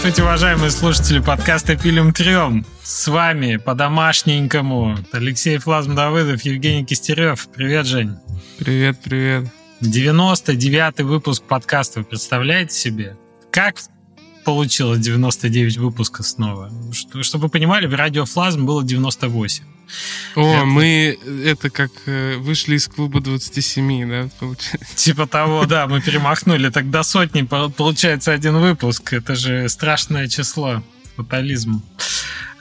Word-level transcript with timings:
Здравствуйте, 0.00 0.22
уважаемые 0.22 0.70
слушатели 0.70 1.18
подкаста 1.18 1.76
«Пилим 1.76 2.14
трем». 2.14 2.64
С 2.82 3.06
вами 3.06 3.56
по-домашненькому 3.56 4.96
Алексей 5.12 5.58
Флазм 5.58 5.94
Давыдов, 5.94 6.40
Евгений 6.40 6.86
Кистерев. 6.86 7.46
Привет, 7.54 7.84
Жень. 7.84 8.16
Привет, 8.58 8.96
привет. 9.04 9.48
99-й 9.82 11.02
выпуск 11.02 11.42
подкаста. 11.42 11.98
Вы 11.98 12.06
представляете 12.06 12.74
себе? 12.74 13.18
Как 13.50 13.76
получилось 14.44 14.98
99 15.00 15.78
выпусков 15.78 16.26
снова? 16.26 16.70
Чтобы 17.22 17.44
вы 17.44 17.48
понимали, 17.48 17.86
в 17.86 17.94
радио 17.94 18.24
Флазм 18.24 18.66
было 18.66 18.84
98. 18.84 19.64
О, 20.36 20.54
это... 20.54 20.64
мы 20.64 21.18
это 21.44 21.70
как 21.70 21.90
э, 22.06 22.36
вышли 22.36 22.76
из 22.76 22.86
клуба 22.86 23.20
27, 23.20 24.08
да, 24.08 24.28
получается? 24.38 24.94
Типа 24.96 25.26
того, 25.26 25.66
да, 25.66 25.86
мы 25.86 26.00
перемахнули. 26.00 26.70
Тогда 26.70 27.02
сотни, 27.02 27.42
получается, 27.42 28.32
один 28.32 28.58
выпуск. 28.58 29.12
Это 29.12 29.34
же 29.34 29.68
страшное 29.68 30.28
число. 30.28 30.82
Фатализм. 31.16 31.82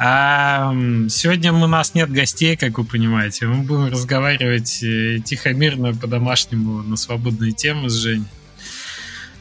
А 0.02 0.73
сегодня 1.09 1.54
у 1.54 1.68
нас 1.68 1.93
нет 1.93 2.12
гостей, 2.12 2.55
как 2.55 2.77
вы 2.77 2.85
понимаете. 2.85 3.48
Мы 3.48 3.63
будем 3.63 3.88
разговаривать 3.88 4.82
э, 4.82 5.20
тихо, 5.23 5.54
мирно, 5.54 5.93
по-домашнему 5.93 6.82
на 6.82 6.96
свободные 6.96 7.52
темы 7.52 7.90
с 7.90 7.93
Женей. 7.93 8.26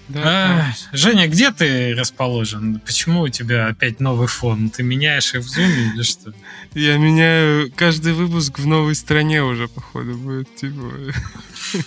Да, 0.08 0.22
а, 0.24 0.96
Женя, 0.96 1.28
где 1.28 1.50
ты 1.50 1.94
расположен? 1.94 2.80
Почему 2.80 3.22
у 3.22 3.28
тебя 3.28 3.66
опять 3.66 4.00
новый 4.00 4.26
фон? 4.26 4.70
Ты 4.70 4.82
меняешь 4.82 5.34
их 5.34 5.42
в 5.42 5.48
зуме 5.48 5.92
или 5.94 6.02
что? 6.02 6.32
Я 6.74 6.96
меняю 6.96 7.70
каждый 7.76 8.14
выпуск 8.14 8.58
в 8.58 8.66
новой 8.66 8.94
стране 8.94 9.42
уже, 9.42 9.68
походу, 9.68 10.14
будет. 10.16 10.54
Типа... 10.56 10.92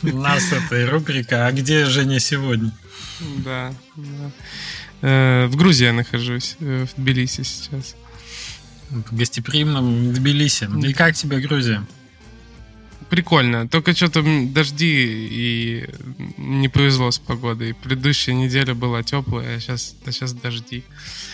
У 0.04 0.18
нас 0.18 0.52
это 0.52 0.90
рубрика 0.92 1.48
«А 1.48 1.52
где 1.52 1.86
Женя 1.86 2.20
сегодня?» 2.20 2.72
Да, 3.38 3.74
да. 3.96 4.32
Э, 5.02 5.48
в 5.48 5.56
Грузии 5.56 5.86
я 5.86 5.94
нахожусь, 5.94 6.58
э, 6.60 6.86
в 6.86 7.02
Тбилиси 7.02 7.44
сейчас. 7.44 7.96
В 8.90 9.16
гостеприимном 9.16 10.14
Тбилиси. 10.14 10.70
И 10.86 10.94
как 10.94 11.16
тебе 11.16 11.40
Грузия? 11.40 11.86
Прикольно. 13.12 13.68
Только 13.68 13.94
что-то 13.94 14.24
дожди 14.24 15.28
и 15.32 15.86
не 16.38 16.70
повезло 16.70 17.12
с 17.12 17.20
погодой. 17.20 17.74
Предыдущая 17.74 18.34
неделя 18.34 18.74
была 18.74 19.04
теплая, 19.04 19.58
а 19.58 19.60
сейчас, 19.60 19.96
а 20.06 20.12
сейчас 20.14 20.34
дожди. 20.34 20.86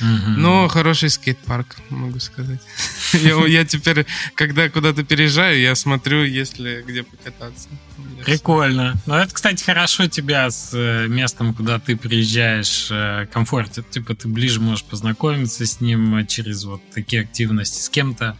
Угу. 0.02 0.31
Но 0.38 0.67
хороший 0.67 1.11
скейт-парк, 1.11 1.78
могу 1.89 2.19
сказать. 2.19 2.61
я, 3.14 3.45
я 3.45 3.64
теперь, 3.64 4.08
когда 4.34 4.69
куда-то 4.69 5.03
переезжаю, 5.03 5.61
я 5.61 5.75
смотрю, 5.75 6.23
есть 6.23 6.58
ли 6.58 6.81
где 6.81 7.03
покататься. 7.03 7.69
Прикольно. 8.26 8.95
Ну, 9.06 9.16
это, 9.16 9.34
кстати, 9.34 9.64
хорошо 9.64 10.08
тебя 10.08 10.50
с 10.50 10.72
э, 10.73 11.08
местом, 11.08 11.53
куда 11.53 11.80
ты 11.80 11.95
приезжаешь, 11.95 12.88
э, 12.92 13.26
комфортит. 13.31 13.90
Типа 13.90 14.16
ты 14.16 14.28
ближе 14.28 14.59
можешь 14.59 14.84
познакомиться 14.84 15.66
с 15.66 15.80
ним 15.80 16.25
через 16.28 16.66
вот 16.66 16.81
такие 16.94 17.22
активности 17.22 17.81
с 17.81 17.90
кем-то 17.90 18.38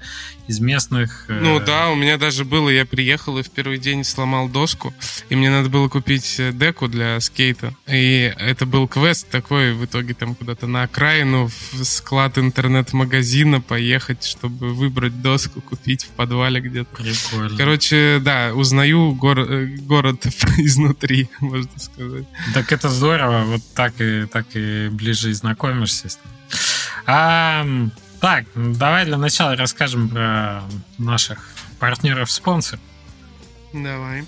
из 0.48 0.60
местных. 0.60 1.26
Э, 1.30 1.40
ну 1.42 1.60
да, 1.60 1.90
у 1.90 1.96
меня 1.96 2.18
даже 2.18 2.44
было, 2.46 2.70
я 2.70 2.86
приехал 2.86 3.38
и 3.38 3.44
в 3.44 3.50
первый 3.50 3.78
день 3.78 4.04
сломал 4.04 4.50
доску, 4.50 4.94
и 5.30 5.36
мне 5.36 5.50
надо 5.50 5.70
было 5.70 5.88
купить 5.88 6.40
деку 6.54 6.88
для 6.88 7.20
скейта. 7.20 7.74
И 7.88 8.34
это 8.38 8.66
был 8.66 8.88
квест 8.88 9.30
такой, 9.30 9.74
в 9.74 9.86
итоге 9.86 10.14
там 10.14 10.36
куда-то 10.36 10.68
на 10.68 10.84
окраину 10.84 11.48
в 11.48 11.84
склад 11.84 12.38
интернет-магазина 12.38 13.62
поехать, 13.62 14.24
чтобы 14.26 14.74
выбрать 14.74 15.22
доску, 15.22 15.62
купить 15.62 16.04
в 16.04 16.10
подвале 16.10 16.60
где-то. 16.60 16.96
Прикольно. 16.96 17.58
Короче, 17.58 18.20
да, 18.22 18.52
узнаю 18.54 19.14
город 19.14 19.47
город 19.82 20.26
изнутри, 20.58 21.30
можно 21.40 21.80
сказать. 21.80 22.26
Так 22.54 22.72
это 22.72 22.90
здорово, 22.90 23.44
вот 23.44 23.62
так 23.74 23.94
и, 24.00 24.26
так 24.26 24.46
и 24.54 24.90
ближе 24.90 25.30
и 25.32 25.34
знакомишься 25.34 26.10
с 26.10 26.16
ним. 26.16 26.34
А, 27.06 27.66
так, 28.20 28.46
давай 28.56 29.06
для 29.06 29.18
начала 29.18 29.56
расскажем 29.56 30.10
про 30.10 30.64
наших 30.98 31.50
партнеров-спонсоров. 31.80 32.82
Давай. 33.74 34.26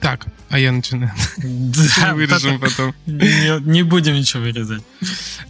Так, 0.00 0.26
а 0.52 0.58
я 0.58 0.70
начинаю. 0.70 1.12
Да, 1.38 2.14
Вырежем 2.14 2.60
потом. 2.60 2.94
Не, 3.06 3.58
не 3.62 3.82
будем 3.82 4.14
ничего 4.14 4.42
вырезать. 4.42 4.82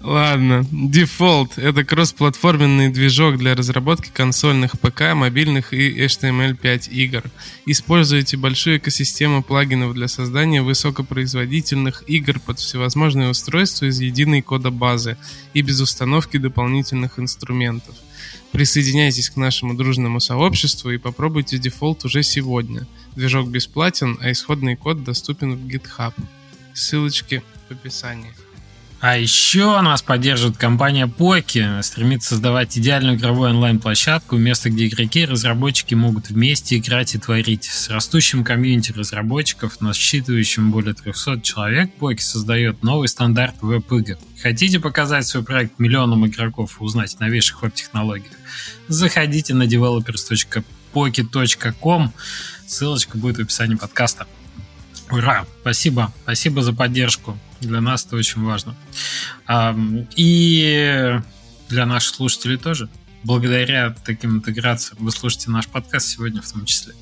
Ладно. 0.00 0.64
Default— 0.70 1.54
это 1.56 1.84
кроссплатформенный 1.84 2.88
движок 2.88 3.36
для 3.36 3.56
разработки 3.56 4.10
консольных 4.14 4.78
ПК, 4.78 5.14
мобильных 5.14 5.72
и 5.72 6.04
HTML5 6.04 6.90
игр. 6.90 7.24
Используйте 7.66 8.36
большую 8.36 8.78
экосистему 8.78 9.42
плагинов 9.42 9.94
для 9.94 10.06
создания 10.06 10.62
высокопроизводительных 10.62 12.04
игр 12.06 12.38
под 12.38 12.60
всевозможные 12.60 13.28
устройства 13.28 13.86
из 13.86 13.98
единой 14.00 14.40
кодобазы 14.40 15.16
и 15.52 15.62
без 15.62 15.80
установки 15.80 16.36
дополнительных 16.36 17.18
инструментов. 17.18 17.96
Присоединяйтесь 18.52 19.30
к 19.30 19.36
нашему 19.36 19.74
дружному 19.74 20.20
сообществу 20.20 20.90
и 20.90 20.98
попробуйте 20.98 21.58
Defold 21.58 22.04
уже 22.04 22.22
сегодня. 22.22 22.86
Движок 23.16 23.48
бесплатен, 23.48 24.18
а 24.20 24.32
исходный 24.32 24.76
код 24.76 25.04
доступен 25.04 25.54
в 25.56 25.66
GitHub. 25.66 26.14
Ссылочки 26.74 27.42
в 27.68 27.72
описании. 27.72 28.32
А 29.02 29.18
еще 29.18 29.80
нас 29.80 30.00
поддерживает 30.00 30.56
компания 30.56 31.06
Poki, 31.08 31.82
стремится 31.82 32.30
создавать 32.30 32.78
идеальную 32.78 33.16
игровую 33.16 33.50
онлайн-площадку, 33.50 34.36
место, 34.36 34.70
где 34.70 34.86
игроки 34.86 35.22
и 35.22 35.26
разработчики 35.26 35.94
могут 35.94 36.30
вместе 36.30 36.78
играть 36.78 37.16
и 37.16 37.18
творить. 37.18 37.64
С 37.64 37.90
растущим 37.90 38.44
комьюнити 38.44 38.92
разработчиков, 38.92 39.80
насчитывающим 39.80 40.70
более 40.70 40.94
300 40.94 41.40
человек, 41.40 41.90
Poki 41.98 42.20
создает 42.20 42.84
новый 42.84 43.08
стандарт 43.08 43.56
веб-игр. 43.60 44.18
Хотите 44.40 44.78
показать 44.78 45.26
свой 45.26 45.42
проект 45.42 45.80
миллионам 45.80 46.24
игроков 46.24 46.80
и 46.80 46.84
узнать 46.84 47.16
о 47.18 47.24
новейших 47.24 47.60
веб-технологиях? 47.60 48.36
Заходите 48.86 49.52
на 49.52 49.66
developer.poki.com, 50.92 52.12
ссылочка 52.66 53.18
будет 53.18 53.38
в 53.38 53.40
описании 53.40 53.76
подкаста. 53.76 54.26
Ура! 55.10 55.46
Спасибо. 55.60 56.12
Спасибо 56.22 56.62
за 56.62 56.72
поддержку. 56.72 57.38
Для 57.60 57.80
нас 57.80 58.06
это 58.06 58.16
очень 58.16 58.42
важно. 58.42 58.74
И 60.16 61.20
для 61.68 61.86
наших 61.86 62.14
слушателей 62.14 62.56
тоже. 62.56 62.88
Благодаря 63.22 63.94
таким 64.04 64.36
интеграциям 64.36 64.98
вы 65.04 65.12
слушаете 65.12 65.50
наш 65.50 65.68
подкаст 65.68 66.08
сегодня 66.08 66.42
в 66.42 66.50
том 66.50 66.64
числе. 66.64 66.94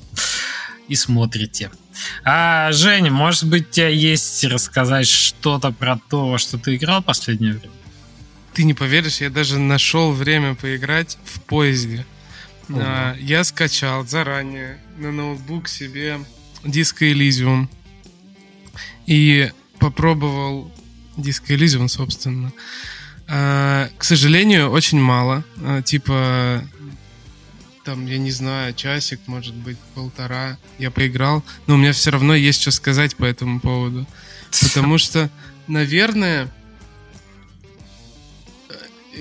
И 0.87 0.95
смотрите. 0.95 1.71
А, 2.23 2.71
Женя, 2.73 3.11
может 3.11 3.45
быть, 3.45 3.69
у 3.69 3.71
тебя 3.71 3.87
есть 3.87 4.43
рассказать 4.43 5.07
что-то 5.07 5.71
про 5.71 5.97
то, 6.09 6.37
что 6.37 6.57
ты 6.57 6.75
играл 6.75 7.01
в 7.01 7.05
последнее 7.05 7.53
время? 7.53 7.73
Ты 8.53 8.65
не 8.65 8.73
поверишь, 8.73 9.21
я 9.21 9.29
даже 9.29 9.57
нашел 9.57 10.11
время 10.11 10.55
поиграть 10.55 11.17
в 11.23 11.39
поезде. 11.41 12.05
А, 12.77 13.15
я 13.19 13.43
скачал 13.43 14.05
заранее 14.05 14.79
на 14.97 15.11
ноутбук 15.11 15.67
себе 15.67 16.19
Disco 16.63 17.11
Elysium. 17.11 17.67
И 19.05 19.51
попробовал 19.79 20.71
Disco 21.17 21.55
Elysium, 21.55 21.87
собственно. 21.87 22.51
А, 23.27 23.89
к 23.97 24.03
сожалению, 24.03 24.69
очень 24.69 24.99
мало. 24.99 25.43
А, 25.63 25.81
типа, 25.81 26.63
там, 27.83 28.05
я 28.05 28.17
не 28.17 28.31
знаю, 28.31 28.73
часик, 28.73 29.19
может 29.27 29.55
быть, 29.55 29.77
полтора 29.95 30.57
я 30.77 30.91
поиграл. 30.91 31.43
Но 31.67 31.75
у 31.75 31.77
меня 31.77 31.93
все 31.93 32.11
равно 32.11 32.35
есть 32.35 32.61
что 32.61 32.71
сказать 32.71 33.15
по 33.15 33.25
этому 33.25 33.59
поводу. 33.59 34.05
Потому 34.61 34.97
что, 34.97 35.29
наверное, 35.67 36.49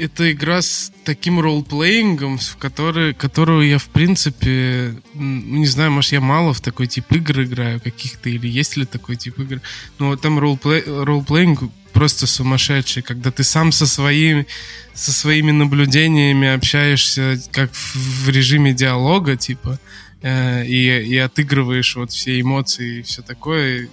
это 0.00 0.32
игра 0.32 0.62
с 0.62 0.92
таким 1.04 1.40
ролл-плеингом, 1.40 2.38
в 2.38 2.56
который, 2.56 3.12
которую 3.12 3.68
я, 3.68 3.78
в 3.78 3.88
принципе, 3.88 4.94
не 5.14 5.66
знаю, 5.66 5.90
может, 5.90 6.12
я 6.12 6.20
мало 6.20 6.54
в 6.54 6.60
такой 6.60 6.86
тип 6.86 7.12
игр 7.12 7.42
играю 7.42 7.80
каких-то, 7.80 8.30
или 8.30 8.48
есть 8.48 8.76
ли 8.76 8.86
такой 8.86 9.16
тип 9.16 9.38
игр. 9.38 9.60
Но 9.98 10.08
вот 10.08 10.22
там 10.22 10.38
ролл-плеинг 10.38 11.70
просто 11.92 12.26
сумасшедший, 12.26 13.02
когда 13.02 13.30
ты 13.30 13.44
сам 13.44 13.72
со 13.72 13.86
своими, 13.86 14.46
со 14.94 15.12
своими 15.12 15.50
наблюдениями 15.50 16.48
общаешься 16.48 17.38
как 17.52 17.70
в, 17.72 18.24
в 18.24 18.28
режиме 18.30 18.72
диалога, 18.72 19.36
типа, 19.36 19.78
э, 20.22 20.66
и, 20.66 20.86
и 20.86 21.16
отыгрываешь 21.18 21.96
вот 21.96 22.10
все 22.10 22.40
эмоции 22.40 23.00
и 23.00 23.02
все 23.02 23.20
такое. 23.20 23.88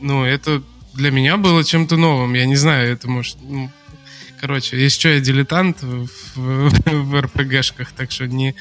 Ну, 0.00 0.24
это 0.24 0.62
для 0.94 1.12
меня 1.12 1.36
было 1.36 1.62
чем-то 1.62 1.96
новым. 1.96 2.34
Я 2.34 2.46
не 2.46 2.56
знаю, 2.56 2.92
это 2.92 3.08
может... 3.08 3.36
Ну, 3.42 3.70
Короче, 4.40 4.82
еще 4.82 5.14
я 5.14 5.20
дилетант 5.20 5.82
в, 5.82 6.08
в, 6.36 7.20
РПГшках, 7.20 7.92
так 7.92 8.10
что 8.10 8.26
не, 8.26 8.54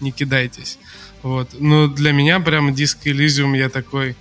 не 0.00 0.12
кидайтесь. 0.12 0.78
Вот. 1.22 1.56
Но 1.58 1.88
для 1.88 2.12
меня 2.12 2.40
прямо 2.40 2.72
диск 2.72 3.06
Elysium 3.06 3.56
я 3.56 3.68
такой... 3.68 4.16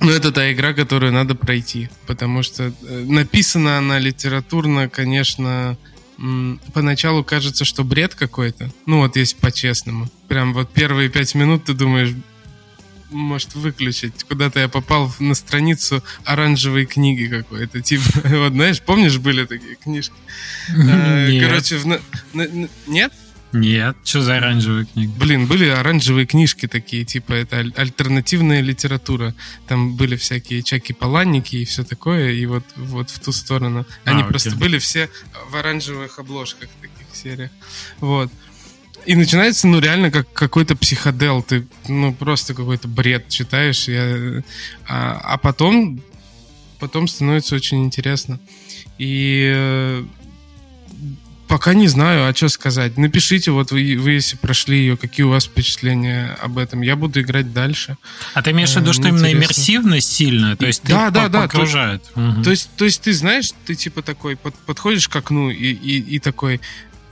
Ну, 0.00 0.10
это 0.10 0.32
та 0.32 0.50
игра, 0.52 0.72
которую 0.72 1.12
надо 1.12 1.34
пройти, 1.34 1.90
потому 2.06 2.42
что 2.42 2.64
э, 2.64 3.04
написана 3.06 3.78
она 3.78 3.98
литературно, 3.98 4.88
конечно, 4.88 5.76
поначалу 6.72 7.24
кажется, 7.24 7.64
что 7.64 7.84
бред 7.84 8.14
какой-то. 8.14 8.70
Ну, 8.86 8.98
вот 8.98 9.16
если 9.16 9.36
по-честному. 9.36 10.08
Прям 10.28 10.52
вот 10.52 10.70
первые 10.70 11.08
пять 11.08 11.34
минут 11.34 11.64
ты 11.64 11.74
думаешь, 11.74 12.14
может 13.10 13.54
выключить. 13.54 14.24
Куда-то 14.24 14.60
я 14.60 14.68
попал 14.68 15.12
на 15.18 15.34
страницу 15.34 16.02
оранжевой 16.24 16.86
книги 16.86 17.26
какой-то. 17.26 17.80
Типа, 17.82 18.04
вот 18.24 18.52
знаешь, 18.52 18.80
помнишь, 18.80 19.18
были 19.18 19.44
такие 19.46 19.76
книжки? 19.76 20.14
Нет. 20.74 21.48
Короче, 21.48 21.76
в... 21.78 22.00
нет? 22.86 23.12
Нет, 23.52 23.96
что 24.04 24.22
за 24.22 24.36
оранжевая 24.36 24.84
книга? 24.84 25.12
Блин, 25.18 25.46
были 25.46 25.66
оранжевые 25.66 26.24
книжки 26.24 26.68
такие, 26.68 27.04
типа 27.04 27.32
это 27.32 27.56
аль- 27.56 27.72
альтернативная 27.76 28.60
литература. 28.60 29.34
Там 29.66 29.96
были 29.96 30.14
всякие 30.14 30.62
чаки-паланники 30.62 31.56
и 31.56 31.64
все 31.64 31.82
такое, 31.82 32.30
и 32.30 32.46
вот, 32.46 32.62
вот 32.76 33.10
в 33.10 33.18
ту 33.18 33.32
сторону. 33.32 33.86
Они 34.04 34.22
А, 34.22 34.26
просто 34.26 34.54
были 34.54 34.78
все 34.78 35.10
в 35.50 35.56
оранжевых 35.56 36.20
обложках 36.20 36.68
таких 36.80 37.06
сериях. 37.12 37.50
Вот. 37.98 38.30
И 39.06 39.14
начинается, 39.16 39.66
ну, 39.66 39.80
реально, 39.80 40.10
как 40.10 40.32
какой-то 40.32 40.76
психодел. 40.76 41.42
Ты, 41.42 41.66
ну, 41.88 42.12
просто 42.12 42.54
какой-то 42.54 42.86
бред 42.88 43.28
читаешь. 43.28 43.88
Я, 43.88 44.42
а, 44.88 45.20
а 45.24 45.38
потом, 45.38 46.00
потом 46.78 47.08
становится 47.08 47.54
очень 47.56 47.84
интересно. 47.84 48.38
И 48.98 49.50
э, 49.54 50.04
пока 51.48 51.74
не 51.74 51.88
знаю, 51.88 52.28
а 52.28 52.34
что 52.34 52.48
сказать. 52.48 52.96
Напишите, 52.98 53.50
вот 53.50 53.72
вы, 53.72 53.96
вы 53.98 54.12
если 54.12 54.36
прошли 54.36 54.78
ее, 54.78 54.96
какие 54.96 55.24
у 55.24 55.30
вас 55.30 55.46
впечатления 55.46 56.36
об 56.40 56.58
этом. 56.58 56.82
Я 56.82 56.94
буду 56.94 57.20
играть 57.20 57.52
дальше. 57.52 57.96
А 58.34 58.42
ты 58.42 58.50
имеешь 58.52 58.70
в 58.72 58.76
Э, 58.76 58.80
виду, 58.80 58.92
что 58.92 59.02
мне 59.02 59.10
именно 59.10 59.26
интересно. 59.26 59.38
иммерсивность 59.38 60.12
сильная? 60.12 60.56
То 60.56 60.66
есть 60.66 60.82
ты 60.82 60.92
Да, 60.92 61.10
да, 61.10 61.22
по- 61.24 61.28
да, 61.30 61.40
погружает? 61.48 62.04
Мгм. 62.14 62.42
То 62.44 62.50
есть, 62.50 62.70
то 62.76 62.84
есть 62.84 63.00
ты 63.02 63.12
знаешь, 63.12 63.50
ты 63.66 63.74
типа 63.74 64.02
такой 64.02 64.36
под- 64.36 64.54
подходишь 64.66 65.08
к 65.08 65.16
окну 65.16 65.50
и, 65.50 65.72
и, 65.72 65.98
и 66.16 66.18
такой, 66.18 66.60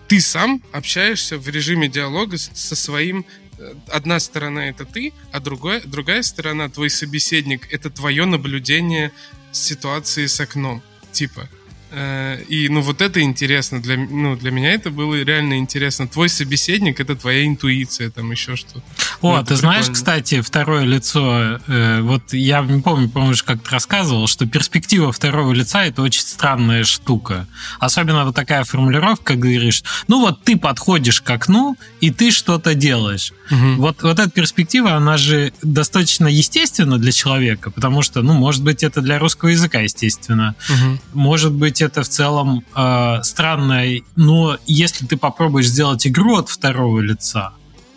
ты 0.09 0.21
сам 0.21 0.63
общаешься 0.73 1.39
в 1.39 1.49
режиме 1.49 1.89
диалога 1.89 2.39
со 2.39 2.75
своим. 2.75 3.27
э, 3.59 3.75
Одна 3.89 4.19
сторона 4.21 4.69
это 4.69 4.85
ты, 4.85 5.13
а 5.33 5.41
другая, 5.41 5.83
другая 5.85 6.23
сторона 6.23 6.69
твой 6.69 6.91
собеседник 6.91 7.73
это 7.73 7.91
твое 7.91 8.25
наблюдение 8.25 9.13
ситуации 9.53 10.27
с 10.27 10.41
окном, 10.41 10.83
типа. 11.13 11.49
Э, 11.91 12.43
И 12.49 12.69
ну 12.69 12.81
вот 12.83 13.01
это 13.03 13.21
интересно 13.21 13.81
для 13.81 13.97
ну 13.97 14.37
для 14.37 14.51
меня 14.51 14.73
это 14.73 14.91
было 14.91 15.21
реально 15.23 15.59
интересно. 15.59 16.07
Твой 16.09 16.29
собеседник 16.29 17.01
это 17.01 17.17
твоя 17.17 17.47
интуиция, 17.47 18.11
там 18.11 18.31
еще 18.31 18.57
что-то. 18.57 18.83
О, 19.21 19.37
Ну, 19.39 19.45
ты 19.45 19.57
знаешь, 19.57 19.87
прикольно. 19.87 19.95
кстати, 19.95 20.41
второе 20.43 20.85
лицо, 20.85 21.59
э, 21.67 22.01
вот 22.03 22.33
я 22.33 22.61
не 22.63 22.81
помню, 22.83 23.09
по-моему, 23.09 23.33
уже 23.33 23.45
как-то 23.45 23.71
рассказывал, 23.71 24.27
что 24.29 24.47
перспектива 24.47 25.13
второго 25.13 25.53
лица 25.53 25.85
это 25.85 26.03
очень 26.03 26.21
странная 26.23 26.85
штука. 26.85 27.47
Особенно 27.81 28.25
вот 28.25 28.35
такая 28.35 28.65
формулировка, 28.65 29.25
как 29.35 29.39
говоришь, 29.39 29.83
ну 30.09 30.21
вот 30.21 30.45
ты 30.45 30.57
подходишь 30.57 31.21
к 31.21 31.31
окну, 31.31 31.77
и 32.01 32.11
ты 32.11 32.31
что-то 32.31 32.75
делаешь. 32.75 33.33
Вот, 33.51 34.03
вот 34.03 34.19
эта 34.19 34.31
перспектива, 34.31 34.93
она 34.95 35.17
же 35.17 35.53
достаточно 35.63 36.27
естественна 36.27 36.99
для 36.99 37.13
человека, 37.13 37.71
потому 37.71 38.03
что, 38.03 38.21
ну, 38.23 38.35
может 38.35 38.63
быть, 38.63 38.83
это 38.83 39.01
для 39.01 39.19
русского 39.19 39.49
языка 39.49 39.81
естественно, 39.81 40.55
Мгм. 40.69 41.01
может 41.15 41.53
быть, 41.53 41.78
это 41.81 42.03
в 42.03 42.09
целом 42.09 42.65
э, 42.75 43.23
странно, 43.23 43.83
но 44.17 44.59
если 44.67 45.07
ты 45.07 45.17
попробуешь 45.17 45.67
сделать 45.67 46.07
игру 46.07 46.37
от 46.37 46.49
второго 46.49 47.01
лица, 47.01 47.53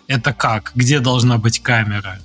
это 0.08 0.34
как? 0.34 0.72
Где 0.76 1.00
должна 1.00 1.38
быть 1.38 1.60
камера? 1.60 2.20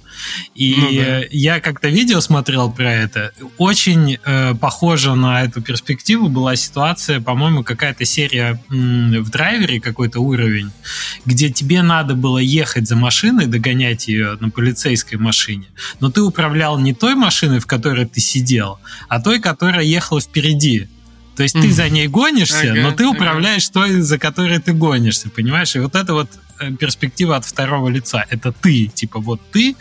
И 0.55 0.75
Ну 0.76 0.93
да. 0.93 1.20
я 1.31 1.61
как-то 1.61 1.88
видео 1.88 2.20
смотрел 2.20 2.70
про 2.73 2.93
это. 2.93 3.32
Очень 3.58 4.19
э, 4.25 4.55
похоже 4.55 5.14
на 5.14 5.43
эту 5.43 5.61
перспективу 5.61 6.29
была 6.29 6.56
ситуация, 6.56 7.20
по-моему, 7.20 7.62
какая-то 7.62 8.05
серия 8.05 8.61
м, 8.70 9.23
в 9.23 9.31
драйвере, 9.31 9.81
какой-то 9.81 10.20
уровень, 10.20 10.70
где 11.25 11.50
тебе 11.50 11.82
надо 11.82 12.14
было 12.14 12.38
ехать 12.38 12.88
за 12.88 12.97
машиной, 12.97 13.47
догонять 13.47 14.09
ее 14.09 14.37
на 14.41 14.50
полицейской 14.50 15.19
машине, 15.19 15.67
но 16.00 16.11
ты 16.11 16.23
управлял 16.23 16.79
не 16.79 16.94
той 16.94 17.14
машиной, 17.14 17.61
в 17.61 17.67
которой 17.67 18.06
ты 18.06 18.20
сидел, 18.20 18.79
а 19.09 19.20
той, 19.20 19.38
которая 19.38 19.85
ехала 19.85 20.20
впереди. 20.20 20.88
То 21.37 21.43
есть 21.43 21.55
ты 21.55 21.71
за 21.71 21.88
ней 21.91 22.09
гонишься, 22.09 22.73
Ага, 22.73 22.81
но 22.81 22.93
ты 22.93 23.05
ага. 23.05 23.12
управляешь 23.12 23.69
той, 23.69 24.00
за 24.00 24.19
которой 24.19 24.59
ты 24.59 24.73
гонишься, 24.73 25.29
понимаешь? 25.29 25.77
И 25.77 25.79
вот 25.79 25.94
это 25.94 26.15
вот 26.15 26.31
э, 26.61 26.73
перспектива 26.73 27.37
от 27.37 27.44
второго 27.44 27.91
лица. 27.91 28.25
Это 28.31 28.53
ты, 28.53 28.87
типа 28.87 29.21
вот 29.21 29.41
ты, 29.50 29.77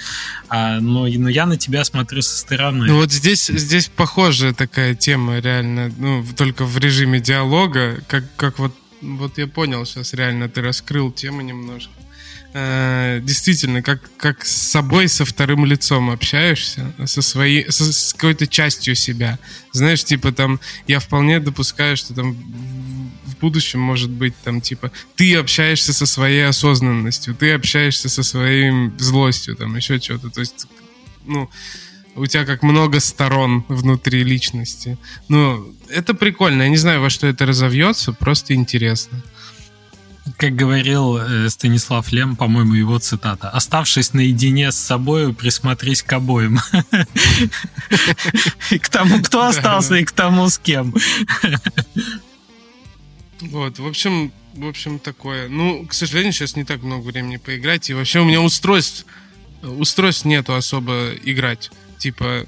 а, 0.50 0.82
но, 0.82 1.08
но 1.08 1.30
я 1.30 1.46
на 1.46 1.56
тебя 1.56 1.86
смотрю 1.86 2.22
со 2.22 2.38
стороны. 2.38 2.88
Ну 2.88 2.98
вот 2.98 3.12
здесь, 3.12 3.48
здесь 3.48 3.88
похожая 3.88 4.54
такая 4.54 4.96
тема, 4.96 5.40
реально, 5.40 5.92
ну, 5.98 6.26
только 6.36 6.66
в 6.66 6.78
режиме 6.78 7.22
диалога, 7.22 8.04
как, 8.08 8.26
как 8.36 8.60
вот, 8.60 8.76
вот 9.02 9.38
я 9.38 9.48
понял 9.48 9.86
сейчас, 9.86 10.14
реально, 10.14 10.50
ты 10.50 10.62
раскрыл 10.62 11.12
тему 11.12 11.42
немножко. 11.42 11.92
Э, 12.58 13.20
действительно, 13.22 13.82
как, 13.82 14.00
как 14.16 14.46
с 14.46 14.56
собой, 14.56 15.10
со 15.10 15.26
вторым 15.26 15.66
лицом 15.66 16.10
общаешься, 16.10 16.94
со 17.06 17.22
своей, 17.22 17.70
со- 17.70 17.92
с 17.92 18.14
какой-то 18.14 18.48
частью 18.48 18.96
себя. 18.96 19.40
Знаешь, 19.74 20.06
типа 20.06 20.32
там, 20.32 20.62
я 20.88 21.02
вполне 21.02 21.42
допускаю, 21.42 21.98
что 21.98 22.14
там 22.14 22.32
в- 23.26 23.36
будущем 23.42 23.82
может 23.82 24.10
быть 24.10 24.34
там, 24.46 24.62
типа, 24.62 24.90
ты 25.18 25.36
общаешься 25.36 25.92
со 25.92 26.06
своей 26.06 26.48
осознанностью, 26.48 27.36
ты 27.36 27.52
общаешься 27.52 28.08
со 28.08 28.24
своей 28.24 28.90
злостью, 29.00 29.58
там, 29.58 29.76
еще 29.76 30.00
что-то. 30.00 30.30
То 30.30 30.40
есть, 30.40 30.66
ну, 31.26 31.50
у 32.16 32.26
тебя 32.26 32.46
как 32.46 32.64
много 32.64 33.02
сторон 33.02 33.66
внутри 33.68 34.24
личности. 34.24 34.98
Ну, 35.28 35.76
это 35.90 36.14
прикольно. 36.14 36.62
Я 36.64 36.70
не 36.70 36.78
знаю, 36.78 37.02
во 37.02 37.10
что 37.10 37.28
это 37.28 37.46
разовьется, 37.46 38.14
просто 38.14 38.54
интересно. 38.54 39.22
Как 40.38 40.56
говорил 40.56 41.18
э, 41.18 41.50
Станислав 41.50 42.12
Лем, 42.12 42.36
по-моему, 42.36 42.74
его 42.74 42.98
цитата. 42.98 43.50
«Оставшись 43.50 44.14
наедине 44.14 44.72
с 44.72 44.76
собой, 44.76 45.34
присмотрись 45.34 46.02
к 46.02 46.12
обоим». 46.14 46.60
И 48.72 48.80
К 48.80 48.90
тому, 48.90 49.22
кто 49.22 49.46
остался, 49.46 49.96
и 49.96 50.04
к 50.04 50.12
тому, 50.12 50.50
с 50.50 50.58
кем. 50.58 50.94
Вот, 53.42 53.78
в 53.78 53.86
общем, 53.86 54.32
в 54.56 54.68
общем, 54.68 55.00
такое. 55.00 55.50
Ну, 55.50 55.86
к 55.86 55.94
сожалению, 55.94 56.34
сейчас 56.34 56.56
не 56.56 56.64
так 56.64 56.82
много 56.82 57.06
времени 57.06 57.38
поиграть. 57.38 57.90
И 57.90 57.94
вообще 57.94 58.20
у 58.20 58.26
меня 58.26 58.42
устройств, 58.42 59.06
устройств 59.62 60.26
нету 60.26 60.56
особо 60.56 61.12
играть. 61.24 61.72
Типа, 62.00 62.46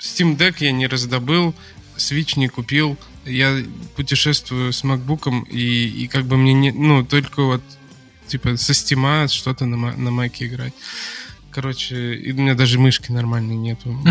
Steam 0.00 0.36
Deck 0.36 0.56
я 0.60 0.72
не 0.72 0.86
раздобыл, 0.86 1.54
Switch 1.96 2.38
не 2.38 2.48
купил. 2.48 2.98
Я 3.24 3.62
путешествую 3.96 4.72
с 4.72 4.82
макбуком, 4.84 5.42
и, 5.42 6.04
и 6.04 6.08
как 6.08 6.24
бы 6.24 6.36
мне 6.36 6.52
не... 6.52 6.72
Ну, 6.72 7.04
только 7.04 7.42
вот, 7.42 7.62
типа, 8.26 8.56
со 8.56 8.72
Steam 8.72 9.28
что-то 9.28 9.66
на, 9.66 9.76
на 9.76 10.10
маке 10.10 10.46
играть. 10.46 10.72
Короче, 11.52 12.14
и 12.14 12.32
у 12.32 12.36
меня 12.36 12.54
даже 12.54 12.78
мышки 12.78 13.10
нормальной 13.10 13.56
нету. 13.56 13.98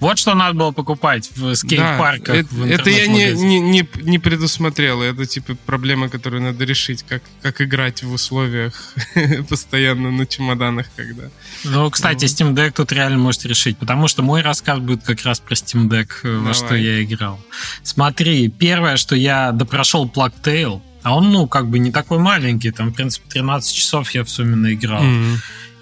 Вот 0.00 0.18
что 0.18 0.34
надо 0.34 0.54
было 0.54 0.72
покупать 0.72 1.30
в 1.34 1.54
скейт-парках. 1.54 2.46
Это, 2.68 2.90
я 2.90 3.06
не, 3.06 4.18
предусмотрел. 4.18 5.02
Это 5.02 5.26
типа 5.26 5.56
проблема, 5.66 6.08
которую 6.08 6.42
надо 6.42 6.64
решить, 6.64 7.04
как, 7.42 7.60
играть 7.60 8.02
в 8.02 8.12
условиях 8.12 8.94
постоянно 9.48 10.10
на 10.10 10.26
чемоданах, 10.26 10.86
когда. 10.94 11.30
Ну, 11.64 11.90
кстати, 11.90 12.26
Steam 12.26 12.54
Deck 12.54 12.72
тут 12.72 12.92
реально 12.92 13.18
можете 13.18 13.48
решить, 13.48 13.78
потому 13.78 14.08
что 14.08 14.22
мой 14.22 14.42
рассказ 14.42 14.78
будет 14.78 15.02
как 15.02 15.22
раз 15.24 15.40
про 15.40 15.54
Steam 15.54 15.88
Deck, 15.88 16.10
э, 16.22 16.38
во 16.38 16.54
что 16.54 16.74
я 16.74 17.02
играл. 17.02 17.40
Смотри, 17.82 18.48
первое, 18.48 18.96
что 18.96 19.16
я 19.16 19.52
допрошел 19.52 20.06
Plague 20.06 20.34
Tale, 20.42 20.82
а 21.06 21.14
он, 21.14 21.30
ну, 21.30 21.46
как 21.46 21.68
бы 21.68 21.78
не 21.78 21.92
такой 21.92 22.18
маленький, 22.18 22.72
там, 22.72 22.90
в 22.90 22.92
принципе, 22.92 23.28
13 23.30 23.72
часов 23.72 24.10
я 24.10 24.24
в 24.24 24.28
сумме 24.28 24.56
наиграл. 24.56 25.04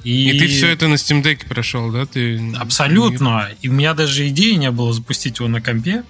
И... 0.04 0.38
ты 0.38 0.46
все 0.46 0.68
это 0.68 0.86
на 0.86 0.94
Steam 0.94 1.22
Deck 1.22 1.48
прошел, 1.48 1.90
да? 1.90 2.06
Ты... 2.06 2.52
Абсолютно. 2.56 3.48
И 3.62 3.68
у 3.68 3.72
меня 3.72 3.94
даже 3.94 4.28
идеи 4.28 4.52
не 4.52 4.70
было 4.70 4.92
запустить 4.92 5.38
его 5.38 5.48
на 5.48 5.60
компе. 5.60 6.04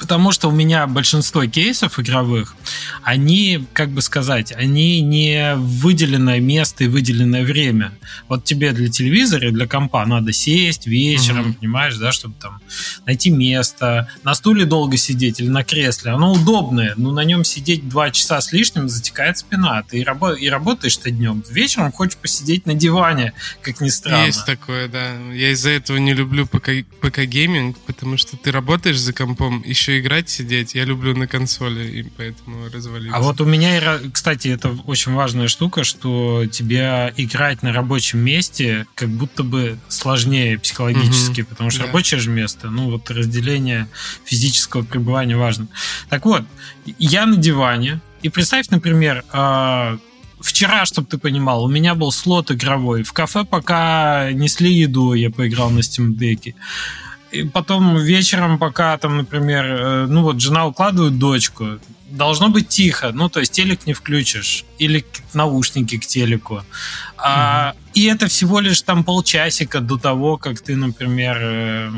Потому 0.00 0.32
что 0.32 0.48
у 0.48 0.50
меня 0.50 0.86
большинство 0.86 1.44
кейсов 1.44 1.98
игровых, 2.00 2.56
они, 3.02 3.66
как 3.74 3.90
бы 3.90 4.00
сказать, 4.00 4.50
они 4.52 5.02
не 5.02 5.54
выделенное 5.56 6.40
место 6.40 6.84
и 6.84 6.86
выделенное 6.88 7.44
время. 7.44 7.92
Вот 8.26 8.44
тебе 8.44 8.72
для 8.72 8.88
телевизора 8.88 9.48
и 9.48 9.52
для 9.52 9.66
компа 9.66 10.04
надо 10.06 10.32
сесть 10.32 10.86
вечером, 10.86 11.42
Мгм. 11.48 11.54
понимаешь, 11.54 11.96
да, 11.96 12.12
чтобы 12.12 12.34
там 12.40 12.60
найти 13.04 13.30
место, 13.30 14.08
на 14.24 14.34
стуле 14.34 14.64
долго 14.64 14.96
сидеть 14.96 15.38
или 15.40 15.48
на 15.48 15.64
кресле. 15.64 16.12
Оно 16.12 16.32
удобное, 16.32 16.94
но 16.96 17.12
на 17.12 17.20
нем 17.24 17.44
сидеть 17.44 17.86
два 17.88 18.10
часа 18.10 18.40
с 18.40 18.52
лишним 18.52 18.88
затекает 18.88 19.36
спина. 19.36 19.82
Ты 19.82 19.98
и, 20.00 20.02
рабо- 20.04 20.36
и 20.36 20.48
работаешь 20.48 20.96
ты 20.96 21.10
днем. 21.10 21.44
Вечером 21.50 21.92
хочешь 21.92 22.16
посидеть 22.16 22.64
на 22.64 22.72
диване, 22.74 23.34
как 23.60 23.80
ни 23.82 23.90
странно. 23.90 24.26
Есть 24.26 24.46
такое, 24.46 24.88
да. 24.88 25.12
Я 25.34 25.50
из-за 25.50 25.70
этого 25.70 25.98
не 25.98 26.14
люблю 26.14 26.46
ПК, 26.46 26.70
ПК-гейминг, 27.02 27.76
потому 27.86 28.16
что 28.16 28.36
ты 28.38 28.50
работаешь 28.50 28.98
за 28.98 29.12
компом, 29.12 29.62
еще 29.66 29.89
играть 29.98 30.28
сидеть. 30.28 30.74
Я 30.74 30.84
люблю 30.84 31.16
на 31.16 31.26
консоли, 31.26 31.86
и 31.88 32.02
поэтому 32.02 32.68
развалился. 32.72 33.16
А 33.16 33.20
вот 33.20 33.40
у 33.40 33.44
меня, 33.44 33.98
кстати, 34.12 34.48
это 34.48 34.70
очень 34.86 35.12
важная 35.12 35.48
штука, 35.48 35.82
что 35.84 36.44
тебе 36.46 37.12
играть 37.16 37.62
на 37.62 37.72
рабочем 37.72 38.20
месте 38.20 38.86
как 38.94 39.08
будто 39.08 39.42
бы 39.42 39.78
сложнее 39.88 40.58
психологически, 40.58 41.42
потому 41.42 41.70
что 41.70 41.80
Да. 41.80 41.86
рабочее 41.86 42.20
же 42.20 42.30
место, 42.30 42.70
ну 42.70 42.90
вот 42.90 43.10
разделение 43.10 43.88
физического 44.24 44.82
пребывания 44.82 45.36
важно. 45.36 45.66
Так 46.08 46.24
вот, 46.26 46.44
я 46.98 47.26
на 47.26 47.36
диване, 47.36 48.00
и 48.22 48.28
представь, 48.28 48.68
например, 48.68 49.24
а, 49.32 49.98
вчера, 50.40 50.84
чтобы 50.84 51.08
ты 51.08 51.18
понимал, 51.18 51.64
у 51.64 51.68
меня 51.68 51.94
был 51.94 52.12
слот 52.12 52.50
игровой. 52.50 53.02
В 53.02 53.12
кафе 53.12 53.44
пока 53.44 54.30
несли 54.32 54.72
еду, 54.72 55.14
я 55.14 55.30
поиграл 55.30 55.70
на 55.70 55.80
Steam 55.80 56.14
Deck. 56.14 56.54
И 57.32 57.44
потом 57.44 57.96
вечером, 57.96 58.58
пока 58.58 58.98
там, 58.98 59.18
например, 59.18 59.64
э, 59.64 60.06
ну 60.06 60.22
вот 60.22 60.40
жена 60.40 60.66
укладывает 60.66 61.18
дочку, 61.18 61.78
должно 62.10 62.48
быть 62.48 62.68
тихо, 62.68 63.12
ну, 63.12 63.28
то 63.28 63.40
есть 63.40 63.52
телек 63.52 63.86
не 63.86 63.92
включишь, 63.92 64.64
или 64.78 65.04
наушники 65.32 65.96
к 65.98 66.06
телеку. 66.06 66.62
Mm-hmm. 67.18 67.74
И 67.94 68.04
это 68.04 68.26
всего 68.26 68.60
лишь 68.60 68.82
там 68.82 69.04
полчасика 69.04 69.80
до 69.80 69.96
того, 69.96 70.36
как 70.36 70.60
ты, 70.60 70.76
например, 70.76 71.36
э, 71.40 71.90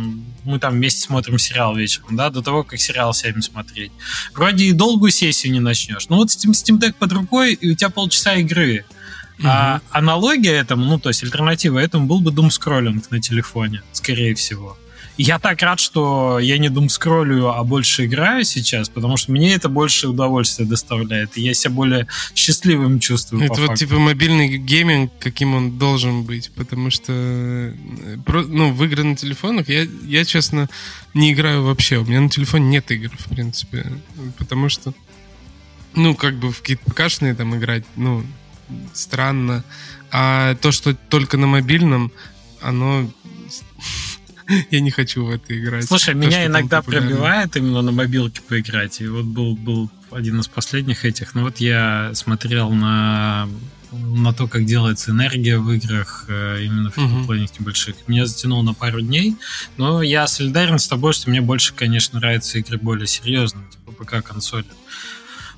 мы 0.44 0.58
там 0.58 0.74
вместе 0.74 1.00
смотрим 1.00 1.38
сериал 1.38 1.74
вечером, 1.74 2.16
да, 2.16 2.30
до 2.30 2.42
того, 2.42 2.62
как 2.62 2.78
сериал 2.78 3.14
сядем 3.14 3.42
смотреть. 3.42 3.92
Вроде 4.34 4.66
и 4.66 4.72
долгую 4.72 5.12
сессию 5.12 5.52
не 5.52 5.60
начнешь. 5.60 6.08
Ну 6.08 6.16
вот 6.16 6.28
Steam, 6.28 6.50
Steam 6.50 6.78
Deck 6.78 6.94
под 6.98 7.12
рукой, 7.12 7.54
и 7.54 7.70
у 7.70 7.74
тебя 7.74 7.88
полчаса 7.88 8.34
игры. 8.34 8.84
Mm-hmm. 9.38 9.46
А 9.46 9.80
аналогия 9.90 10.52
этому, 10.52 10.84
ну, 10.84 10.98
то 10.98 11.08
есть 11.08 11.22
альтернатива 11.22 11.78
этому 11.78 12.06
был 12.06 12.20
бы 12.20 12.30
Doom 12.30 12.50
скроллинг 12.50 13.10
на 13.10 13.20
телефоне, 13.20 13.82
скорее 13.92 14.34
всего 14.34 14.76
я 15.22 15.38
так 15.38 15.60
рад, 15.62 15.80
что 15.80 16.38
я 16.38 16.58
не 16.58 16.68
дум 16.68 16.88
скроллю, 16.88 17.48
а 17.48 17.62
больше 17.64 18.06
играю 18.06 18.44
сейчас, 18.44 18.88
потому 18.88 19.16
что 19.16 19.32
мне 19.32 19.54
это 19.54 19.68
больше 19.68 20.08
удовольствия 20.08 20.64
доставляет, 20.64 21.36
и 21.36 21.42
я 21.42 21.54
себя 21.54 21.70
более 21.70 22.06
счастливым 22.34 22.98
чувствую. 22.98 23.44
Это 23.44 23.60
вот 23.60 23.68
факту. 23.68 23.86
типа 23.86 23.98
мобильный 23.98 24.58
гейминг, 24.58 25.12
каким 25.18 25.54
он 25.54 25.78
должен 25.78 26.24
быть, 26.24 26.50
потому 26.54 26.90
что 26.90 27.12
э, 27.12 27.72
ну, 28.26 28.72
в 28.72 28.84
игры 28.84 29.04
на 29.04 29.16
телефонах 29.16 29.68
я, 29.68 29.86
я, 30.06 30.24
честно, 30.24 30.68
не 31.14 31.32
играю 31.32 31.62
вообще. 31.62 31.98
У 31.98 32.04
меня 32.04 32.20
на 32.20 32.28
телефоне 32.28 32.66
нет 32.66 32.90
игр, 32.90 33.10
в 33.16 33.28
принципе, 33.28 33.86
потому 34.38 34.68
что 34.68 34.92
ну, 35.94 36.14
как 36.14 36.36
бы 36.36 36.50
в 36.52 36.60
какие-то 36.60 36.90
ПКшные 36.90 37.34
там 37.34 37.56
играть, 37.56 37.84
ну, 37.96 38.24
странно. 38.92 39.64
А 40.10 40.54
то, 40.56 40.72
что 40.72 40.94
только 40.94 41.36
на 41.36 41.46
мобильном, 41.46 42.12
оно 42.60 43.10
я 44.70 44.80
не 44.80 44.90
хочу 44.90 45.24
в 45.24 45.30
это 45.30 45.58
играть. 45.58 45.84
Слушай, 45.84 46.14
То, 46.14 46.20
меня 46.20 46.46
иногда 46.46 46.82
пробивает 46.82 47.56
именно 47.56 47.82
на 47.82 47.92
мобилке 47.92 48.40
поиграть. 48.42 49.00
И 49.00 49.06
вот 49.06 49.24
был, 49.24 49.56
был 49.56 49.90
один 50.10 50.40
из 50.40 50.48
последних 50.48 51.04
этих. 51.04 51.34
Ну 51.34 51.42
вот 51.42 51.58
я 51.58 52.10
смотрел 52.14 52.70
на 52.70 53.48
на 53.92 54.32
то, 54.32 54.48
как 54.48 54.64
делается 54.64 55.10
энергия 55.10 55.58
в 55.58 55.70
играх, 55.70 56.24
э, 56.28 56.62
именно 56.62 56.90
в 56.90 56.94
фриплейных 56.94 57.50
uh-huh. 57.50 57.56
небольших. 57.60 57.96
Меня 58.06 58.24
затянуло 58.24 58.62
на 58.62 58.72
пару 58.72 59.02
дней, 59.02 59.36
но 59.76 60.00
я 60.00 60.26
солидарен 60.26 60.78
с 60.78 60.88
тобой, 60.88 61.12
что 61.12 61.28
мне 61.28 61.42
больше, 61.42 61.74
конечно, 61.74 62.18
нравятся 62.18 62.58
игры 62.58 62.78
более 62.78 63.06
серьезные, 63.06 63.66
типа 63.70 63.92
ПК-консоли. 63.92 64.64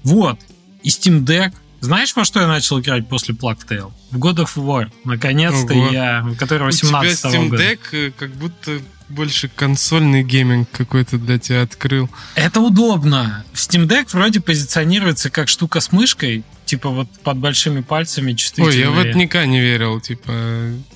Вот. 0.03 0.41
И 0.83 0.89
Steam 0.89 1.25
Deck 1.25 1.55
знаешь, 1.85 2.15
во 2.17 2.25
что 2.25 2.41
я 2.41 2.47
начал 2.47 2.81
играть 2.81 3.09
после 3.09 3.35
Plague 3.35 3.67
Tale? 3.69 3.93
В 4.11 4.19
God 4.19 4.37
of 4.37 4.57
War. 4.57 4.91
Наконец-то 5.05 5.75
Ого. 5.75 5.91
я, 5.93 6.27
который 6.39 6.65
18 6.65 7.25
У 7.25 7.29
тебя 7.29 7.39
Steam 7.39 7.51
Deck 7.51 7.79
э, 7.93 8.11
как 8.17 8.31
будто 8.33 8.81
больше 9.09 9.49
консольный 9.55 10.23
гейминг 10.23 10.71
какой-то 10.71 11.19
для 11.19 11.39
тебя 11.39 11.63
открыл. 11.63 12.09
Это 12.35 12.61
удобно. 12.61 13.45
Steam 13.53 13.87
Deck 13.87 14.09
вроде 14.13 14.41
позиционируется 14.41 15.31
как 15.31 15.49
штука 15.49 15.81
с 15.81 15.93
мышкой, 15.93 16.43
типа 16.65 16.89
вот 16.89 17.09
под 17.23 17.39
большими 17.39 17.81
пальцами 17.83 18.33
чувствительные. 18.33 18.89
Ой, 18.89 18.97
я 18.97 19.05
вот 19.05 19.15
никогда 19.15 19.47
не 19.47 19.61
верил, 19.61 20.01
типа, 20.01 20.33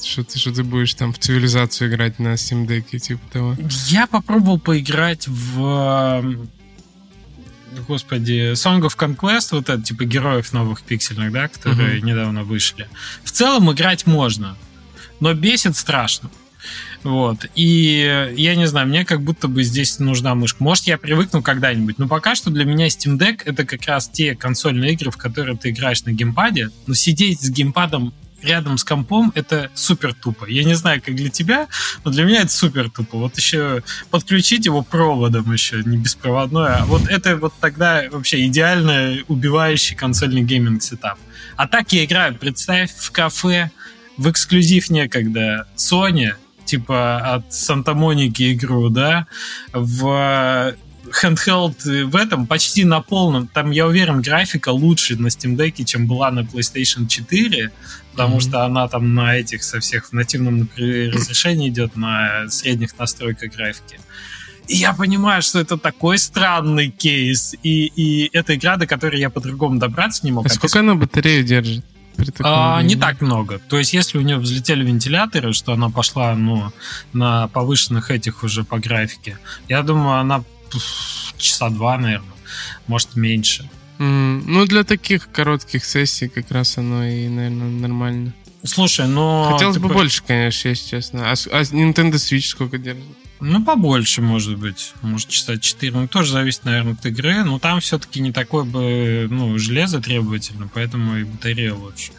что 0.03 0.25
ты, 0.25 0.39
что 0.39 0.53
ты 0.53 0.65
будешь 0.65 0.95
там 0.95 1.13
в 1.13 1.19
цивилизацию 1.19 1.91
играть 1.91 2.19
на 2.19 2.35
Steam 2.35 2.67
Deck, 2.67 2.99
типа 2.99 3.21
того. 3.31 3.57
Я 3.89 4.07
попробовал 4.07 4.59
поиграть 4.59 5.29
в 5.29 6.49
господи, 7.87 8.53
Song 8.53 8.81
of 8.81 8.97
Conquest, 8.97 9.49
вот 9.53 9.69
это, 9.69 9.83
типа, 9.83 10.05
героев 10.05 10.53
новых 10.53 10.83
пиксельных, 10.83 11.33
да, 11.33 11.49
которые 11.49 11.99
uh-huh. 11.99 12.05
недавно 12.05 12.45
вышли. 12.45 12.89
В 13.25 13.31
целом 13.31 13.71
играть 13.73 14.07
можно, 14.07 14.57
но 15.21 15.35
бесит 15.35 15.77
страшно. 15.77 16.31
Вот. 17.03 17.47
И 17.55 18.33
я 18.37 18.55
не 18.57 18.67
знаю, 18.67 18.89
мне 18.89 19.05
как 19.05 19.23
будто 19.23 19.49
бы 19.49 19.63
здесь 19.63 19.99
нужна 19.99 20.35
мышка. 20.35 20.63
Может, 20.63 20.85
я 20.87 20.99
привыкну 20.99 21.43
когда-нибудь. 21.43 21.99
Но 21.99 22.09
пока 22.09 22.35
что 22.35 22.51
для 22.51 22.65
меня 22.65 22.89
Steam 22.89 23.19
Deck 23.19 23.43
это 23.45 23.65
как 23.65 23.85
раз 23.87 24.09
те 24.09 24.35
консольные 24.35 24.93
игры, 24.93 25.11
в 25.11 25.17
которые 25.17 25.57
ты 25.57 25.71
играешь 25.71 26.05
на 26.05 26.11
геймпаде. 26.11 26.71
Но 26.87 26.95
сидеть 26.95 27.41
с 27.41 27.51
геймпадом 27.51 28.13
рядом 28.43 28.79
с 28.79 28.85
компом 28.85 29.33
это 29.35 29.71
супер 29.75 30.15
тупо. 30.15 30.47
Я 30.47 30.65
не 30.65 30.75
знаю, 30.75 31.03
как 31.05 31.15
для 31.15 31.29
тебя, 31.29 31.69
но 32.05 32.11
для 32.11 32.25
меня 32.25 32.43
это 32.43 32.53
супер 32.53 32.91
тупо. 32.91 33.19
Вот 33.19 33.37
еще 33.37 33.83
подключить 34.11 34.67
его 34.67 34.83
проводом 34.83 35.53
еще, 35.53 35.83
не 35.85 35.97
беспроводной, 35.97 36.77
а 36.77 36.85
вот 36.85 37.09
это 37.09 37.37
вот 37.37 37.55
тогда 37.61 38.05
вообще 38.11 38.47
идеально 38.47 39.19
убивающий 39.29 39.97
консольный 39.97 40.43
гейминг 40.43 40.83
setup. 40.83 41.19
А 41.57 41.67
так 41.67 41.93
я 41.93 42.05
играю, 42.05 42.35
представь, 42.35 42.93
в 42.95 43.11
кафе, 43.11 43.71
в 44.17 44.31
эксклюзив 44.31 44.91
некогда 44.91 45.67
Sony, 45.77 46.33
типа 46.65 47.35
от 47.35 47.53
Санта-Моники 47.53 48.53
игру, 48.53 48.89
да, 48.91 49.27
в 49.73 50.75
handheld 51.23 52.05
в 52.05 52.17
этом 52.17 52.47
почти 52.47 52.85
на 52.85 53.01
полном. 53.01 53.49
Там, 53.49 53.71
я 53.71 53.87
уверен, 53.87 54.21
графика 54.21 54.69
лучше 54.71 55.17
на 55.17 55.29
Steam 55.29 55.57
Deck, 55.57 55.85
чем 55.85 56.07
была 56.07 56.31
на 56.31 56.41
PlayStation 56.41 57.07
4, 57.09 57.71
потому 58.19 58.39
mm-hmm. 58.39 58.49
что 58.49 58.65
она 58.65 58.89
там 58.89 59.15
на 59.15 59.37
этих 59.37 59.63
со 59.63 59.79
всех 59.79 60.07
в 60.07 60.13
нативном 60.13 60.69
разрешении 60.77 61.69
идет, 61.69 61.97
на 61.97 62.49
средних 62.49 62.99
настройках 62.99 63.53
графики. 63.53 64.01
И 64.67 64.75
я 64.75 64.93
понимаю, 64.93 65.41
что 65.41 65.61
это 65.61 65.79
такой 65.79 66.19
странный 66.19 66.91
кейс, 66.91 67.55
и, 67.63 67.87
и 67.87 68.29
это 68.37 68.57
игра, 68.57 68.77
до 68.77 68.87
которой 68.89 69.21
я 69.21 69.31
по-другому 69.31 69.79
добраться 69.79 70.27
не 70.27 70.33
мог. 70.33 70.47
А, 70.47 70.49
сколько 70.49 70.81
она 70.81 70.97
батарею 70.97 71.45
держит? 71.45 71.85
А, 72.41 72.83
не 72.83 72.97
так 72.97 73.21
много. 73.21 73.61
То 73.69 73.79
есть, 73.79 73.93
если 73.95 74.19
у 74.19 74.23
нее 74.23 74.39
взлетели 74.39 74.85
вентиляторы, 74.85 75.53
что 75.53 75.73
она 75.73 75.89
пошла 75.89 76.35
ну, 76.35 76.73
на 77.13 77.47
повышенных 77.49 78.11
этих 78.11 78.43
уже 78.43 78.65
по 78.65 78.79
графике, 78.79 79.39
я 79.69 79.83
думаю, 79.83 80.19
она 80.19 80.43
часа 81.37 81.71
два, 81.71 81.97
наверное, 81.97 82.35
может 82.89 83.15
меньше. 83.15 83.71
Mm, 83.99 84.45
ну, 84.47 84.67
для 84.67 84.85
таких 84.85 85.31
коротких 85.31 85.85
сессий 85.85 86.29
как 86.29 86.51
раз 86.51 86.79
оно 86.79 87.05
и, 87.05 87.29
наверное, 87.29 87.69
нормально. 87.69 88.33
Слушай, 88.65 89.07
но... 89.07 89.51
Хотелось 89.53 89.79
бы 89.79 89.89
больше, 89.89 90.23
конечно, 90.27 90.69
если 90.69 90.89
честно. 90.89 91.31
А, 91.31 91.33
а 91.33 91.63
Nintendo 91.63 92.15
Switch 92.15 92.49
сколько 92.49 92.79
держит? 92.79 93.05
Ну, 93.41 93.65
побольше, 93.65 94.21
может 94.21 94.59
быть. 94.59 94.95
Может, 95.03 95.29
часа 95.29 95.59
4. 95.59 95.93
Ну, 95.93 96.09
тоже 96.09 96.33
зависит, 96.33 96.65
наверное, 96.65 96.95
от 96.95 97.07
игры. 97.07 97.45
Но 97.45 97.59
там 97.61 97.81
все-таки 97.81 98.21
не 98.21 98.33
такое 98.33 98.65
бы, 98.65 99.29
ну, 99.31 99.57
железо 99.59 100.01
требовательно, 100.01 100.69
поэтому 100.73 101.19
и 101.19 101.25
батарея 101.25 101.75
лучше. 101.75 102.13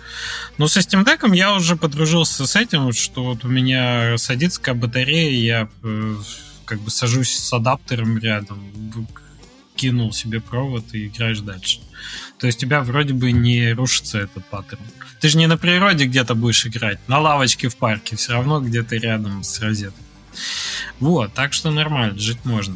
Но 0.57 0.67
со 0.67 0.79
Steam 0.79 1.05
Deck 1.05 1.36
я 1.36 1.53
уже 1.53 1.75
подружился 1.75 2.48
с 2.48 2.55
этим, 2.55 2.93
что 2.93 3.24
вот 3.24 3.43
у 3.43 3.50
меня 3.50 4.17
садится 4.17 4.62
как 4.62 4.77
батарея, 4.77 5.31
я 5.31 5.69
э, 5.83 6.15
как 6.63 6.79
бы 6.79 6.89
сажусь 6.89 7.38
с 7.38 7.51
адаптером 7.51 8.17
рядом, 8.17 8.71
кинул 9.79 10.12
себе 10.12 10.41
провод 10.41 10.93
и 10.93 11.07
играешь 11.07 11.39
дальше. 11.39 11.79
То 12.38 12.48
есть 12.48 12.59
у 12.59 12.62
тебя 12.62 12.81
вроде 12.81 13.13
бы 13.13 13.31
не 13.31 13.71
рушится 13.71 14.19
этот 14.19 14.45
паттерн. 14.45 14.81
Ты 15.21 15.29
же 15.29 15.38
не 15.38 15.48
на 15.48 15.57
природе 15.57 16.05
где-то 16.05 16.36
будешь 16.36 16.65
играть, 16.65 17.00
на 17.07 17.19
лавочке 17.19 17.69
в 17.69 17.77
парке, 17.77 18.15
все 18.15 18.33
равно 18.33 18.59
где-то 18.59 18.98
рядом 18.98 19.43
с 19.43 19.59
розеткой. 19.62 20.03
Вот, 21.00 21.33
так 21.33 21.53
что 21.53 21.71
нормально, 21.71 22.19
жить 22.19 22.43
можно. 22.43 22.75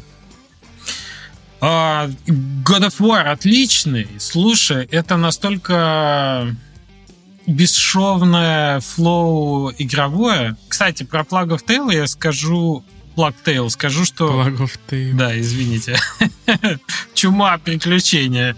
А, 1.60 2.07
God 2.27 2.88
of 2.88 3.00
War 3.00 3.24
отличный. 3.24 4.07
Слушай, 4.19 4.86
это 4.91 5.17
настолько 5.17 6.55
бесшовное 7.48 8.79
флоу 8.79 9.74
игровое. 9.77 10.55
Кстати, 10.69 11.03
про 11.03 11.22
Plug 11.22 11.50
of 11.50 11.65
Tale 11.65 11.93
я 11.93 12.07
скажу 12.07 12.83
Black 13.15 13.70
скажу, 13.70 14.05
что... 14.05 14.48
Tale. 14.89 15.13
Да, 15.13 15.39
извините. 15.39 15.98
Чума 17.13 17.58
приключения. 17.58 18.55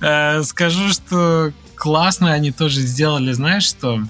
Э, 0.00 0.42
скажу, 0.42 0.90
что 0.90 1.52
классно 1.74 2.32
они 2.32 2.52
тоже 2.52 2.80
сделали, 2.80 3.32
знаешь 3.32 3.64
что? 3.64 4.02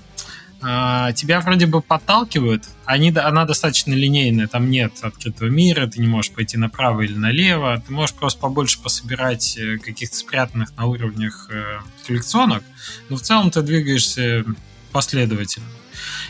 А, 0.63 1.13
тебя 1.13 1.41
вроде 1.41 1.67
бы 1.67 1.83
подталкивают, 1.83 2.65
они, 2.87 3.11
она 3.11 3.45
достаточно 3.45 3.93
линейная, 3.93 4.49
там 4.49 4.71
нет 4.71 4.95
открытого 5.03 5.49
мира, 5.49 5.87
ты 5.87 6.01
не 6.01 6.09
можешь 6.09 6.33
пойти 6.33 6.57
направо 6.57 7.03
или 7.03 7.15
налево, 7.15 7.83
ты 7.87 7.93
можешь 7.93 8.17
просто 8.17 8.41
побольше 8.41 8.81
пособирать 8.81 9.57
э, 9.59 9.77
каких-то 9.77 10.17
спрятанных 10.17 10.75
на 10.77 10.87
уровнях 10.87 11.49
э, 11.53 11.81
коллекционок, 12.07 12.65
но 13.11 13.17
в 13.17 13.21
целом 13.21 13.51
ты 13.51 13.61
двигаешься 13.63 14.45
последовательно. 14.93 15.67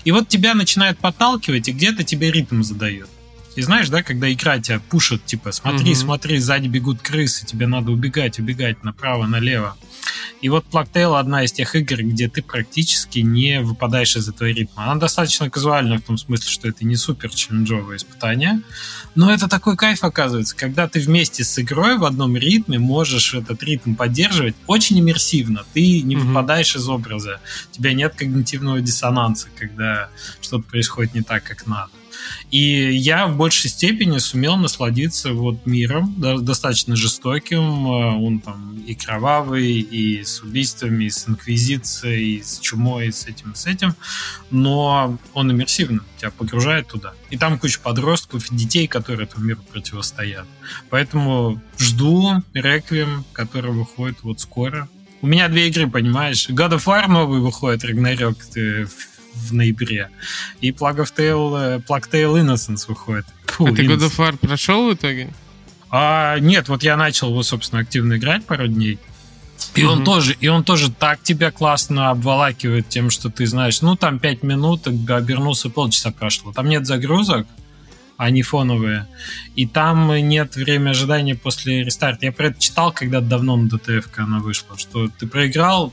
И 0.04 0.10
вот 0.12 0.28
тебя 0.28 0.54
начинают 0.54 0.98
подталкивать, 0.98 1.68
и 1.68 1.72
где-то 1.72 2.02
тебе 2.02 2.30
ритм 2.30 2.62
задает. 2.62 3.08
И 3.56 3.62
знаешь, 3.62 3.88
да, 3.88 4.02
когда 4.02 4.30
игра 4.30 4.58
тебя 4.58 4.80
пушит, 4.80 5.24
типа, 5.24 5.50
смотри, 5.50 5.92
угу. 5.92 6.00
смотри, 6.00 6.38
сзади 6.38 6.68
бегут 6.68 7.00
крысы, 7.00 7.46
тебе 7.46 7.66
надо 7.66 7.90
убегать, 7.90 8.38
убегать 8.38 8.84
направо, 8.84 9.26
налево. 9.26 9.76
И 10.42 10.48
вот 10.50 10.66
Plague 10.70 11.18
одна 11.18 11.44
из 11.44 11.52
тех 11.52 11.74
игр, 11.74 12.02
где 12.02 12.28
ты 12.28 12.42
практически 12.42 13.20
не 13.20 13.60
выпадаешь 13.60 14.16
из 14.16 14.28
этого 14.28 14.48
ритма. 14.48 14.84
Она 14.84 14.96
достаточно 14.96 15.48
казуальная 15.48 15.98
в 15.98 16.02
том 16.02 16.18
смысле, 16.18 16.50
что 16.50 16.68
это 16.68 16.84
не 16.84 16.96
супер 16.96 17.30
челленджовое 17.30 17.96
испытание, 17.96 18.60
но 19.14 19.32
это 19.32 19.48
такой 19.48 19.76
кайф 19.76 20.04
оказывается, 20.04 20.54
когда 20.54 20.86
ты 20.86 21.00
вместе 21.00 21.42
с 21.42 21.58
игрой 21.58 21.96
в 21.96 22.04
одном 22.04 22.36
ритме 22.36 22.78
можешь 22.78 23.32
этот 23.32 23.62
ритм 23.62 23.94
поддерживать 23.94 24.54
очень 24.66 25.00
иммерсивно. 25.00 25.64
Ты 25.72 26.02
не 26.02 26.14
mm-hmm. 26.14 26.20
выпадаешь 26.20 26.76
из 26.76 26.86
образа, 26.88 27.40
у 27.70 27.74
тебя 27.74 27.94
нет 27.94 28.14
когнитивного 28.14 28.80
диссонанса, 28.80 29.48
когда 29.58 30.10
что-то 30.42 30.68
происходит 30.68 31.14
не 31.14 31.22
так, 31.22 31.42
как 31.42 31.66
надо. 31.66 31.90
И 32.50 32.94
я 32.96 33.26
в 33.26 33.36
большей 33.36 33.70
степени 33.70 34.18
сумел 34.18 34.56
насладиться 34.56 35.32
вот 35.32 35.66
миром, 35.66 36.14
да, 36.16 36.38
достаточно 36.38 36.96
жестоким. 36.96 37.86
Э, 37.86 38.16
он 38.16 38.40
там 38.40 38.78
и 38.86 38.94
кровавый, 38.94 39.80
и 39.80 40.22
с 40.24 40.42
убийствами, 40.42 41.04
и 41.04 41.10
с 41.10 41.28
инквизицией, 41.28 42.36
и 42.36 42.42
с 42.42 42.58
чумой, 42.60 43.08
и 43.08 43.12
с 43.12 43.26
этим, 43.26 43.52
и 43.52 43.56
с 43.56 43.66
этим. 43.66 43.94
Но 44.50 45.18
он 45.34 45.52
иммерсивно 45.52 46.02
тебя 46.16 46.30
погружает 46.30 46.88
туда. 46.88 47.14
И 47.30 47.36
там 47.36 47.58
куча 47.58 47.78
подростков, 47.80 48.46
детей, 48.50 48.86
которые 48.86 49.26
этому 49.26 49.44
миру 49.44 49.60
противостоят. 49.72 50.46
Поэтому 50.90 51.60
жду 51.78 52.42
Реквием, 52.54 53.24
который 53.32 53.72
выходит 53.72 54.18
вот 54.22 54.40
скоро. 54.40 54.88
У 55.22 55.26
меня 55.26 55.48
две 55.48 55.68
игры, 55.68 55.88
понимаешь? 55.88 56.48
God 56.48 56.72
of 56.72 56.84
War 56.84 57.08
новый 57.08 57.40
выходит, 57.40 57.84
Рагнарёк 57.84 58.36
в 59.36 59.54
ноябре. 59.54 60.10
И 60.60 60.70
Plague 60.70 60.98
of 60.98 61.12
Tale, 61.16 61.84
Plague 61.84 62.10
Tale 62.10 62.40
Innocence 62.42 62.86
выходит. 62.88 63.26
Фу, 63.46 63.66
а 63.66 63.72
ты 63.72 63.84
God 63.84 63.98
of 63.98 64.16
War 64.16 64.36
прошел 64.36 64.90
в 64.90 64.94
итоге? 64.94 65.32
А, 65.90 66.38
нет, 66.38 66.68
вот 66.68 66.82
я 66.82 66.96
начал 66.96 67.30
его, 67.30 67.42
собственно, 67.42 67.82
активно 67.82 68.16
играть 68.16 68.44
пару 68.44 68.66
дней. 68.66 68.98
И 69.74 69.80
mm-hmm. 69.80 69.86
он 69.86 70.04
тоже, 70.04 70.36
и 70.40 70.48
он 70.48 70.64
тоже 70.64 70.90
так 70.90 71.22
тебя 71.22 71.50
классно 71.50 72.10
обволакивает 72.10 72.88
тем, 72.88 73.10
что 73.10 73.30
ты 73.30 73.46
знаешь, 73.46 73.82
ну 73.82 73.96
там 73.96 74.18
5 74.18 74.42
минут, 74.42 74.86
обернулся 74.86 75.70
полчаса 75.70 76.10
прошло. 76.10 76.52
Там 76.52 76.68
нет 76.68 76.86
загрузок, 76.86 77.46
они 78.16 78.42
фоновые. 78.42 79.06
И 79.54 79.66
там 79.66 80.12
нет 80.28 80.56
времени 80.56 80.90
ожидания 80.90 81.34
после 81.34 81.84
рестарта. 81.84 82.26
Я 82.26 82.32
про 82.32 82.46
это 82.46 82.60
читал 82.60 82.92
когда 82.92 83.20
давно 83.20 83.56
на 83.56 83.68
DTF 83.68 84.06
она 84.16 84.38
вышла, 84.38 84.78
что 84.78 85.08
ты 85.08 85.26
проиграл, 85.26 85.92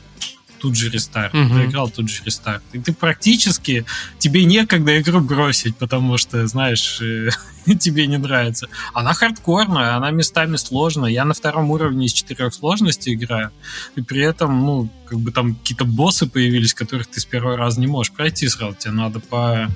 тут 0.63 0.77
же 0.77 0.89
рестарт, 0.89 1.35
угу. 1.35 1.55
проиграл 1.55 1.89
тут 1.89 2.09
же 2.09 2.23
рестарт. 2.23 2.63
И 2.71 2.79
ты 2.79 2.93
практически, 2.93 3.85
тебе 4.17 4.45
некогда 4.45 4.97
игру 5.01 5.19
бросить, 5.19 5.75
потому 5.75 6.17
что, 6.17 6.47
знаешь, 6.47 7.01
э, 7.01 7.31
тебе 7.79 8.07
не 8.07 8.17
нравится. 8.17 8.69
Она 8.93 9.13
хардкорная, 9.13 9.97
она 9.97 10.11
местами 10.11 10.55
сложная. 10.55 11.11
Я 11.11 11.25
на 11.25 11.33
втором 11.33 11.69
уровне 11.69 12.05
из 12.05 12.13
четырех 12.13 12.53
сложностей 12.53 13.13
играю, 13.13 13.51
и 13.97 14.01
при 14.01 14.21
этом, 14.21 14.65
ну, 14.65 14.89
как 15.05 15.19
бы 15.19 15.33
там 15.33 15.55
какие-то 15.55 15.83
боссы 15.83 16.27
появились, 16.27 16.73
которых 16.73 17.07
ты 17.07 17.19
с 17.19 17.25
первого 17.25 17.57
раза 17.57 17.81
не 17.81 17.87
можешь 17.87 18.13
пройти 18.13 18.47
сразу. 18.47 18.77
Тебе 18.79 18.93
надо 18.93 19.19
по 19.19 19.69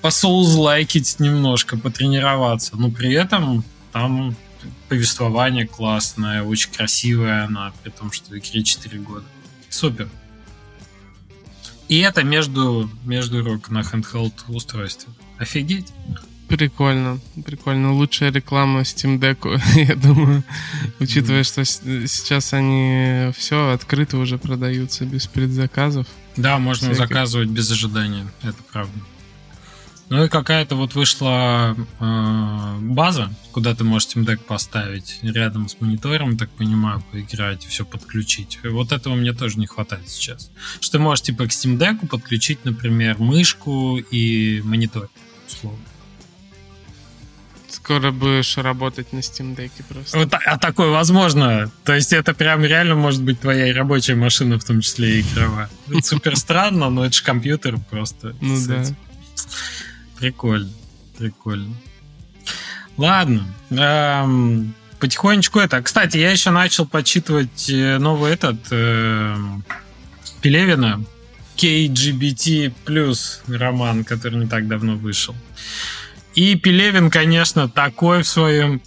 по 0.00 0.10
соус-лайкить 0.10 1.16
немножко, 1.20 1.78
потренироваться. 1.78 2.76
Но 2.76 2.90
при 2.90 3.12
этом 3.12 3.64
там 3.92 4.36
повествование 4.88 5.66
классное, 5.66 6.42
очень 6.42 6.70
красивое 6.72 7.44
она, 7.44 7.72
при 7.82 7.90
том, 7.90 8.12
что 8.12 8.36
игре 8.36 8.62
4 8.62 8.98
года. 8.98 9.24
Супер. 9.84 10.08
И 11.88 11.98
это 11.98 12.22
между, 12.24 12.90
между 13.04 13.44
рук 13.44 13.68
на 13.68 13.80
handheld 13.80 14.32
устройстве. 14.48 15.12
Офигеть. 15.38 15.92
Прикольно, 16.48 17.20
прикольно. 17.44 17.92
Лучшая 17.92 18.32
реклама 18.32 18.80
Steam 18.80 19.18
Deck, 19.18 19.60
я 19.88 19.94
думаю, 19.96 20.42
учитывая, 21.00 21.42
что 21.42 21.64
сейчас 21.64 22.54
они 22.54 23.30
все 23.36 23.72
открыто 23.72 24.18
уже 24.18 24.38
продаются 24.38 25.04
без 25.04 25.26
предзаказов. 25.26 26.06
Да, 26.36 26.58
можно 26.58 26.88
всяких. 26.92 27.08
заказывать 27.08 27.48
без 27.48 27.70
ожидания, 27.70 28.26
это 28.42 28.62
правда. 28.72 28.98
Ну 30.10 30.24
и 30.24 30.28
какая-то 30.28 30.76
вот 30.76 30.94
вышла 30.94 31.74
э, 32.00 32.78
база, 32.80 33.30
куда 33.52 33.74
ты 33.74 33.84
можешь 33.84 34.08
Steam 34.08 34.26
Deck 34.26 34.38
поставить 34.38 35.18
рядом 35.22 35.68
с 35.68 35.80
монитором, 35.80 36.36
так 36.36 36.50
понимаю, 36.50 37.02
поиграть, 37.10 37.64
все 37.64 37.84
подключить. 37.84 38.58
Вот 38.64 38.92
этого 38.92 39.14
мне 39.14 39.32
тоже 39.32 39.58
не 39.58 39.66
хватает 39.66 40.08
сейчас. 40.08 40.50
Что 40.80 40.98
ты 40.98 40.98
можешь 40.98 41.22
типа 41.22 41.46
к 41.46 41.48
Steam 41.48 41.78
Deck 41.78 42.06
подключить, 42.06 42.64
например, 42.64 43.18
мышку 43.18 43.96
и 43.96 44.60
монитор, 44.62 45.08
условно. 45.48 45.80
Скоро 47.68 48.12
будешь 48.12 48.56
работать 48.56 49.12
на 49.12 49.18
Steam 49.18 49.56
Deck 49.56 49.72
просто. 49.88 50.18
Вот, 50.18 50.32
а 50.32 50.58
такое 50.58 50.90
возможно. 50.90 51.70
То 51.84 51.94
есть 51.94 52.12
это 52.12 52.34
прям 52.34 52.62
реально 52.62 52.94
может 52.94 53.22
быть 53.22 53.40
твоя 53.40 53.74
рабочая 53.74 54.14
машина, 54.14 54.58
в 54.58 54.64
том 54.64 54.80
числе 54.80 55.18
и 55.18 55.20
игровая. 55.22 55.70
Это 55.88 56.06
супер 56.06 56.36
странно, 56.36 56.88
но 56.90 57.06
это 57.06 57.16
же 57.16 57.22
компьютер 57.22 57.78
просто. 57.90 58.36
Ну 58.40 58.56
да. 58.66 58.84
Прикольно, 60.18 60.70
прикольно. 61.18 61.74
Ладно. 62.96 63.46
Эм, 63.70 64.74
потихонечку 65.00 65.58
это. 65.58 65.82
Кстати, 65.82 66.16
я 66.16 66.30
еще 66.30 66.50
начал 66.50 66.86
почитывать 66.86 67.68
э, 67.68 67.98
новый 67.98 68.32
этот 68.32 68.56
э, 68.70 69.36
Пелевина 70.40 71.04
KGBT 71.56 72.72
плюс 72.84 73.42
роман, 73.48 74.04
который 74.04 74.38
не 74.38 74.46
так 74.46 74.68
давно 74.68 74.96
вышел. 74.96 75.34
И 76.34 76.56
Пелевин, 76.56 77.10
конечно, 77.10 77.68
такой 77.68 78.22
в 78.22 78.28
своем 78.28 78.80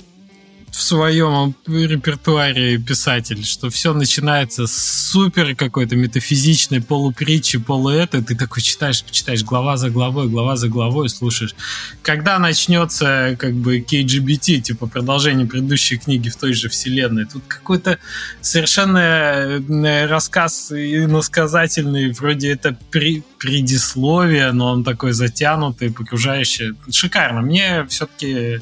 в 0.78 0.82
своем 0.84 1.56
репертуаре 1.66 2.78
писатель, 2.78 3.44
что 3.44 3.72
все 3.72 3.96
начинается 3.96 4.68
с 4.68 5.10
супер 5.10 5.56
какой-то 5.56 5.96
метафизичной 5.96 6.82
полупритчи, 6.82 7.58
полуэто, 7.58 8.22
ты 8.22 8.36
такой 8.36 8.62
читаешь, 8.62 9.04
читаешь 9.10 9.44
глава 9.44 9.78
за 9.78 9.90
главой, 9.90 10.30
глава 10.30 10.56
за 10.56 10.70
главой, 10.70 11.10
слушаешь. 11.10 11.56
Когда 12.04 12.38
начнется 12.38 13.36
как 13.40 13.56
бы 13.56 13.80
KGBT, 13.80 14.60
типа 14.60 14.86
продолжение 14.86 15.48
предыдущей 15.48 15.98
книги 15.98 16.30
в 16.30 16.36
той 16.36 16.54
же 16.54 16.70
вселенной, 16.70 17.26
тут 17.26 17.42
какой-то 17.48 17.98
совершенно 18.42 19.00
э, 19.00 20.06
рассказ 20.06 20.72
иносказательный, 20.72 22.12
вроде 22.12 22.52
это 22.52 22.78
при, 22.92 23.24
предисловие, 23.40 24.52
но 24.52 24.74
он 24.74 24.84
такой 24.84 25.14
затянутый, 25.14 25.92
погружающий. 25.92 26.76
Шикарно. 26.92 27.42
Мне 27.42 27.84
все-таки 27.90 28.62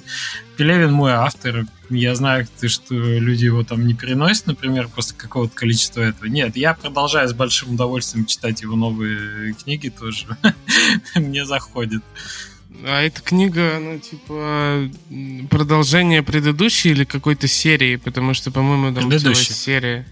Пелевин 0.55 0.91
мой 0.91 1.11
автор. 1.11 1.65
Я 1.89 2.15
знаю, 2.15 2.47
что 2.67 2.95
люди 2.95 3.45
его 3.45 3.63
там 3.63 3.85
не 3.85 3.93
переносят, 3.93 4.47
например, 4.47 4.87
после 4.87 5.15
какого-то 5.15 5.53
количества 5.55 6.01
этого. 6.01 6.25
Нет, 6.25 6.55
я 6.55 6.73
продолжаю 6.73 7.29
с 7.29 7.33
большим 7.33 7.73
удовольствием 7.73 8.25
читать 8.25 8.61
его 8.61 8.75
новые 8.75 9.53
книги 9.53 9.89
тоже. 9.89 10.25
Мне 11.15 11.45
заходит. 11.45 12.03
А 12.83 13.01
эта 13.01 13.21
книга, 13.21 13.79
ну, 13.79 13.99
типа, 13.99 14.89
продолжение 15.49 16.23
предыдущей 16.23 16.89
или 16.89 17.03
какой-то 17.03 17.47
серии? 17.47 17.95
Потому 17.95 18.33
что, 18.33 18.51
по-моему, 18.51 18.93
там 18.93 19.09
целая 19.17 19.35
серия. 19.35 20.05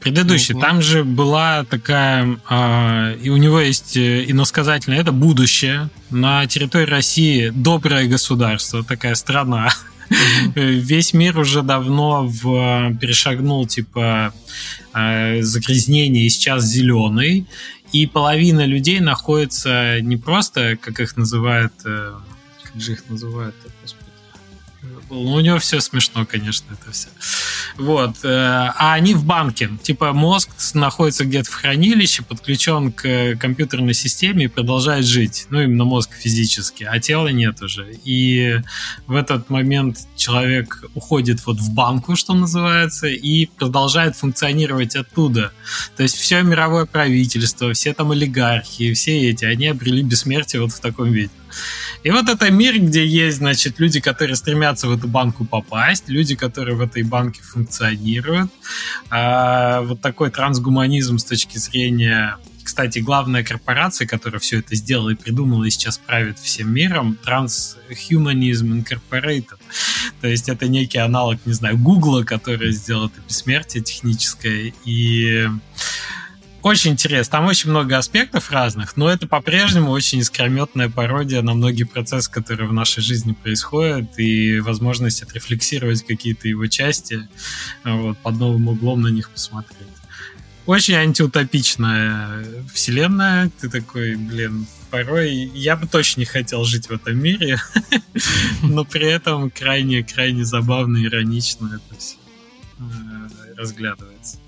Предыдущий. 0.00 0.54
Mm-hmm. 0.54 0.60
Там 0.60 0.82
же 0.82 1.04
была 1.04 1.64
такая... 1.64 2.38
Э, 2.48 3.16
и 3.22 3.28
у 3.30 3.36
него 3.36 3.60
есть 3.60 3.96
э, 3.96 4.24
иносказательное, 4.28 5.00
это 5.00 5.12
будущее. 5.12 5.88
На 6.10 6.46
территории 6.46 6.86
России 6.86 7.50
доброе 7.50 8.06
государство, 8.06 8.82
такая 8.82 9.14
страна. 9.14 9.68
Mm-hmm. 10.08 10.72
Весь 10.80 11.14
мир 11.14 11.38
уже 11.38 11.62
давно 11.62 12.26
в, 12.26 12.94
перешагнул, 13.00 13.66
типа, 13.66 14.32
э, 14.94 15.42
загрязнение, 15.42 16.26
и 16.26 16.30
сейчас 16.30 16.64
зеленый. 16.64 17.46
И 17.92 18.06
половина 18.06 18.66
людей 18.66 19.00
находится 19.00 20.00
не 20.00 20.16
просто, 20.16 20.76
как 20.76 21.00
их 21.00 21.16
называют... 21.16 21.72
Э, 21.84 22.14
как 22.62 22.80
же 22.80 22.92
их 22.92 23.08
называют? 23.08 23.54
Господи 23.82 24.08
ну, 25.10 25.32
у 25.32 25.40
него 25.40 25.58
все 25.58 25.80
смешно, 25.80 26.26
конечно, 26.26 26.66
это 26.72 26.92
все. 26.92 27.08
Вот. 27.76 28.16
Э, 28.24 28.72
а 28.76 28.94
они 28.94 29.14
в 29.14 29.24
банке. 29.24 29.70
Типа 29.82 30.12
мозг 30.12 30.50
находится 30.74 31.24
где-то 31.24 31.50
в 31.50 31.54
хранилище, 31.54 32.22
подключен 32.22 32.92
к 32.92 33.36
компьютерной 33.36 33.94
системе 33.94 34.44
и 34.44 34.48
продолжает 34.48 35.04
жить. 35.04 35.46
Ну, 35.50 35.60
именно 35.60 35.84
мозг 35.84 36.10
физически, 36.14 36.84
а 36.84 36.98
тела 36.98 37.28
нет 37.28 37.62
уже. 37.62 37.94
И 38.04 38.60
в 39.06 39.14
этот 39.14 39.50
момент 39.50 39.98
человек 40.16 40.84
уходит 40.94 41.44
вот 41.46 41.58
в 41.58 41.72
банку, 41.72 42.16
что 42.16 42.34
называется, 42.34 43.06
и 43.06 43.46
продолжает 43.46 44.16
функционировать 44.16 44.96
оттуда. 44.96 45.52
То 45.96 46.02
есть 46.02 46.16
все 46.16 46.42
мировое 46.42 46.86
правительство, 46.86 47.72
все 47.72 47.92
там 47.94 48.10
олигархи, 48.10 48.94
все 48.94 49.30
эти, 49.30 49.44
они 49.44 49.68
обрели 49.68 50.02
бессмертие 50.02 50.62
вот 50.62 50.72
в 50.72 50.80
таком 50.80 51.12
виде. 51.12 51.30
И 52.04 52.10
вот 52.10 52.28
это 52.28 52.50
мир, 52.50 52.78
где 52.78 53.04
есть, 53.04 53.38
значит, 53.38 53.80
люди, 53.80 54.00
которые 54.00 54.36
стремятся 54.36 54.86
в 54.88 54.96
эту 54.96 55.08
банку 55.08 55.44
попасть, 55.44 56.08
люди, 56.08 56.36
которые 56.36 56.76
в 56.76 56.80
этой 56.80 57.02
банке 57.02 57.42
функционируют. 57.42 57.57
А, 59.10 59.82
вот 59.82 60.00
такой 60.00 60.30
трансгуманизм 60.30 61.18
с 61.18 61.24
точки 61.24 61.58
зрения 61.58 62.36
Кстати, 62.62 62.98
главная 62.98 63.42
корпорация, 63.42 64.06
которая 64.06 64.40
все 64.40 64.58
это 64.58 64.74
сделала 64.74 65.08
и 65.10 65.14
придумала 65.14 65.64
и 65.64 65.70
сейчас 65.70 65.96
правит 65.96 66.38
всем 66.38 66.70
миром, 66.70 67.16
Transhumanism 67.26 68.84
Incorporated. 68.84 69.58
То 70.20 70.28
есть 70.28 70.50
это 70.50 70.68
некий 70.68 70.98
аналог, 70.98 71.38
не 71.46 71.54
знаю, 71.54 71.78
Гугла, 71.78 72.24
который 72.24 72.72
сделал 72.72 73.06
это 73.06 73.20
бессмертие 73.26 73.82
техническое. 73.82 74.74
И 74.84 75.48
очень 76.62 76.92
интересно. 76.92 77.32
Там 77.32 77.46
очень 77.46 77.70
много 77.70 77.96
аспектов 77.96 78.50
разных, 78.50 78.96
но 78.96 79.08
это 79.08 79.26
по-прежнему 79.26 79.90
очень 79.90 80.18
искрометная 80.18 80.88
пародия 80.88 81.40
на 81.42 81.54
многие 81.54 81.84
процессы, 81.84 82.30
которые 82.30 82.68
в 82.68 82.72
нашей 82.72 83.02
жизни 83.02 83.32
происходят, 83.32 84.18
и 84.18 84.58
возможность 84.60 85.22
отрефлексировать 85.22 86.04
какие-то 86.04 86.48
его 86.48 86.66
части, 86.66 87.28
вот, 87.84 88.18
под 88.18 88.38
новым 88.38 88.68
углом 88.68 89.02
на 89.02 89.08
них 89.08 89.30
посмотреть. 89.30 89.88
Очень 90.66 90.96
антиутопичная 90.96 92.44
вселенная. 92.74 93.50
Ты 93.58 93.70
такой, 93.70 94.16
блин, 94.16 94.66
порой 94.90 95.32
я 95.32 95.76
бы 95.76 95.86
точно 95.86 96.20
не 96.20 96.26
хотел 96.26 96.64
жить 96.64 96.88
в 96.88 96.92
этом 96.92 97.18
мире, 97.18 97.58
но 98.62 98.84
при 98.84 99.06
этом 99.06 99.50
крайне-крайне 99.50 100.44
забавно 100.44 101.02
иронично 101.02 101.80
это 101.80 101.98
все 101.98 102.16
э, 102.78 103.54
разглядывается. 103.56 104.38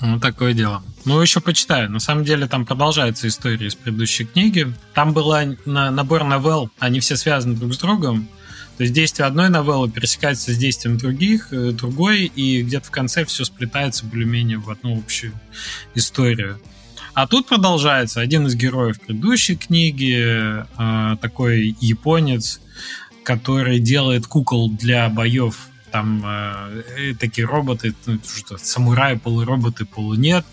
Ну, 0.00 0.20
такое 0.20 0.52
дело. 0.54 0.82
Ну, 1.04 1.20
еще 1.20 1.40
почитаю. 1.40 1.90
На 1.90 1.98
самом 1.98 2.24
деле, 2.24 2.46
там 2.46 2.64
продолжается 2.64 3.26
история 3.26 3.66
из 3.66 3.74
предыдущей 3.74 4.24
книги. 4.24 4.72
Там 4.94 5.12
была 5.12 5.44
на, 5.64 5.90
набор 5.90 6.24
новелл, 6.24 6.70
они 6.78 7.00
все 7.00 7.16
связаны 7.16 7.54
друг 7.54 7.74
с 7.74 7.78
другом. 7.78 8.28
То 8.76 8.84
есть 8.84 8.94
действие 8.94 9.26
одной 9.26 9.48
новеллы 9.48 9.90
пересекается 9.90 10.52
с 10.52 10.56
действием 10.56 10.98
других, 10.98 11.48
э, 11.52 11.72
другой, 11.72 12.26
и 12.26 12.62
где-то 12.62 12.86
в 12.86 12.90
конце 12.92 13.24
все 13.24 13.44
сплетается 13.44 14.06
более-менее 14.06 14.58
в 14.58 14.70
одну 14.70 14.96
общую 14.96 15.32
историю. 15.96 16.60
А 17.12 17.26
тут 17.26 17.48
продолжается. 17.48 18.20
Один 18.20 18.46
из 18.46 18.54
героев 18.54 19.00
предыдущей 19.00 19.56
книги, 19.56 20.22
э, 20.22 21.16
такой 21.20 21.76
японец, 21.80 22.60
который 23.24 23.80
делает 23.80 24.28
кукол 24.28 24.70
для 24.70 25.08
боев 25.08 25.68
там 25.90 26.22
э, 26.24 27.14
такие 27.18 27.46
роботы, 27.46 27.94
ну, 28.06 28.18
что 28.36 28.58
самураи, 28.58 29.16
полуроботы, 29.16 29.84
полунет, 29.84 30.44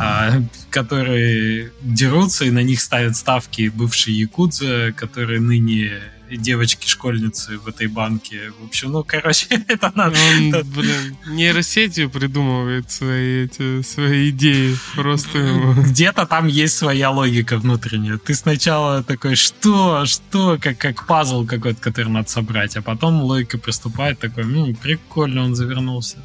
э, 0.00 0.42
которые 0.70 1.72
дерутся, 1.82 2.44
и 2.44 2.50
на 2.50 2.62
них 2.62 2.80
ставят 2.80 3.16
ставки 3.16 3.68
бывшие 3.74 4.18
якудзы, 4.18 4.92
которые 4.96 5.40
ныне 5.40 6.00
девочки-школьницы 6.36 7.58
в 7.58 7.68
этой 7.68 7.86
банке. 7.86 8.52
В 8.60 8.66
общем, 8.66 8.92
ну, 8.92 9.04
короче, 9.04 9.46
это 9.68 9.92
надо... 9.94 10.16
Он, 10.18 10.50
блин, 10.70 11.16
нейросетью 11.26 12.10
придумывает 12.10 12.90
свои, 12.90 13.44
эти, 13.44 13.82
свои 13.82 14.30
идеи. 14.30 14.76
Просто 14.94 15.38
Где-то 15.76 16.26
там 16.26 16.46
есть 16.46 16.76
своя 16.76 17.10
логика 17.10 17.58
внутренняя. 17.58 18.18
Ты 18.18 18.34
сначала 18.34 19.02
такой, 19.02 19.36
что, 19.36 20.06
что, 20.06 20.58
как, 20.60 20.78
как 20.78 21.06
пазл 21.06 21.46
какой-то, 21.46 21.80
который 21.80 22.08
надо 22.08 22.28
собрать, 22.28 22.76
а 22.76 22.82
потом 22.82 23.22
логика 23.22 23.58
приступает 23.58 24.18
такой, 24.18 24.44
ну, 24.44 24.74
прикольно 24.74 25.44
он 25.44 25.54
завернулся. 25.54 26.18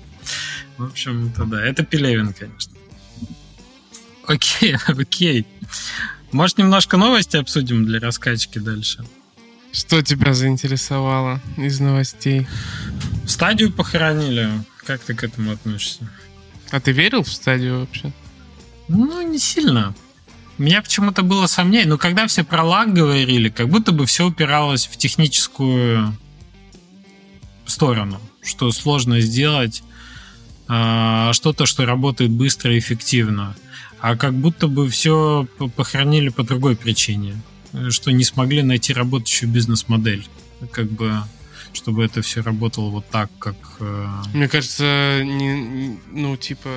В 0.78 0.86
общем, 0.86 1.28
это 1.28 1.46
да, 1.46 1.66
это 1.66 1.84
Пелевин, 1.84 2.34
конечно. 2.34 2.74
Окей, 4.28 4.76
окей. 4.88 5.46
Может, 6.32 6.58
немножко 6.58 6.98
новости 6.98 7.38
обсудим 7.38 7.86
для 7.86 8.00
раскачки 8.00 8.60
дальше? 8.60 9.04
Что 9.78 10.02
тебя 10.02 10.34
заинтересовало 10.34 11.40
из 11.56 11.80
новостей? 11.80 12.48
Стадию 13.28 13.72
похоронили. 13.72 14.50
Как 14.84 15.02
ты 15.02 15.14
к 15.14 15.24
этому 15.24 15.52
относишься? 15.52 16.10
А 16.72 16.80
ты 16.80 16.92
верил 16.92 17.22
в 17.22 17.30
стадию 17.30 17.82
вообще? 17.82 18.12
Ну, 18.88 19.22
не 19.22 19.38
сильно. 19.38 19.94
У 20.58 20.64
меня 20.64 20.82
почему-то 20.82 21.22
было 21.22 21.46
сомнение, 21.46 21.88
но 21.88 22.00
когда 22.00 22.26
все 22.26 22.44
про 22.44 22.64
лаг 22.64 22.92
говорили, 22.92 23.50
как 23.50 23.70
будто 23.70 23.92
бы 23.92 24.08
все 24.08 24.26
упиралось 24.26 24.88
в 24.88 24.98
техническую 24.98 26.18
сторону, 27.68 28.20
что 28.42 28.72
сложно 28.72 29.22
сделать 29.22 29.84
э, 30.68 31.30
что-то, 31.34 31.68
что 31.68 31.86
работает 31.86 32.32
быстро 32.32 32.74
и 32.74 32.80
эффективно. 32.80 33.56
А 34.00 34.16
как 34.16 34.34
будто 34.34 34.68
бы 34.68 34.90
все 34.90 35.48
похоронили 35.76 36.30
по 36.30 36.42
другой 36.42 36.76
причине 36.76 37.36
что 37.90 38.12
не 38.12 38.24
смогли 38.24 38.64
найти 38.64 38.94
работающую 38.94 39.50
бизнес-модель. 39.50 40.28
Как 40.72 40.90
бы 40.92 41.24
чтобы 41.74 42.04
это 42.04 42.22
все 42.24 42.42
работало 42.42 42.90
вот 42.90 43.08
так, 43.10 43.30
как... 43.38 43.56
Э... 43.80 44.08
Мне 44.34 44.48
кажется, 44.48 45.22
не, 45.24 46.00
ну, 46.12 46.36
типа, 46.36 46.70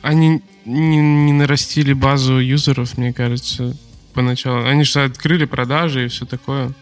они 0.00 0.42
не, 0.64 0.96
не 0.98 1.32
нарастили 1.32 1.92
базу 1.92 2.38
юзеров, 2.38 2.96
мне 2.96 3.12
кажется, 3.12 3.76
поначалу. 4.14 4.64
Они 4.66 4.84
же 4.84 5.02
открыли 5.02 5.44
продажи 5.44 6.04
и 6.04 6.08
все 6.08 6.24
такое. 6.24 6.72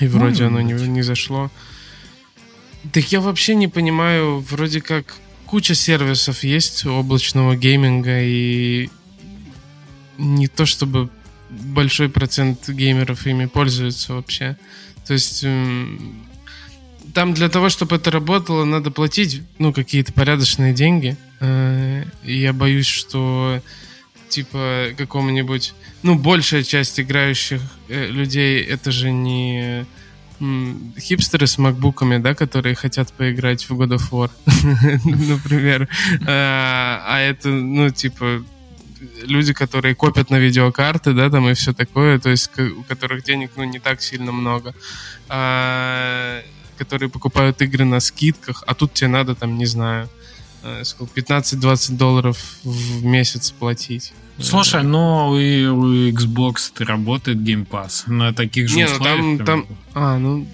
И 0.00 0.06
вроде 0.06 0.44
ну, 0.44 0.48
оно 0.48 0.60
не, 0.60 0.74
не 0.88 1.02
зашло. 1.02 1.50
Так 2.92 3.10
я 3.12 3.20
вообще 3.20 3.54
не 3.54 3.68
понимаю, 3.68 4.40
вроде 4.40 4.80
как 4.80 5.16
куча 5.46 5.74
сервисов 5.74 6.44
есть 6.44 6.86
облачного 6.86 7.56
гейминга, 7.56 8.20
и 8.22 8.90
не 10.18 10.48
то 10.48 10.66
чтобы 10.66 11.10
большой 11.62 12.08
процент 12.08 12.68
геймеров 12.68 13.26
ими 13.26 13.46
пользуются 13.46 14.14
вообще. 14.14 14.56
То 15.06 15.12
есть 15.12 15.44
там 17.14 17.32
для 17.32 17.48
того, 17.48 17.68
чтобы 17.68 17.96
это 17.96 18.10
работало, 18.10 18.64
надо 18.64 18.90
платить, 18.90 19.42
ну, 19.58 19.72
какие-то 19.72 20.12
порядочные 20.12 20.74
деньги. 20.74 21.16
Э, 21.40 22.04
и 22.24 22.36
я 22.38 22.52
боюсь, 22.52 22.86
что 22.86 23.62
типа 24.28 24.88
какому-нибудь, 24.96 25.74
ну, 26.02 26.16
большая 26.16 26.64
часть 26.64 26.98
играющих 26.98 27.60
э, 27.88 28.08
людей 28.08 28.62
это 28.62 28.90
же 28.90 29.12
не 29.12 29.86
хипстеры 30.98 31.46
с 31.46 31.58
макбуками, 31.58 32.18
да, 32.18 32.34
которые 32.34 32.74
хотят 32.74 33.12
поиграть 33.12 33.68
в 33.68 33.80
God 33.80 33.96
of 33.96 34.10
War, 34.10 34.30
например. 35.04 35.88
Э, 36.22 36.26
а 36.26 37.20
это, 37.20 37.48
ну, 37.48 37.90
типа, 37.90 38.44
люди, 39.22 39.52
которые 39.52 39.94
копят 39.94 40.30
на 40.30 40.38
видеокарты, 40.38 41.12
да, 41.12 41.30
там 41.30 41.48
и 41.48 41.54
все 41.54 41.72
такое, 41.72 42.18
то 42.18 42.30
есть 42.30 42.50
у 42.58 42.82
которых 42.82 43.24
денег, 43.24 43.52
ну, 43.56 43.64
не 43.64 43.78
так 43.78 44.02
сильно 44.02 44.32
много, 44.32 44.74
а, 45.28 46.42
которые 46.76 47.08
покупают 47.08 47.62
игры 47.62 47.84
на 47.84 48.00
скидках, 48.00 48.64
а 48.66 48.74
тут 48.74 48.94
тебе 48.94 49.08
надо, 49.08 49.34
там, 49.34 49.56
не 49.56 49.66
знаю, 49.66 50.08
э, 50.62 50.84
сколько, 50.84 51.12
15-20 51.20 51.96
долларов 51.96 52.38
в 52.64 53.04
месяц 53.04 53.50
платить. 53.50 54.12
Слушай, 54.40 54.82
но 54.82 55.38
и 55.38 55.64
у 55.66 56.10
Xbox 56.10 56.72
работает 56.84 57.38
Game 57.38 57.66
Pass 57.66 58.10
на 58.10 58.32
таких 58.32 58.68
же 58.68 58.76
не, 58.76 58.86
ну, 58.86 58.92
условиях. 58.92 59.18
Ну, 59.20 59.36
там, 59.38 59.46
там, 59.46 59.66
а, 59.94 60.18
ну, 60.18 60.46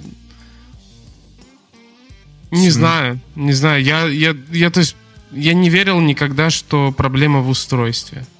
не 2.50 2.70
знаю, 2.70 3.20
не 3.36 3.52
знаю. 3.52 3.82
Я, 3.82 4.06
я, 4.06 4.36
я, 4.50 4.70
то 4.70 4.80
есть, 4.80 4.96
я 5.32 5.54
не 5.54 5.70
верил 5.70 6.00
никогда, 6.00 6.50
что 6.50 6.92
проблема 6.92 7.40
в 7.40 7.48
устройстве, 7.48 8.26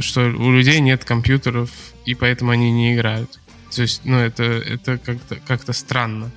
что 0.00 0.20
у 0.26 0.52
людей 0.52 0.80
нет 0.80 1.04
компьютеров, 1.04 1.70
и 2.06 2.14
поэтому 2.14 2.50
они 2.50 2.70
не 2.70 2.94
играют. 2.94 3.38
То 3.74 3.82
есть, 3.82 4.02
ну, 4.04 4.18
это, 4.18 4.42
это 4.44 4.98
как-то 4.98 5.36
как 5.46 5.74
странно. 5.74 6.30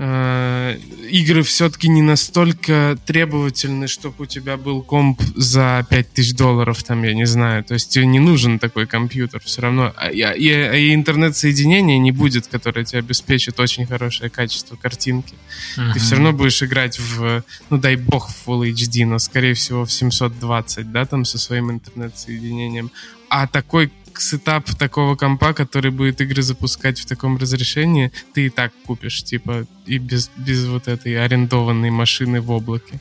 Э, 0.00 0.78
игры 1.10 1.42
все-таки 1.42 1.88
не 1.88 2.02
настолько 2.02 2.96
требовательны, 3.04 3.88
чтобы 3.88 4.14
у 4.24 4.26
тебя 4.26 4.56
был 4.56 4.80
комп 4.80 5.20
за 5.34 5.84
5000 5.90 6.36
долларов, 6.36 6.84
там, 6.84 7.02
я 7.02 7.14
не 7.14 7.26
знаю. 7.26 7.64
То 7.64 7.74
есть 7.74 7.90
тебе 7.90 8.06
не 8.06 8.20
нужен 8.20 8.60
такой 8.60 8.86
компьютер 8.86 9.40
все 9.44 9.62
равно. 9.62 9.92
А, 9.96 10.08
и, 10.08 10.20
и, 10.20 10.48
и 10.48 10.94
интернет-соединение 10.94 11.98
не 11.98 12.12
будет, 12.12 12.46
которое 12.46 12.84
тебе 12.84 13.00
обеспечит 13.00 13.58
очень 13.58 13.86
хорошее 13.86 14.30
качество 14.30 14.76
картинки. 14.76 15.34
Uh-huh. 15.76 15.92
Ты 15.92 15.98
все 15.98 16.14
равно 16.14 16.32
будешь 16.32 16.62
играть 16.62 17.00
в, 17.00 17.42
ну 17.68 17.78
дай 17.78 17.96
бог, 17.96 18.30
в 18.30 18.48
Full 18.48 18.70
HD, 18.70 19.04
но 19.04 19.18
скорее 19.18 19.54
всего 19.54 19.84
в 19.84 19.90
720, 19.90 20.92
да, 20.92 21.06
там 21.06 21.24
со 21.24 21.38
своим 21.38 21.72
интернет-соединением. 21.72 22.92
А 23.30 23.48
такой 23.48 23.90
setup 24.20 24.68
такого 24.74 25.16
компа, 25.16 25.52
который 25.52 25.90
будет 25.90 26.20
игры 26.20 26.42
запускать 26.42 27.00
в 27.00 27.06
таком 27.06 27.36
разрешении, 27.36 28.12
ты 28.34 28.46
и 28.46 28.50
так 28.50 28.72
купишь, 28.86 29.22
типа, 29.22 29.66
и 29.86 29.98
без, 29.98 30.30
без 30.36 30.66
вот 30.66 30.88
этой 30.88 31.22
арендованной 31.24 31.90
машины 31.90 32.40
в 32.40 32.50
облаке. 32.50 32.98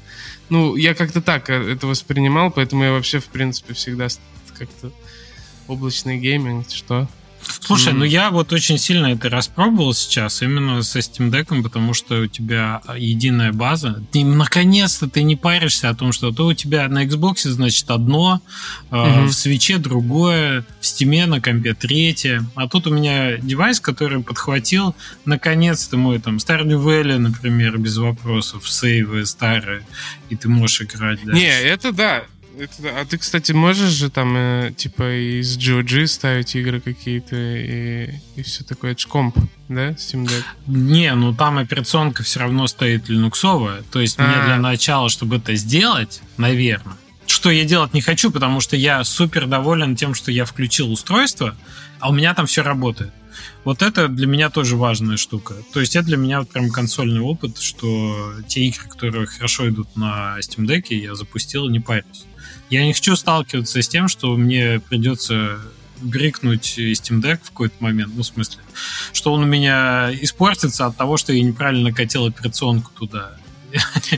Ну, 0.50 0.76
я 0.76 0.94
как-то 0.94 1.22
так 1.22 1.50
э, 1.50 1.74
это 1.74 1.88
воспринимал, 1.88 2.52
поэтому 2.52 2.84
я 2.84 2.92
вообще, 2.92 3.20
в 3.20 3.26
принципе, 3.26 3.74
всегда 3.74 4.08
как-то 4.58 4.92
облачный 5.68 6.18
гейминг, 6.18 6.70
что 6.72 7.08
Слушай, 7.60 7.94
мм. 7.94 7.98
ну 7.98 8.06
я 8.06 8.32
вот 8.32 8.54
очень 8.54 8.78
сильно 8.78 9.08
это 9.08 9.30
распробовал 9.30 9.94
сейчас, 9.94 10.42
именно 10.42 10.82
со 10.84 11.00
Steam 11.00 11.32
Deck, 11.32 11.62
потому 11.62 11.94
что 11.94 12.22
у 12.22 12.28
тебя 12.28 12.82
единая 12.96 13.52
база. 13.52 14.04
Ты, 14.12 14.24
наконец-то 14.24 15.10
ты 15.10 15.24
не 15.24 15.36
паришься 15.36 15.90
о 15.90 15.96
том, 15.96 16.12
что 16.12 16.32
то 16.32 16.48
у 16.48 16.54
тебя 16.54 16.88
на 16.88 17.06
Xbox, 17.06 17.48
значит, 17.50 17.90
одно, 17.90 18.42
mm-hmm. 18.92 19.26
в 19.28 19.34
свече 19.34 19.78
другое, 19.78 20.66
в 20.80 20.84
Steam 20.84 21.26
на 21.26 21.42
компе 21.42 21.74
третье. 21.74 22.46
А 22.56 22.68
тут 22.68 22.88
у 22.88 22.94
меня 22.94 23.38
девайс, 23.38 23.80
который 23.80 24.22
подхватил, 24.22 24.96
наконец-то 25.26 25.98
мой 25.98 26.20
там 26.20 26.38
Stardew 26.38 26.84
Valley, 26.84 27.18
например, 27.18 27.78
без 27.78 27.98
вопросов, 27.98 28.70
сейвы 28.70 29.26
старые, 29.26 29.86
и 30.30 30.36
ты 30.36 30.50
можешь 30.50 30.82
играть 30.82 31.24
дальше. 31.24 31.42
Не, 31.42 31.62
это 31.62 31.92
да, 31.92 32.24
Это, 32.60 33.00
а 33.00 33.06
ты, 33.06 33.18
кстати, 33.18 33.52
можешь 33.52 33.92
же 33.92 34.10
там, 34.10 34.36
э, 34.36 34.74
типа, 34.76 35.40
из 35.40 35.58
GOG 35.58 36.08
ставить 36.08 36.56
игры 36.56 36.82
какие-то 36.82 37.36
и, 37.36 38.10
и 38.36 38.42
все 38.42 38.64
такое? 38.64 38.94
Это 38.94 39.08
комп, 39.08 39.38
да, 39.70 39.92
Steam 39.92 40.26
Deck? 40.26 40.44
Не, 40.66 41.14
ну 41.14 41.36
там 41.36 41.60
операционка 41.60 42.24
все 42.24 42.40
равно 42.40 42.68
стоит 42.68 43.10
линуксовая. 43.10 43.84
То 43.92 44.00
есть 44.00 44.18
мне 44.18 44.28
А. 44.28 44.46
для 44.46 44.58
начала, 44.58 45.10
чтобы 45.10 45.38
это 45.38 45.56
сделать, 45.56 46.22
наверное, 46.38 46.98
что 47.28 47.52
я 47.52 47.64
делать 47.64 47.94
не 47.94 48.02
хочу, 48.02 48.32
потому 48.32 48.60
что 48.60 48.76
я 48.76 49.04
супер 49.04 49.46
доволен 49.46 49.96
тем, 49.96 50.16
что 50.16 50.32
я 50.32 50.46
включил 50.46 50.92
устройство, 50.92 51.56
а 52.00 52.10
у 52.10 52.14
меня 52.14 52.34
там 52.34 52.48
все 52.48 52.64
работает. 52.64 53.12
Вот 53.64 53.82
это 53.82 54.08
для 54.08 54.26
меня 54.28 54.50
тоже 54.50 54.78
важная 54.78 55.18
штука. 55.18 55.56
То 55.74 55.80
есть 55.80 55.96
это 55.96 56.06
для 56.06 56.18
меня 56.18 56.40
вот 56.40 56.50
прям 56.50 56.72
консольный 56.72 57.20
опыт, 57.20 57.60
что 57.60 58.34
те 58.48 58.62
игры, 58.66 58.88
которые 58.90 59.28
хорошо 59.28 59.70
идут 59.70 59.96
на 59.96 60.38
Steam 60.40 60.66
Deck, 60.66 60.86
я 60.96 61.14
запустил 61.16 61.68
и 61.68 61.72
не 61.72 61.80
парюсь. 61.80 62.26
Я 62.70 62.86
не 62.86 62.94
хочу 62.94 63.16
сталкиваться 63.16 63.82
с 63.82 63.88
тем, 63.88 64.08
что 64.08 64.36
мне 64.36 64.80
придется 64.80 65.62
брикнуть 66.02 66.78
Steam 66.78 67.22
Deck 67.22 67.40
в 67.44 67.50
какой-то 67.50 67.76
момент, 67.80 68.14
ну, 68.16 68.22
в 68.22 68.26
смысле, 68.26 68.62
что 69.14 69.34
он 69.34 69.44
у 69.44 69.46
меня 69.46 70.12
испортится 70.22 70.86
от 70.86 70.98
того, 70.98 71.18
что 71.18 71.34
я 71.34 71.42
неправильно 71.42 71.92
катил 71.92 72.26
операционку 72.26 72.92
туда. 72.92 73.32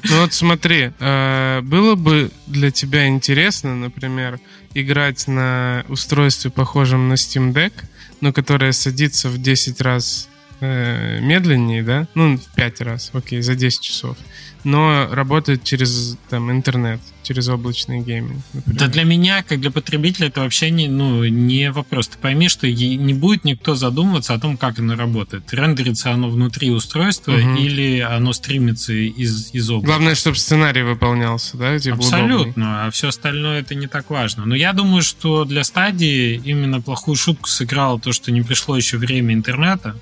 Ну 0.09 0.21
вот 0.21 0.33
смотри, 0.33 0.91
э, 0.99 1.61
было 1.63 1.95
бы 1.95 2.31
для 2.45 2.69
тебя 2.69 3.07
интересно, 3.07 3.75
например, 3.75 4.39
играть 4.73 5.27
на 5.27 5.85
устройстве, 5.89 6.51
похожем 6.51 7.09
на 7.09 7.13
Steam 7.13 7.51
Deck, 7.51 7.73
но 8.21 8.31
которое 8.31 8.71
садится 8.71 9.27
в 9.29 9.41
10 9.41 9.81
раз 9.81 10.29
э, 10.61 11.19
медленнее, 11.21 11.83
да? 11.83 12.07
Ну, 12.15 12.37
в 12.37 12.55
5 12.55 12.81
раз, 12.81 13.11
окей, 13.13 13.41
за 13.41 13.55
10 13.55 13.81
часов. 13.81 14.17
Но 14.65 15.07
работает 15.09 15.63
через 15.63 16.17
там, 16.29 16.51
интернет, 16.51 16.99
через 17.23 17.47
облачный 17.47 18.01
гейминг. 18.01 18.41
например. 18.51 18.77
Да 18.79 18.87
для 18.87 19.05
меня, 19.05 19.41
как 19.41 19.61
для 19.61 19.71
потребителя, 19.71 20.27
это 20.27 20.41
вообще 20.41 20.69
не, 20.69 20.89
ну, 20.89 21.23
не 21.23 21.71
вопрос. 21.71 22.09
Ты 22.09 22.17
пойми, 22.17 22.49
что 22.49 22.69
не 22.69 23.13
будет 23.13 23.45
никто 23.45 23.75
задумываться 23.75 24.33
о 24.33 24.39
том, 24.39 24.57
как 24.57 24.77
оно 24.79 24.97
работает. 24.97 25.45
Рендерится 25.53 26.11
оно 26.11 26.29
внутри 26.29 26.71
устройства 26.71 27.31
Мгм. 27.31 27.55
или 27.55 27.99
оно 28.01 28.33
стримится 28.33 28.91
из, 28.91 29.51
из 29.53 29.69
облака. 29.69 29.85
Главное, 29.85 30.15
чтобы 30.15 30.35
сценарий 30.35 30.81
выполнялся, 30.81 31.55
да? 31.55 31.79
Типа 31.79 31.95
удобный. 31.95 32.19
Абсолютно, 32.19 32.85
а 32.87 32.91
все 32.91 33.07
остальное 33.07 33.61
это 33.61 33.75
не 33.75 33.87
так 33.87 34.09
важно. 34.09 34.45
Но 34.45 34.55
я 34.55 34.73
думаю, 34.73 35.03
что 35.03 35.45
для 35.45 35.63
стадии 35.63 36.41
именно 36.43 36.81
плохую 36.81 37.15
шутку 37.15 37.47
сыграло 37.47 37.97
то, 37.97 38.11
что 38.11 38.29
не 38.33 38.41
пришло 38.41 38.75
еще 38.75 38.97
время 38.97 39.33
интернета. 39.33 39.95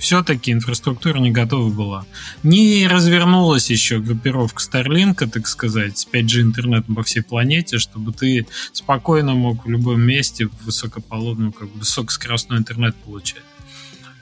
Все-таки 0.00 0.50
инфраструктура 0.50 1.18
не 1.18 1.30
готова 1.30 1.70
была. 1.70 2.06
Не 2.42 2.88
развернулась 2.88 3.70
еще 3.70 3.98
группировка 4.00 4.62
Старлинка, 4.62 5.26
так 5.28 5.46
сказать, 5.46 5.98
с 5.98 6.06
5G 6.06 6.40
интернетом 6.40 6.94
по 6.94 7.02
всей 7.02 7.20
планете, 7.20 7.78
чтобы 7.78 8.12
ты 8.12 8.46
спокойно 8.72 9.34
мог 9.34 9.66
в 9.66 9.68
любом 9.68 10.00
месте 10.00 10.48
высокоположную, 10.64 11.52
как 11.52 11.68
бы 11.68 11.80
высокоскоростной 11.80 12.58
интернет 12.58 12.96
получать. 12.96 13.42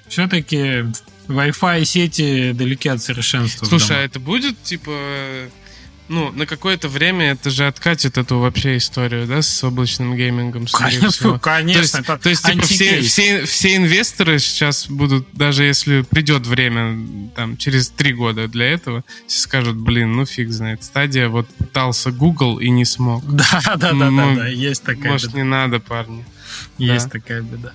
Все-таки 0.08 0.84
Wi-Fi 1.28 1.84
сети 1.84 2.52
далеки 2.52 2.88
от 2.88 3.00
совершенства. 3.00 3.64
Слушай, 3.64 3.98
а 3.98 4.00
это 4.00 4.18
будет, 4.18 4.60
типа, 4.62 4.90
ну, 6.08 6.32
на 6.32 6.46
какое-то 6.46 6.88
время 6.88 7.32
это 7.32 7.50
же 7.50 7.66
откатит 7.66 8.18
эту 8.18 8.38
вообще 8.38 8.76
историю, 8.76 9.26
да, 9.26 9.42
с 9.42 9.62
облачным 9.62 10.16
геймингом, 10.16 10.66
скорее 10.68 11.08
всего. 11.08 11.38
Конечно, 11.38 12.02
то 12.02 12.14
есть, 12.14 12.22
то 12.22 12.28
есть, 12.28 12.44
типа, 12.44 12.66
все, 12.66 13.00
все, 13.02 13.44
все 13.44 13.76
инвесторы 13.76 14.38
сейчас 14.38 14.88
будут, 14.88 15.28
даже 15.32 15.64
если 15.64 16.02
придет 16.02 16.46
время, 16.46 17.30
там, 17.36 17.56
через 17.56 17.90
три 17.90 18.12
года 18.12 18.48
для 18.48 18.66
этого, 18.66 19.04
все 19.26 19.40
скажут, 19.40 19.76
блин, 19.76 20.12
ну 20.12 20.26
фиг 20.26 20.50
знает, 20.50 20.82
стадия, 20.82 21.28
вот 21.28 21.48
пытался 21.48 22.10
Google 22.10 22.58
и 22.58 22.70
не 22.70 22.84
смог. 22.84 23.24
Да, 23.38 23.62
да, 23.64 23.76
да, 23.76 23.92
да, 23.92 24.10
Ну, 24.10 24.36
да, 24.36 24.48
есть 24.48 24.82
такая 24.82 25.12
Может, 25.12 25.34
не 25.34 25.44
надо, 25.44 25.78
парни. 25.78 26.24
Есть 26.78 27.10
такая 27.10 27.42
беда. 27.42 27.72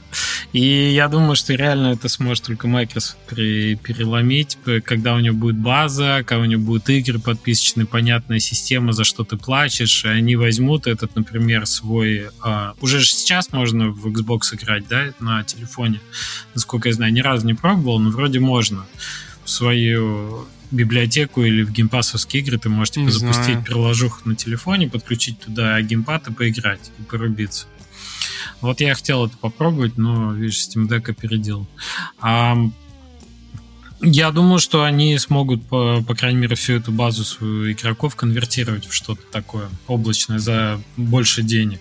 И 0.53 0.91
я 0.91 1.07
думаю, 1.07 1.35
что 1.35 1.55
реально 1.55 1.93
это 1.93 2.07
сможет 2.07 2.45
только 2.45 2.67
Microsoft 2.67 3.17
переломить, 3.27 4.59
когда 4.85 5.15
у 5.15 5.19
него 5.19 5.35
будет 5.35 5.57
база, 5.57 6.23
когда 6.25 6.43
у 6.43 6.45
него 6.45 6.61
будут 6.61 6.87
игры 6.89 7.17
подписочные, 7.17 7.87
понятная 7.87 8.37
система, 8.37 8.93
за 8.93 9.03
что 9.03 9.23
ты 9.23 9.35
плачешь, 9.35 10.05
и 10.05 10.09
они 10.09 10.35
возьмут 10.35 10.85
этот, 10.85 11.15
например, 11.15 11.65
свой... 11.65 12.29
а, 12.41 12.75
уже 12.81 12.99
же 12.99 13.07
сейчас 13.07 13.51
можно 13.51 13.89
в 13.89 14.05
Xbox 14.07 14.53
играть, 14.53 14.87
да, 14.87 15.13
на 15.19 15.43
телефоне. 15.43 15.99
Насколько 16.53 16.89
я 16.89 16.93
знаю, 16.93 17.11
ни 17.13 17.21
разу 17.21 17.47
не 17.47 17.55
пробовал, 17.55 17.97
но 17.97 18.11
вроде 18.11 18.39
можно. 18.39 18.85
В 19.43 19.49
свою 19.49 20.45
библиотеку 20.69 21.43
или 21.43 21.63
в 21.63 21.71
геймпасовские 21.71 22.43
игры 22.43 22.59
ты 22.59 22.69
можешь 22.69 22.91
типа, 22.91 23.09
запустить 23.11 23.63
приложуху 23.63 24.21
на 24.25 24.35
телефоне, 24.35 24.87
подключить 24.87 25.39
туда 25.39 25.81
геймпад 25.81 26.27
и 26.27 26.33
поиграть, 26.33 26.91
и 26.99 27.03
порубиться. 27.03 27.65
Вот 28.61 28.81
я 28.81 28.95
хотел 28.95 29.25
это 29.25 29.37
попробовать, 29.37 29.97
но, 29.97 30.33
видишь, 30.33 30.67
Steam 30.67 30.87
Deck 30.87 31.09
опередил. 31.09 31.67
А, 32.19 32.57
я 34.01 34.31
думаю, 34.31 34.59
что 34.59 34.83
они 34.83 35.17
смогут, 35.17 35.65
по, 35.65 36.03
по 36.03 36.13
крайней 36.15 36.39
мере, 36.39 36.55
всю 36.55 36.73
эту 36.73 36.91
базу 36.91 37.23
игроков 37.71 38.15
конвертировать 38.15 38.85
в 38.85 38.93
что-то 38.93 39.21
такое 39.31 39.69
облачное 39.87 40.39
за 40.39 40.81
больше 40.97 41.41
денег. 41.41 41.79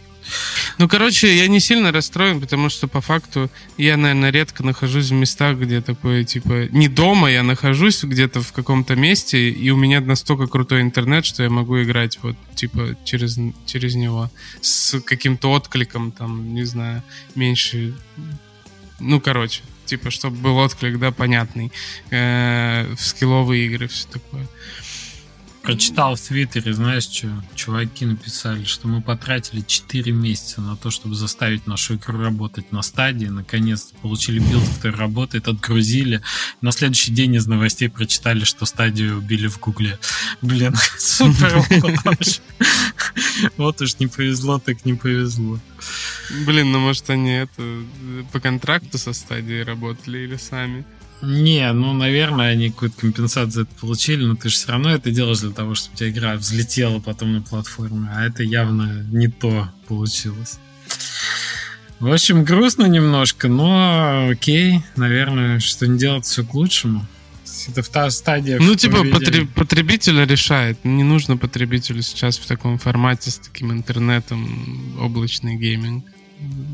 Ну, 0.78 0.88
короче, 0.88 1.36
я 1.36 1.48
не 1.48 1.60
сильно 1.60 1.92
расстроен, 1.92 2.40
потому 2.40 2.68
что 2.68 2.88
по 2.88 3.00
факту 3.00 3.50
я, 3.76 3.96
наверное, 3.96 4.30
редко 4.30 4.62
нахожусь 4.64 5.10
в 5.10 5.14
местах, 5.14 5.58
где 5.58 5.80
такое, 5.80 6.24
типа, 6.24 6.68
не 6.70 6.88
дома, 6.88 7.30
я 7.30 7.42
нахожусь 7.42 8.02
где-то 8.04 8.40
в 8.40 8.52
каком-то 8.52 8.96
месте, 8.96 9.50
и 9.50 9.70
у 9.70 9.76
меня 9.76 10.00
настолько 10.00 10.46
крутой 10.46 10.82
интернет, 10.82 11.24
что 11.24 11.42
я 11.42 11.50
могу 11.50 11.82
играть 11.82 12.18
вот, 12.22 12.36
типа, 12.54 12.96
через, 13.04 13.38
через 13.66 13.94
него. 13.94 14.30
С 14.60 15.00
каким-то 15.00 15.52
откликом, 15.52 16.12
там, 16.12 16.54
не 16.54 16.64
знаю, 16.64 17.02
меньше... 17.34 17.94
Ну, 19.00 19.20
короче, 19.20 19.62
типа, 19.86 20.10
чтобы 20.10 20.36
был 20.36 20.56
отклик, 20.58 20.98
да, 20.98 21.10
понятный. 21.10 21.72
Э, 22.10 22.86
в 22.94 23.00
скилловые 23.04 23.66
игры, 23.66 23.88
все 23.88 24.06
такое. 24.08 24.46
Прочитал 25.62 26.16
в 26.16 26.20
Твиттере, 26.20 26.72
знаешь, 26.72 27.04
что 27.04 27.28
чуваки 27.54 28.04
написали, 28.04 28.64
что 28.64 28.88
мы 28.88 29.00
потратили 29.00 29.60
4 29.60 30.10
месяца 30.10 30.60
на 30.60 30.76
то, 30.76 30.90
чтобы 30.90 31.14
заставить 31.14 31.68
нашу 31.68 31.94
игру 31.94 32.18
работать 32.18 32.72
на 32.72 32.82
Стадии. 32.82 33.26
Наконец-то 33.26 33.94
получили 34.02 34.40
билд, 34.40 34.68
который 34.76 34.96
работает, 34.96 35.46
отгрузили. 35.46 36.20
На 36.62 36.72
следующий 36.72 37.12
день 37.12 37.36
из 37.36 37.46
новостей 37.46 37.88
прочитали, 37.88 38.44
что 38.44 38.66
Стадию 38.66 39.18
убили 39.18 39.46
в 39.46 39.60
Гугле. 39.60 40.00
Блин, 40.40 40.74
супер. 40.98 41.62
Вот 43.56 43.80
уж 43.80 43.98
не 44.00 44.08
повезло, 44.08 44.58
так 44.58 44.84
не 44.84 44.94
повезло. 44.94 45.60
Блин, 46.44 46.72
ну, 46.72 46.80
может, 46.80 47.08
они 47.08 47.30
это 47.30 47.84
по 48.32 48.40
контракту 48.40 48.98
со 48.98 49.12
стадией 49.12 49.62
работали 49.62 50.18
или 50.18 50.36
сами? 50.36 50.84
Не, 51.22 51.72
ну, 51.72 51.92
наверное, 51.92 52.50
они 52.50 52.70
какую-то 52.70 53.00
компенсацию 53.00 53.50
за 53.52 53.60
это 53.62 53.74
получили, 53.80 54.24
но 54.24 54.34
ты 54.34 54.48
же 54.48 54.56
все 54.56 54.72
равно 54.72 54.90
это 54.90 55.12
делаешь 55.12 55.38
для 55.38 55.52
того, 55.52 55.76
чтобы 55.76 55.94
у 55.94 55.96
тебя 55.98 56.10
игра 56.10 56.34
взлетела 56.34 56.98
потом 56.98 57.32
на 57.32 57.42
платформе, 57.42 58.08
а 58.12 58.24
это 58.24 58.42
явно 58.42 59.06
не 59.12 59.28
то 59.28 59.68
получилось. 59.86 60.58
В 62.00 62.12
общем, 62.12 62.42
грустно 62.42 62.86
немножко, 62.86 63.46
но 63.46 64.30
окей, 64.30 64.80
наверное, 64.96 65.60
что 65.60 65.86
не 65.86 65.96
делать 65.96 66.24
все 66.24 66.44
к 66.44 66.52
лучшему. 66.54 67.06
Это 67.68 67.82
вторая 67.82 68.10
стадия. 68.10 68.58
Ну, 68.58 68.74
типа, 68.74 69.04
потреб- 69.04 69.52
потребитель 69.54 70.24
решает. 70.24 70.84
Не 70.84 71.04
нужно 71.04 71.36
потребителю 71.36 72.02
сейчас 72.02 72.38
в 72.38 72.46
таком 72.46 72.78
формате 72.78 73.30
с 73.30 73.38
таким 73.38 73.70
интернетом 73.70 74.98
облачный 75.00 75.54
гейминг. 75.54 76.04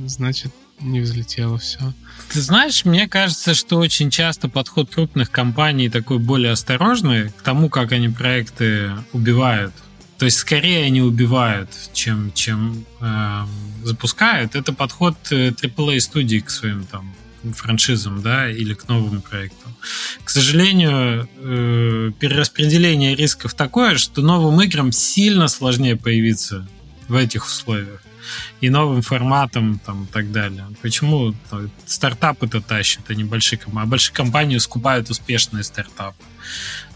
Значит, 0.06 0.52
не 0.80 1.00
взлетело 1.00 1.58
все. 1.58 1.92
Ты 2.32 2.40
знаешь, 2.40 2.84
мне 2.84 3.08
кажется, 3.08 3.54
что 3.54 3.78
очень 3.78 4.10
часто 4.10 4.48
подход 4.48 4.90
крупных 4.90 5.30
компаний 5.30 5.88
такой 5.88 6.18
более 6.18 6.52
осторожный 6.52 7.30
к 7.30 7.42
тому, 7.42 7.68
как 7.68 7.92
они 7.92 8.08
проекты 8.08 8.92
убивают. 9.12 9.72
То 10.18 10.24
есть 10.24 10.38
скорее 10.38 10.84
они 10.84 11.00
убивают, 11.00 11.70
чем, 11.92 12.32
чем 12.32 12.84
эм, 13.00 13.48
запускают. 13.84 14.56
Это 14.56 14.72
подход 14.72 15.16
э, 15.30 15.50
AAA 15.50 16.00
студий 16.00 16.40
к 16.40 16.50
своим 16.50 16.84
там 16.86 17.14
франшизам, 17.54 18.20
да, 18.20 18.50
или 18.50 18.74
к 18.74 18.88
новым 18.88 19.22
проектам. 19.22 19.76
К 20.24 20.30
сожалению, 20.30 21.28
э, 21.36 22.10
перераспределение 22.18 23.14
рисков 23.14 23.54
такое, 23.54 23.96
что 23.96 24.20
новым 24.20 24.60
играм 24.60 24.90
сильно 24.90 25.46
сложнее 25.46 25.94
появиться 25.94 26.66
в 27.06 27.14
этих 27.14 27.46
условиях 27.46 28.02
и 28.60 28.70
новым 28.70 29.02
форматом 29.02 29.80
там, 29.84 30.04
и 30.04 30.06
так 30.06 30.32
далее. 30.32 30.66
Почему 30.82 31.34
то, 31.50 31.68
стартапы-то 31.86 32.60
тащат, 32.60 33.04
а 33.08 33.14
не 33.14 33.24
большие 33.24 33.58
компании? 33.58 33.86
А 33.86 33.90
большие 33.90 34.14
компании 34.14 34.58
скупают 34.58 35.10
успешные 35.10 35.64
стартапы. 35.64 36.22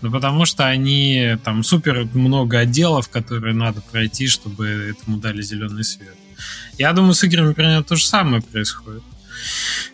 Ну, 0.00 0.10
потому 0.10 0.44
что 0.44 0.66
они 0.66 1.36
там 1.44 1.62
супер 1.62 2.08
много 2.14 2.58
отделов, 2.58 3.08
которые 3.08 3.54
надо 3.54 3.80
пройти, 3.80 4.28
чтобы 4.28 4.66
этому 4.66 5.18
дали 5.18 5.42
зеленый 5.42 5.84
свет. 5.84 6.16
Я 6.78 6.92
думаю, 6.92 7.14
с 7.14 7.22
играми 7.24 7.52
примерно 7.52 7.84
то 7.84 7.96
же 7.96 8.06
самое 8.06 8.42
происходит 8.42 9.02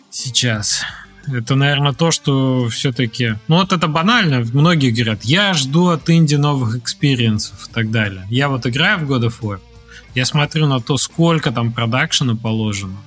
сейчас. 0.09 0.83
Это, 1.27 1.55
наверное, 1.55 1.93
то, 1.93 2.11
что 2.11 2.69
все-таки... 2.69 3.35
Ну, 3.47 3.57
вот 3.57 3.71
это 3.71 3.87
банально. 3.87 4.39
Многие 4.53 4.89
говорят, 4.89 5.23
я 5.23 5.53
жду 5.53 5.89
от 5.89 6.09
инди 6.09 6.35
новых 6.35 6.75
experience 6.77 7.52
ов 7.52 7.67
и 7.67 7.71
так 7.71 7.91
далее. 7.91 8.25
Я 8.29 8.49
вот 8.49 8.65
играю 8.65 8.99
в 8.99 9.11
God 9.11 9.27
of 9.27 9.39
War, 9.41 9.59
Я 10.19 10.25
смотрю 10.25 10.67
на 10.67 10.81
то, 10.81 10.97
сколько 10.97 11.49
там 11.49 11.71
продакшена 11.71 12.35
положено. 12.35 12.97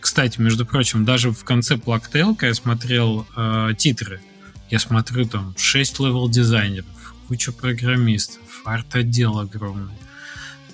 Кстати, 0.00 0.40
между 0.40 0.66
прочим, 0.66 1.04
даже 1.04 1.30
в 1.30 1.44
конце 1.44 1.78
когда 1.78 2.48
я 2.48 2.54
смотрел 2.54 3.24
э, 3.36 3.70
титры, 3.78 4.20
я 4.68 4.80
смотрю 4.80 5.26
там 5.26 5.54
6 5.56 6.00
level 6.00 6.28
дизайнеров, 6.28 7.14
куча 7.28 7.52
программистов, 7.52 8.42
арт-отдел 8.64 9.38
огромный. 9.38 9.94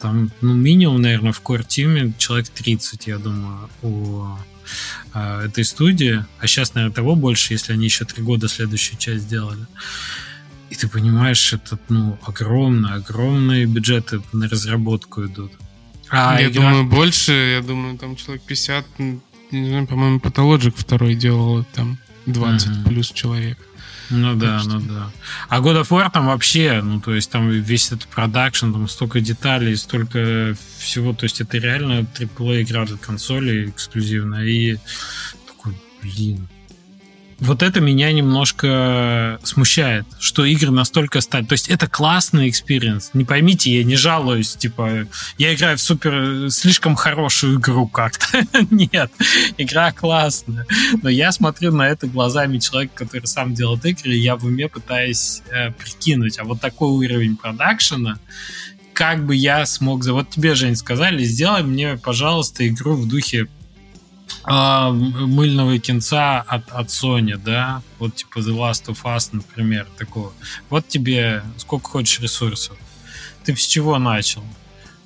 Там, 0.01 0.31
ну, 0.41 0.55
минимум, 0.55 1.03
наверное, 1.03 1.33
в 1.33 1.43
core 1.43 1.67
тиме 1.69 2.15
человек 2.17 2.49
30, 2.49 3.07
я 3.09 3.19
думаю, 3.19 3.69
у 3.83 4.25
э, 5.13 5.43
этой 5.45 5.67
студии. 5.67 6.25
А 6.39 6.47
сейчас, 6.47 6.73
наверное, 6.73 6.95
того 6.95 7.17
больше, 7.17 7.53
если 7.53 7.75
они 7.75 7.85
еще 7.85 8.07
три 8.07 8.23
года 8.23 8.49
следующую 8.49 8.97
часть 8.97 9.25
сделали. 9.25 9.67
И 10.71 10.75
ты 10.75 10.89
понимаешь, 10.89 11.53
это, 11.53 11.79
ну, 11.91 12.19
огромные, 12.23 12.95
огромные 12.95 13.67
бюджеты 13.67 14.23
на 14.33 14.49
разработку 14.49 15.27
идут. 15.27 15.53
А, 16.11 16.41
я 16.41 16.49
игра... 16.49 16.63
думаю, 16.63 16.85
больше, 16.85 17.33
я 17.33 17.63
думаю, 17.63 17.99
там 17.99 18.17
человек 18.17 18.43
50, 18.43 18.87
не 18.99 19.69
знаю, 19.69 19.87
по-моему, 19.87 20.19
Pathologic 20.19 20.75
второй 20.77 21.15
делал 21.15 21.65
там 21.75 21.99
20 22.27 22.69
mm-hmm. 22.69 22.89
плюс 22.89 23.11
человек. 23.11 23.59
Ну 24.11 24.35
да, 24.37 24.61
что... 24.61 24.71
ну 24.71 24.81
да. 24.81 25.11
А 25.49 25.61
God 25.61 25.83
of 25.83 25.89
War 25.89 26.11
там 26.13 26.27
вообще, 26.27 26.81
ну 26.83 27.01
то 27.01 27.15
есть 27.15 27.31
там 27.31 27.51
весь 27.51 27.87
этот 27.89 28.07
продакшн, 28.07 28.73
там 28.73 28.89
столько 28.89 29.21
деталей, 29.21 29.77
столько 29.77 30.57
всего, 30.79 31.13
то 31.13 31.25
есть 31.25 31.41
это 31.41 31.59
реально 31.59 32.07
AAA 32.15 32.63
игра 32.63 32.85
для 32.85 32.97
консоли 32.97 33.71
эксклюзивная, 33.71 34.45
и 34.45 34.77
такой, 35.47 35.75
блин, 36.03 36.49
вот 37.39 37.63
это 37.63 37.81
меня 37.81 38.13
немножко 38.13 39.39
смущает, 39.43 40.07
что 40.19 40.45
игры 40.45 40.71
настолько 40.71 41.21
стали. 41.21 41.45
То 41.45 41.53
есть 41.53 41.69
это 41.69 41.87
классный 41.87 42.49
experience. 42.49 43.11
Не 43.15 43.25
поймите, 43.25 43.77
я 43.77 43.85
не 43.85 43.97
жалуюсь, 43.97 44.57
типа, 44.57 45.07
я 45.39 45.55
играю 45.55 45.77
в 45.77 45.81
супер 45.81 46.51
слишком 46.51 46.97
хорошую 46.97 47.59
игру 47.59 47.87
как-то. 47.87 48.43
Нет, 48.71 49.11
игра 49.59 49.93
классная. 49.93 50.67
Но 51.03 51.11
я 51.11 51.31
смотрю 51.33 51.73
на 51.73 51.89
это 51.89 52.07
глазами 52.07 52.59
человека, 52.59 53.05
который 53.05 53.27
сам 53.27 53.55
делает 53.55 53.85
игры, 53.85 54.15
и 54.15 54.19
я 54.19 54.37
в 54.37 54.45
уме 54.45 54.69
пытаюсь 54.69 55.43
э, 55.51 55.73
прикинуть, 55.73 56.39
а 56.39 56.45
вот 56.45 56.61
такой 56.61 56.89
уровень 56.89 57.37
продакшена, 57.37 58.19
как 58.97 59.27
бы 59.27 59.37
я 59.37 59.67
смог... 59.67 60.07
Вот 60.07 60.31
тебе, 60.31 60.55
Жень, 60.55 60.75
сказали, 60.75 61.23
сделай 61.25 61.63
мне, 61.63 61.99
пожалуйста, 61.99 62.67
игру 62.67 62.95
в 62.95 63.07
духе 63.07 63.47
а, 64.45 64.91
мыльного 64.91 65.79
кинца 65.79 66.41
от, 66.41 66.71
от 66.71 66.89
Sony, 66.89 67.37
да, 67.37 67.83
вот 67.99 68.15
типа 68.17 68.39
The 68.39 68.55
Last 68.57 68.87
of 68.87 69.03
Us, 69.05 69.31
например, 69.33 69.87
такого. 69.99 70.33
Вот 70.71 70.87
тебе 70.89 71.43
сколько 71.57 71.89
хочешь 71.89 72.21
ресурсов. 72.21 72.77
Ты 73.45 73.57
с 73.57 73.67
чего 73.67 73.99
начал? 73.99 74.43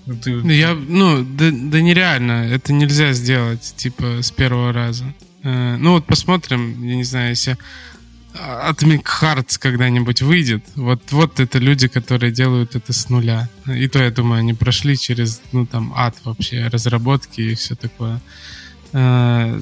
Ну, 0.07 0.17
ты... 0.17 0.33
Ну, 0.33 0.51
я, 0.51 0.75
ну, 0.75 1.25
да, 1.25 1.51
да 1.53 1.81
нереально, 1.81 2.47
это 2.53 2.73
нельзя 2.73 3.13
сделать, 3.13 3.75
типа, 3.77 4.23
с 4.23 4.31
первого 4.31 4.73
раза. 4.73 5.05
Э, 5.43 5.77
ну, 5.77 5.93
вот 5.93 6.07
посмотрим, 6.07 6.83
я 6.83 6.97
не 6.97 7.05
знаю, 7.05 7.31
если 7.31 7.57
Atomic 8.35 9.05
Hearts 9.05 9.59
когда-нибудь 9.59 10.23
выйдет, 10.23 10.65
вот, 10.77 11.03
вот 11.11 11.41
это 11.41 11.59
люди, 11.59 11.89
которые 11.89 12.33
делают 12.33 12.77
это 12.77 12.93
с 12.93 13.09
нуля. 13.09 13.49
И 13.67 13.89
то, 13.89 14.03
я 14.03 14.11
думаю, 14.11 14.41
они 14.41 14.55
прошли 14.55 14.97
через, 14.97 15.41
ну, 15.53 15.67
там, 15.67 15.93
ад 15.97 16.17
вообще, 16.25 16.69
разработки 16.69 17.41
и 17.41 17.55
все 17.55 17.75
такое. 17.75 18.21
Э, 18.93 19.61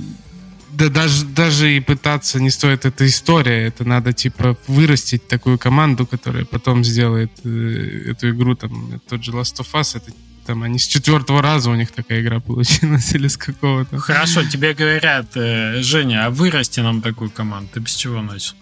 да 0.72 0.88
даже, 0.88 1.24
даже 1.24 1.76
и 1.76 1.80
пытаться 1.80 2.40
не 2.40 2.50
стоит 2.50 2.84
эта 2.84 3.06
история. 3.06 3.66
Это 3.66 3.84
надо, 3.84 4.12
типа, 4.12 4.56
вырастить 4.68 5.26
такую 5.26 5.58
команду, 5.58 6.06
которая 6.06 6.44
потом 6.44 6.84
сделает 6.84 7.32
э, 7.44 8.10
эту 8.10 8.30
игру, 8.30 8.54
там, 8.54 9.00
тот 9.08 9.24
же 9.24 9.32
Last 9.32 9.58
of 9.58 9.72
Us, 9.72 9.96
это 9.96 10.12
там 10.46 10.62
они 10.62 10.78
с 10.78 10.86
четвертого 10.86 11.42
раза 11.42 11.70
у 11.70 11.74
них 11.74 11.92
такая 11.92 12.22
игра 12.22 12.40
получилась 12.40 13.14
или 13.14 13.28
с 13.28 13.36
какого-то. 13.36 13.98
Хорошо, 13.98 14.44
тебе 14.44 14.72
говорят, 14.72 15.36
э, 15.36 15.82
Женя, 15.82 16.26
а 16.26 16.30
вырасти 16.30 16.80
нам 16.80 17.02
такую 17.02 17.30
команду. 17.30 17.68
Ты 17.74 17.80
без 17.80 17.94
чего 17.94 18.22
начал? 18.22 18.54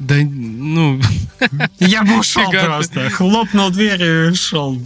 Да, 0.00 0.16
ну... 0.16 0.98
Я 1.78 2.02
бы 2.04 2.18
ушел 2.18 2.50
просто. 2.50 3.10
Хлопнул 3.10 3.70
дверь 3.70 4.02
и 4.02 4.30
ушел. 4.30 4.80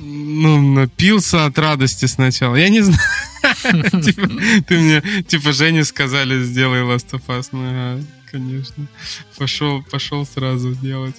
Ну, 0.00 0.72
напился 0.72 1.46
от 1.46 1.58
радости 1.58 2.06
сначала. 2.06 2.54
Я 2.54 2.68
не 2.68 2.80
знаю. 2.80 3.00
Типа, 4.02 4.28
ты 4.68 4.78
мне, 4.78 5.02
типа, 5.26 5.52
Жене 5.52 5.84
сказали, 5.84 6.42
сделай 6.44 6.82
Last 6.82 7.10
of 7.10 7.22
Us. 7.26 7.48
Ну, 7.50 8.04
конечно. 8.30 8.86
Пошел, 9.36 9.82
пошел 9.82 10.24
сразу 10.24 10.74
делать. 10.74 11.16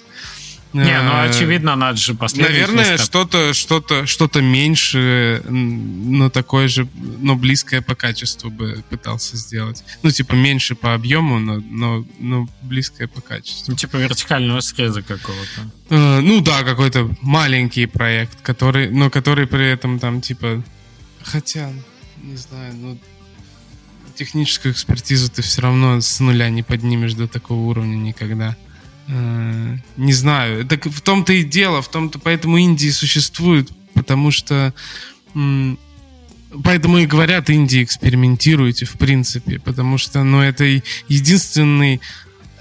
Не, 0.72 1.02
ну 1.02 1.20
очевидно, 1.20 1.76
надо 1.76 1.98
же 1.98 2.14
последовать. 2.14 2.52
Наверное, 2.52 2.98
что-то, 2.98 3.52
что-то, 3.52 4.06
что-то 4.06 4.40
меньше, 4.40 5.42
но 5.48 6.30
такое 6.30 6.68
же, 6.68 6.88
но 6.94 7.36
близкое 7.36 7.82
по 7.82 7.94
качеству 7.94 8.50
бы 8.50 8.82
пытался 8.88 9.36
сделать. 9.36 9.84
Ну, 10.02 10.10
типа 10.10 10.34
меньше 10.34 10.74
по 10.74 10.94
объему, 10.94 11.38
но, 11.38 11.60
но, 11.60 12.06
но 12.18 12.48
близкое 12.62 13.06
по 13.06 13.20
качеству. 13.20 13.72
Ну, 13.72 13.76
типа 13.76 13.96
вертикального 13.96 14.60
среза 14.60 15.02
какого-то. 15.02 15.70
Uh, 15.90 16.20
ну 16.20 16.40
да, 16.40 16.62
какой-то 16.62 17.10
маленький 17.20 17.86
проект, 17.86 18.40
который, 18.40 18.90
но 18.90 19.10
который 19.10 19.46
при 19.46 19.66
этом 19.70 19.98
там 19.98 20.20
типа, 20.22 20.62
хотя, 21.22 21.70
не 22.22 22.36
знаю, 22.36 22.74
ну 22.74 22.98
техническую 24.14 24.72
экспертизу 24.72 25.30
ты 25.30 25.42
все 25.42 25.62
равно 25.62 26.00
с 26.00 26.20
нуля 26.20 26.48
не 26.50 26.62
поднимешь 26.62 27.14
до 27.14 27.28
такого 27.28 27.60
уровня 27.60 27.96
никогда. 27.96 28.56
Э, 29.08 29.76
не 29.96 30.12
знаю. 30.12 30.64
Так 30.66 30.86
в 30.86 31.00
том-то 31.00 31.32
и 31.32 31.44
дело, 31.44 31.82
в 31.82 31.88
том-то 31.88 32.18
поэтому 32.18 32.56
Индии 32.58 32.90
существует, 32.90 33.70
потому 33.94 34.30
что 34.30 34.74
Поэтому 36.64 36.98
и 36.98 37.06
говорят, 37.06 37.48
Индии 37.48 37.82
экспериментируйте, 37.82 38.84
в 38.84 38.92
принципе, 38.92 39.58
потому 39.58 39.96
что, 39.96 40.22
ну, 40.22 40.42
это 40.42 40.64
единственный 41.08 42.02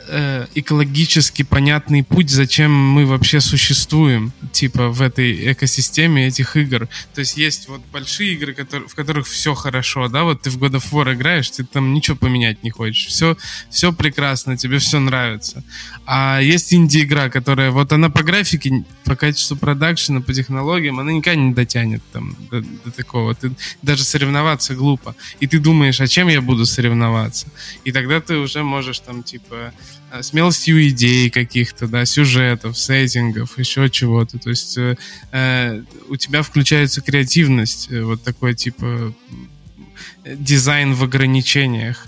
э, 0.07 0.47
экологически 0.55 1.43
понятный 1.43 2.03
путь, 2.03 2.29
зачем 2.29 2.71
мы 2.71 3.05
вообще 3.05 3.41
существуем, 3.41 4.31
типа, 4.51 4.89
в 4.89 5.01
этой 5.01 5.51
экосистеме 5.53 6.27
этих 6.27 6.57
игр. 6.57 6.87
То 7.13 7.19
есть 7.19 7.37
есть 7.37 7.67
вот 7.67 7.81
большие 7.91 8.33
игры, 8.33 8.53
которые, 8.53 8.87
в 8.87 8.95
которых 8.95 9.27
все 9.27 9.53
хорошо, 9.53 10.07
да, 10.07 10.23
вот 10.23 10.41
ты 10.41 10.49
в 10.49 10.57
God 10.57 10.73
of 10.73 10.91
War 10.91 11.13
играешь, 11.13 11.49
ты 11.49 11.63
там 11.63 11.93
ничего 11.93 12.17
поменять 12.17 12.63
не 12.63 12.69
хочешь, 12.69 13.07
все, 13.07 13.37
все 13.69 13.91
прекрасно, 13.91 14.57
тебе 14.57 14.77
все 14.79 14.99
нравится. 14.99 15.63
А 16.05 16.39
есть 16.41 16.73
инди-игра, 16.73 17.29
которая, 17.29 17.71
вот 17.71 17.93
она 17.93 18.09
по 18.09 18.23
графике, 18.23 18.83
по 19.03 19.15
качеству 19.15 19.57
продакшена, 19.57 20.21
по 20.21 20.33
технологиям, 20.33 20.99
она 20.99 21.11
никогда 21.11 21.41
не 21.41 21.53
дотянет 21.53 22.01
там 22.11 22.35
до, 22.49 22.61
до 22.61 22.91
такого. 22.91 23.35
Ты, 23.35 23.51
даже 23.81 24.03
соревноваться 24.03 24.75
глупо. 24.75 25.15
И 25.39 25.47
ты 25.47 25.59
думаешь, 25.59 26.01
а 26.01 26.07
чем 26.07 26.27
я 26.27 26.41
буду 26.41 26.65
соревноваться? 26.65 27.47
И 27.85 27.91
тогда 27.91 28.19
ты 28.21 28.37
уже 28.37 28.63
можешь 28.63 28.99
там, 28.99 29.23
типа, 29.23 29.73
смелостью 30.21 30.87
идей 30.89 31.29
каких-то, 31.29 31.87
да, 31.87 32.05
сюжетов, 32.05 32.77
сеттингов, 32.77 33.57
еще 33.57 33.89
чего-то. 33.89 34.37
То 34.39 34.49
есть 34.49 34.77
э, 34.77 34.97
э 35.31 35.83
у 36.09 36.15
тебя 36.17 36.41
включается 36.41 37.01
креативность, 37.01 37.91
э, 37.91 38.03
вот 38.03 38.21
такой 38.23 38.53
типа 38.55 39.13
дизайн 40.25 40.93
в 40.93 41.03
ограничениях, 41.03 42.05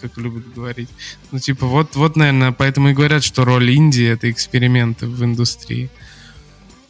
как 0.00 0.16
любят 0.16 0.54
говорить. 0.54 0.88
Ну, 1.32 1.38
типа, 1.38 1.66
вот, 1.66 1.96
вот, 1.96 2.16
наверное, 2.16 2.52
поэтому 2.52 2.90
и 2.90 2.94
говорят, 2.94 3.24
что 3.24 3.44
роль 3.44 3.70
Индии— 3.70 4.06
это 4.14 4.30
эксперименты 4.30 5.06
в 5.06 5.22
индустрии. 5.22 5.90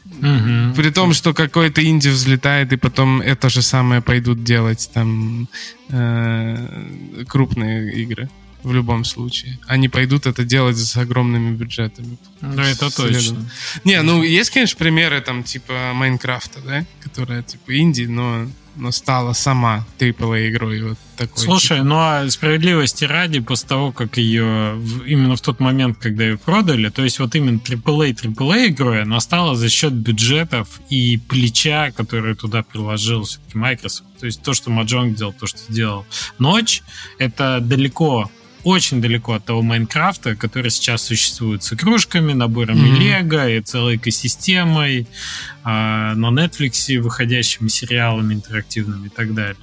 Угу. 0.05 0.75
При 0.77 0.91
том, 0.91 1.13
что 1.15 1.35
какой-то 1.35 1.85
инди 1.85 2.09
взлетает, 2.09 2.73
и 2.73 2.77
потом 2.77 3.21
это 3.21 3.49
же 3.49 3.61
самое 3.61 4.01
пойдут 4.01 4.45
делать 4.45 4.89
там 4.95 5.49
э, 5.89 7.25
крупные 7.27 7.93
игры 8.03 8.29
в 8.63 8.73
любом 8.73 9.05
случае. 9.05 9.59
Они 9.67 9.89
пойдут 9.89 10.27
это 10.27 10.45
делать 10.45 10.77
с 10.77 10.97
огромными 10.97 11.55
бюджетами. 11.55 12.19
Ну, 12.41 12.63
это 12.63 12.95
точно. 12.95 13.49
Не, 13.85 14.03
ну, 14.03 14.23
есть, 14.23 14.51
конечно, 14.51 14.79
примеры 14.79 15.21
там, 15.21 15.43
типа, 15.43 15.93
Майнкрафта, 15.95 16.61
да, 16.61 16.85
которая, 17.03 17.43
типа, 17.43 17.79
инди, 17.79 18.03
но 18.03 18.49
но 18.77 18.93
стала 18.93 19.33
сама 19.33 19.87
AAA 19.99 20.51
игрой 20.51 20.83
вот 20.83 20.99
такой. 21.17 21.39
Слушай, 21.39 21.79
типа. 21.79 21.85
ну 21.85 21.97
а 21.99 22.29
справедливости 22.31 23.05
ради, 23.05 23.41
после 23.41 23.69
того, 23.69 23.93
как 23.93 24.19
ее 24.19 24.81
именно 25.07 25.37
в 25.37 25.41
тот 25.41 25.61
момент, 25.61 25.99
когда 25.99 26.25
ее 26.25 26.39
продали, 26.39 26.91
то 26.91 27.03
есть 27.03 27.19
вот 27.19 27.35
именно 27.35 27.59
AAA, 27.59 28.15
AAA 28.15 28.69
игрой, 28.69 29.03
она 29.03 29.21
стала 29.21 29.57
за 29.57 29.69
счет 29.69 29.93
бюджетов 29.93 30.81
и 30.91 31.19
плеча, 31.19 31.91
который 31.93 32.35
туда 32.35 32.63
приложил 32.63 33.25
все-таки 33.25 33.59
Microsoft. 33.59 34.19
То 34.21 34.27
есть 34.27 34.43
то, 34.43 34.55
что 34.55 34.71
Маджонг 34.71 35.17
делал, 35.17 35.33
то, 35.33 35.47
что 35.47 35.61
делал 35.73 36.07
Ночь, 36.39 36.83
это 37.19 37.61
далеко 37.61 38.31
очень 38.67 39.01
далеко 39.01 39.35
от 39.35 39.45
того 39.45 39.63
Майнкрафта, 39.63 40.35
который 40.35 40.73
сейчас 40.73 41.03
существует 41.03 41.63
с 41.63 41.73
игрушками, 41.73 42.33
наборами 42.33 42.89
mm-hmm. 42.89 43.23
Лего 43.23 43.49
и 43.49 43.61
целой 43.61 43.95
экосистемой, 43.95 45.07
а, 45.63 46.17
на 46.17 46.31
Netflix 46.31 46.99
выходящими 46.99 47.69
сериалами 47.69 48.35
интерактивными 48.35 49.07
и 49.07 49.09
так 49.09 49.35
далее. 49.35 49.63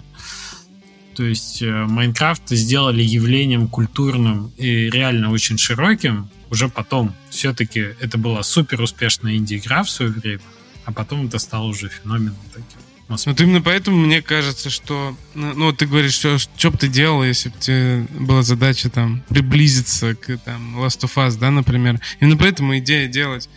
То 1.17 1.23
есть 1.23 1.61
э, 1.61 1.69
Майнкрафт 1.69 2.49
сделали 2.49 3.03
явлением 3.03 3.67
культурным 3.67 4.53
и 4.57 4.89
реально 4.89 5.31
очень 5.31 5.57
широким, 5.57 6.29
уже 6.49 6.69
потом. 6.69 7.13
Все-таки 7.29 7.81
это 7.99 8.17
была 8.17 8.41
супер 8.41 8.81
успешная 8.81 9.35
инди-игра 9.35 9.83
в 9.83 9.89
свое 9.89 10.11
время, 10.11 10.41
а 10.85 10.93
потом 10.93 11.27
это 11.27 11.39
стало 11.39 11.65
уже 11.65 11.89
феноменом 11.89 12.37
таким. 12.53 12.82
Вот 13.25 13.39
именно 13.41 13.61
поэтому 13.61 13.97
мне 13.97 14.21
кажется, 14.21 14.69
что... 14.69 15.15
Ну, 15.33 15.53
ну 15.53 15.73
ты 15.73 15.85
говоришь, 15.85 16.13
что, 16.13 16.37
что 16.37 16.71
бы 16.71 16.77
ты 16.77 16.87
делал, 16.87 17.23
если 17.23 17.49
бы 17.49 17.55
тебе 17.59 18.07
была 18.19 18.43
задача 18.43 18.89
там 18.89 19.23
приблизиться 19.29 20.15
к 20.15 20.37
там, 20.37 20.79
Last 20.79 21.01
of 21.01 21.15
Us, 21.15 21.37
да, 21.37 21.51
например. 21.51 21.99
Именно 22.19 22.37
поэтому 22.37 22.77
идея 22.79 23.07
делать 23.07 23.49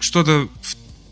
что-то 0.00 0.48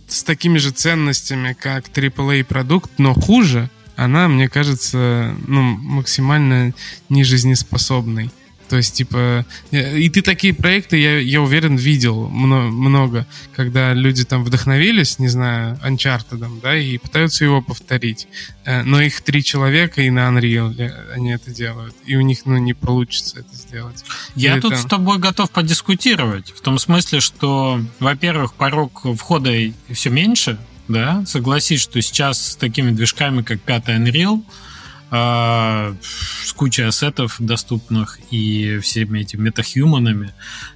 с 0.07 0.23
такими 0.23 0.59
же 0.59 0.71
ценностями, 0.71 1.57
как 1.59 1.89
AAA 1.89 2.45
продукт, 2.45 2.91
но 2.99 3.15
хуже, 3.15 3.71
она, 3.97 4.29
мне 4.29 4.49
кажется, 4.49 5.35
ну, 5.47 5.63
максимально 5.63 6.75
нежизнеспособной. 7.09 8.31
То 8.69 8.77
есть, 8.77 8.95
типа, 8.95 9.45
э, 9.71 9.99
и 9.99 10.09
ты 10.09 10.23
такие 10.23 10.55
проекты, 10.55 10.97
я, 10.97 11.19
я 11.19 11.43
уверен, 11.43 11.77
видел 11.77 12.29
много, 12.29 13.27
когда 13.55 13.93
люди 13.93 14.25
там 14.25 14.45
вдохновились, 14.45 15.19
не 15.19 15.29
знаю, 15.29 15.79
Uncharted, 15.85 16.61
да, 16.61 16.77
и 16.77 16.99
пытаются 16.99 17.45
его 17.45 17.61
повторить. 17.61 18.27
Э, 18.65 18.83
но 18.83 19.01
их 19.01 19.21
три 19.21 19.43
человека, 19.45 20.03
и 20.03 20.11
на 20.11 20.29
Unreal 20.29 20.75
они 21.13 21.33
это 21.33 21.51
делают. 21.51 21.95
И 22.07 22.17
у 22.17 22.21
них, 22.23 22.47
ну, 22.47 22.57
не 22.57 22.75
получится 22.75 23.41
это 23.41 23.55
сделать. 23.55 24.05
Я 24.35 24.55
Или 24.55 24.61
тут 24.61 24.73
там... 24.73 24.81
с 24.81 24.85
тобой 24.87 25.19
готов 25.19 25.51
подискутировать. 25.51 26.53
В 26.57 26.61
том 26.61 26.79
смысле, 26.79 27.21
что, 27.21 27.81
во-первых, 28.01 28.55
порог 28.55 29.03
входа 29.17 29.51
все 29.93 30.11
меньше, 30.11 30.59
да, 30.89 31.25
согласись, 31.27 31.81
что 31.81 32.01
сейчас 32.03 32.53
с 32.53 32.57
такими 32.57 32.91
движками, 32.91 33.43
как 33.43 33.61
пятый 33.61 33.97
Unreal, 33.97 34.43
с 35.11 36.53
кучей 36.57 36.83
ассетов 36.83 37.37
доступных 37.39 38.19
и 38.31 38.79
всеми 38.79 39.21
этими 39.21 39.43
метахьюманами, 39.43 40.35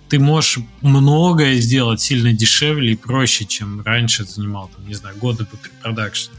ты 0.09 0.19
можешь 0.19 0.59
многое 0.81 1.57
сделать 1.57 2.01
сильно 2.01 2.33
дешевле 2.33 2.93
и 2.93 2.97
проще, 2.97 3.45
чем 3.45 3.83
раньше 3.83 4.25
занимал, 4.25 4.71
там, 4.75 4.87
не 4.87 4.95
знаю, 4.95 5.17
годы 5.17 5.45
по 5.45 5.57
препродакшену. 5.57 6.37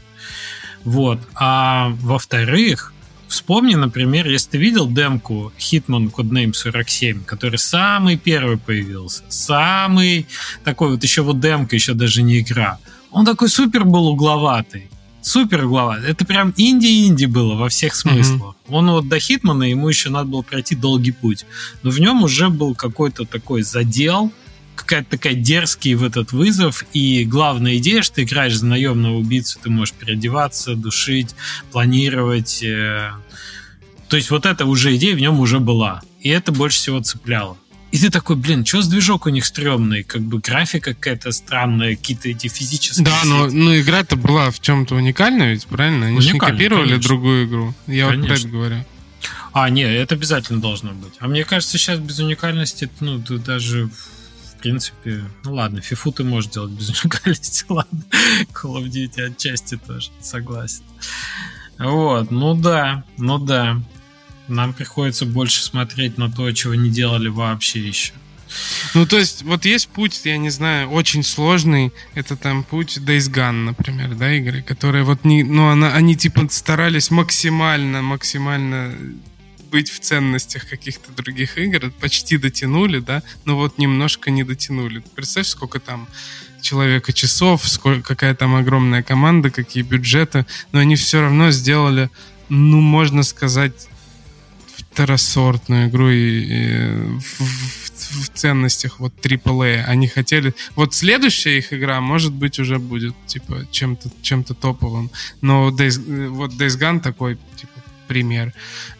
Вот. 0.84 1.20
А 1.34 1.90
во-вторых, 2.00 2.92
вспомни, 3.28 3.74
например, 3.74 4.28
если 4.28 4.50
ты 4.50 4.58
видел 4.58 4.88
демку 4.88 5.52
Hitman 5.58 6.10
Codename 6.10 6.52
47, 6.52 7.24
который 7.24 7.58
самый 7.58 8.16
первый 8.16 8.56
появился, 8.56 9.22
самый 9.28 10.26
такой 10.64 10.90
вот 10.90 11.02
еще 11.02 11.22
вот 11.22 11.40
демка, 11.40 11.76
еще 11.76 11.94
даже 11.94 12.22
не 12.22 12.40
игра. 12.40 12.78
Он 13.10 13.26
такой 13.26 13.48
супер 13.48 13.84
был 13.84 14.06
угловатый 14.06 14.88
Супер 15.22 15.66
глава. 15.66 15.98
Это 15.98 16.24
прям 16.24 16.54
инди-инди 16.56 17.26
было 17.26 17.54
во 17.54 17.68
всех 17.68 17.94
смыслах. 17.94 18.54
Mm-hmm. 18.54 18.74
Он 18.74 18.90
вот 18.90 19.08
до 19.08 19.18
Хитмана, 19.18 19.64
ему 19.64 19.88
еще 19.88 20.08
надо 20.08 20.30
было 20.30 20.42
пройти 20.42 20.74
долгий 20.74 21.12
путь. 21.12 21.44
Но 21.82 21.90
в 21.90 21.98
нем 22.00 22.22
уже 22.22 22.48
был 22.48 22.74
какой-то 22.74 23.24
такой 23.26 23.62
задел, 23.62 24.32
какая-то 24.76 25.10
такая 25.10 25.34
дерзкий 25.34 25.94
в 25.94 26.04
этот 26.04 26.32
вызов. 26.32 26.84
И 26.94 27.24
главная 27.24 27.76
идея, 27.76 28.02
что 28.02 28.16
ты 28.16 28.22
играешь 28.22 28.56
за 28.56 28.66
наемного 28.66 29.16
убийцу, 29.16 29.58
ты 29.62 29.68
можешь 29.68 29.94
переодеваться, 29.94 30.74
душить, 30.74 31.34
планировать. 31.70 32.62
Э. 32.62 33.10
То 34.08 34.16
есть 34.16 34.30
вот 34.30 34.46
эта 34.46 34.64
уже 34.64 34.96
идея 34.96 35.14
в 35.14 35.20
нем 35.20 35.38
уже 35.38 35.60
была. 35.60 36.00
И 36.20 36.30
это 36.30 36.50
больше 36.50 36.78
всего 36.78 37.00
цепляло. 37.00 37.58
И 37.92 37.98
ты 37.98 38.10
такой, 38.10 38.36
блин, 38.36 38.64
что 38.64 38.82
с 38.82 38.88
движок 38.88 39.26
у 39.26 39.30
них 39.30 39.44
стрёмный? 39.44 40.04
Как 40.04 40.22
бы 40.22 40.38
графика 40.38 40.94
какая-то 40.94 41.32
странная, 41.32 41.96
какие-то 41.96 42.28
эти 42.28 42.46
физические... 42.46 43.04
Да, 43.04 43.20
но 43.24 43.46
ну, 43.48 43.78
игра-то 43.78 44.16
была 44.16 44.50
в 44.50 44.60
чем-то 44.60 44.94
уникальная 44.94 45.52
ведь, 45.52 45.66
правильно? 45.66 46.06
Они 46.06 46.20
же 46.20 46.32
не 46.32 46.38
копировали 46.38 46.90
конечно. 46.90 47.08
другую 47.08 47.46
игру. 47.46 47.74
Я 47.88 48.10
конечно. 48.10 48.30
вот 48.30 48.38
это 48.38 48.48
говорю. 48.48 48.84
А, 49.52 49.68
нет, 49.70 49.90
это 49.90 50.14
обязательно 50.14 50.60
должно 50.60 50.92
быть. 50.92 51.14
А 51.18 51.26
мне 51.26 51.44
кажется, 51.44 51.78
сейчас 51.78 51.98
без 51.98 52.20
уникальности, 52.20 52.88
ну, 53.00 53.18
даже 53.18 53.86
в 53.88 54.62
принципе, 54.62 55.24
ну 55.42 55.54
ладно, 55.54 55.80
фифу 55.80 56.12
ты 56.12 56.22
можешь 56.22 56.50
делать 56.50 56.70
без 56.70 56.90
уникальности, 57.04 57.64
ладно. 57.68 58.04
Call 58.52 58.76
of 58.76 58.84
Duty 58.84 59.32
отчасти 59.32 59.76
тоже, 59.76 60.10
согласен. 60.20 60.84
Вот, 61.78 62.30
ну 62.30 62.54
да, 62.54 63.04
ну 63.16 63.38
да 63.38 63.80
нам 64.50 64.74
приходится 64.74 65.26
больше 65.26 65.62
смотреть 65.62 66.18
на 66.18 66.30
то, 66.30 66.50
чего 66.52 66.74
не 66.74 66.90
делали 66.90 67.28
вообще 67.28 67.80
еще. 67.80 68.12
Ну, 68.94 69.06
то 69.06 69.18
есть, 69.18 69.42
вот 69.42 69.64
есть 69.64 69.88
путь, 69.88 70.20
я 70.24 70.36
не 70.36 70.50
знаю, 70.50 70.90
очень 70.90 71.22
сложный. 71.22 71.92
Это 72.14 72.36
там 72.36 72.64
путь 72.64 72.98
Days 72.98 73.30
Gone, 73.30 73.64
например, 73.64 74.14
да, 74.14 74.32
игры, 74.34 74.62
которые 74.62 75.04
вот 75.04 75.24
не... 75.24 75.44
Ну, 75.44 75.68
она, 75.68 75.92
они 75.94 76.16
типа 76.16 76.48
старались 76.50 77.10
максимально, 77.10 78.02
максимально 78.02 78.92
быть 79.70 79.90
в 79.90 80.00
ценностях 80.00 80.68
каких-то 80.68 81.12
других 81.12 81.56
игр, 81.56 81.92
почти 82.00 82.36
дотянули, 82.36 82.98
да, 82.98 83.22
но 83.44 83.56
вот 83.56 83.78
немножко 83.78 84.30
не 84.30 84.42
дотянули. 84.42 85.02
Представь, 85.14 85.46
сколько 85.46 85.78
там 85.78 86.08
человека 86.60 87.12
часов, 87.12 87.68
сколько, 87.68 88.02
какая 88.02 88.34
там 88.34 88.54
огромная 88.56 89.02
команда, 89.02 89.50
какие 89.50 89.82
бюджеты, 89.82 90.44
но 90.72 90.80
они 90.80 90.96
все 90.96 91.20
равно 91.20 91.52
сделали, 91.52 92.10
ну, 92.48 92.80
можно 92.80 93.22
сказать, 93.22 93.88
второсортную 95.00 95.88
игру 95.88 96.10
и, 96.10 96.40
и 96.40 97.18
в, 97.18 97.40
в, 97.40 98.24
в 98.24 98.28
ценностях 98.34 99.00
вот 99.00 99.14
AAA. 99.22 99.84
Они 99.84 100.08
хотели... 100.08 100.54
Вот 100.76 100.94
следующая 100.94 101.56
их 101.56 101.72
игра, 101.72 102.00
может 102.02 102.32
быть, 102.32 102.58
уже 102.58 102.78
будет, 102.78 103.14
типа, 103.26 103.66
чем-то 103.70 104.10
чем 104.20 104.44
топовым. 104.44 105.10
Но 105.40 105.70
Days, 105.70 106.28
вот 106.28 106.52
Days 106.52 106.78
Gone 106.78 107.00
такой, 107.00 107.38
типа, 107.56 107.72
пример. 108.08 108.52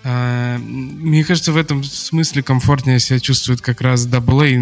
А, 0.05 0.57
мне 0.59 1.23
кажется, 1.23 1.53
в 1.53 1.59
этом 1.59 1.85
смысле 1.85 2.43
комфортнее 2.43 2.99
себя 2.99 3.21
чувствуют 3.21 3.61
как 3.61 3.83
раз 3.83 4.07
AA 4.07 4.55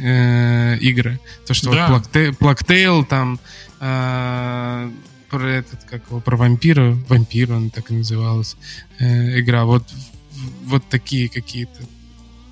э, 0.00 0.78
игры. 0.78 1.18
То, 1.46 1.54
что 1.54 1.72
да. 1.72 1.88
вот 1.88 2.04
Blacktail, 2.14 3.04
там 3.04 3.40
а, 3.80 4.92
про 5.28 5.48
этот, 5.48 5.82
как 5.90 6.02
его, 6.08 6.20
про 6.20 6.36
вампира, 6.36 6.96
вампир 7.08 7.52
он 7.52 7.70
так 7.70 7.90
и 7.90 7.94
называлась, 7.94 8.56
э, 9.00 9.40
игра. 9.40 9.64
Вот 9.64 9.82
вот 10.64 10.84
такие 10.88 11.28
какие-то 11.28 11.82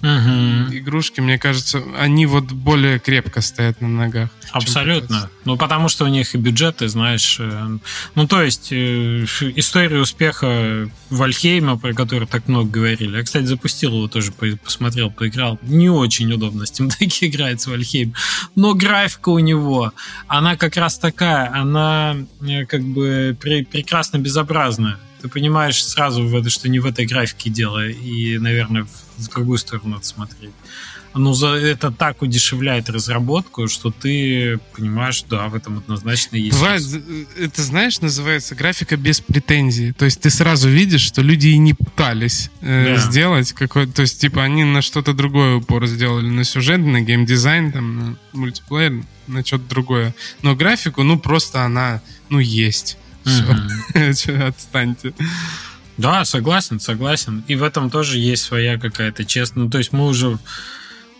угу. 0.02 0.76
игрушки, 0.76 1.20
мне 1.20 1.38
кажется, 1.38 1.82
они 1.98 2.26
вот 2.26 2.52
более 2.52 2.98
крепко 2.98 3.40
стоят 3.40 3.80
на 3.80 3.88
ногах. 3.88 4.30
Абсолютно. 4.50 5.30
Ну, 5.44 5.56
потому 5.56 5.88
что 5.88 6.04
у 6.04 6.08
них 6.08 6.34
и 6.34 6.38
бюджеты, 6.38 6.88
знаешь. 6.88 7.38
Э, 7.40 7.78
ну, 8.14 8.26
то 8.26 8.42
есть, 8.42 8.68
э, 8.70 9.24
история 9.56 9.98
успеха 9.98 10.90
Вальхейма, 11.08 11.78
про 11.78 11.94
который 11.94 12.28
так 12.28 12.48
много 12.48 12.68
говорили. 12.68 13.16
Я, 13.16 13.22
кстати, 13.22 13.44
запустил 13.44 13.92
его 13.92 14.08
тоже, 14.08 14.32
посмотрел, 14.32 15.10
поиграл. 15.10 15.58
Не 15.62 15.88
очень 15.88 16.30
удобно 16.32 16.66
с 16.66 16.72
Steam 16.72 16.88
Deck 16.88 17.18
играть 17.22 17.60
с 17.60 17.66
Вальхейм. 17.66 18.14
Но 18.54 18.74
графика 18.74 19.30
у 19.30 19.38
него, 19.38 19.92
она 20.26 20.56
как 20.56 20.76
раз 20.76 20.98
такая, 20.98 21.50
она 21.54 22.16
э, 22.42 22.66
как 22.66 22.82
бы 22.82 23.36
прекрасно 23.40 24.18
безобразная 24.18 24.98
ты 25.22 25.28
понимаешь 25.28 25.84
сразу, 25.84 26.50
что 26.50 26.68
не 26.68 26.80
в 26.80 26.86
этой 26.86 27.06
графике 27.06 27.48
дело, 27.48 27.86
и, 27.86 28.38
наверное, 28.38 28.86
в 29.16 29.28
другую 29.28 29.58
сторону 29.58 29.90
надо 29.90 30.04
смотреть. 30.04 30.50
Ну, 31.14 31.34
за 31.34 31.48
это 31.48 31.90
так 31.90 32.22
удешевляет 32.22 32.88
разработку, 32.88 33.68
что 33.68 33.90
ты 33.90 34.58
понимаешь, 34.74 35.22
да, 35.28 35.48
в 35.48 35.54
этом 35.54 35.78
однозначно 35.78 36.36
есть. 36.36 36.58
Бывает, 36.58 36.82
это, 37.38 37.62
знаешь, 37.62 38.00
называется 38.00 38.54
графика 38.54 38.96
без 38.96 39.20
претензий. 39.20 39.92
То 39.92 40.06
есть 40.06 40.22
ты 40.22 40.30
сразу 40.30 40.70
видишь, 40.70 41.02
что 41.02 41.20
люди 41.20 41.48
и 41.48 41.58
не 41.58 41.74
пытались 41.74 42.50
э, 42.62 42.94
да. 42.94 42.96
сделать 42.96 43.52
какой 43.52 43.86
То 43.86 44.02
есть, 44.02 44.20
типа, 44.20 44.42
они 44.42 44.64
на 44.64 44.80
что-то 44.80 45.12
другое 45.12 45.56
упор 45.56 45.86
сделали. 45.86 46.28
На 46.28 46.44
сюжет, 46.44 46.80
на 46.80 47.02
геймдизайн, 47.02 47.72
там, 47.72 47.98
на 47.98 48.18
мультиплеер, 48.32 49.04
на 49.26 49.44
что-то 49.44 49.64
другое. 49.68 50.14
Но 50.40 50.56
графику, 50.56 51.02
ну, 51.02 51.18
просто 51.18 51.62
она, 51.62 52.00
ну, 52.30 52.38
есть. 52.38 52.96
Все, 53.24 54.34
отстаньте. 54.46 55.14
Да, 55.98 56.24
согласен, 56.24 56.80
согласен. 56.80 57.44
И 57.48 57.54
в 57.54 57.62
этом 57.62 57.90
тоже 57.90 58.18
есть 58.18 58.42
своя 58.42 58.78
какая-то 58.78 59.24
честность. 59.24 59.64
Ну, 59.64 59.70
то 59.70 59.78
есть 59.78 59.92
мы 59.92 60.06
уже 60.06 60.38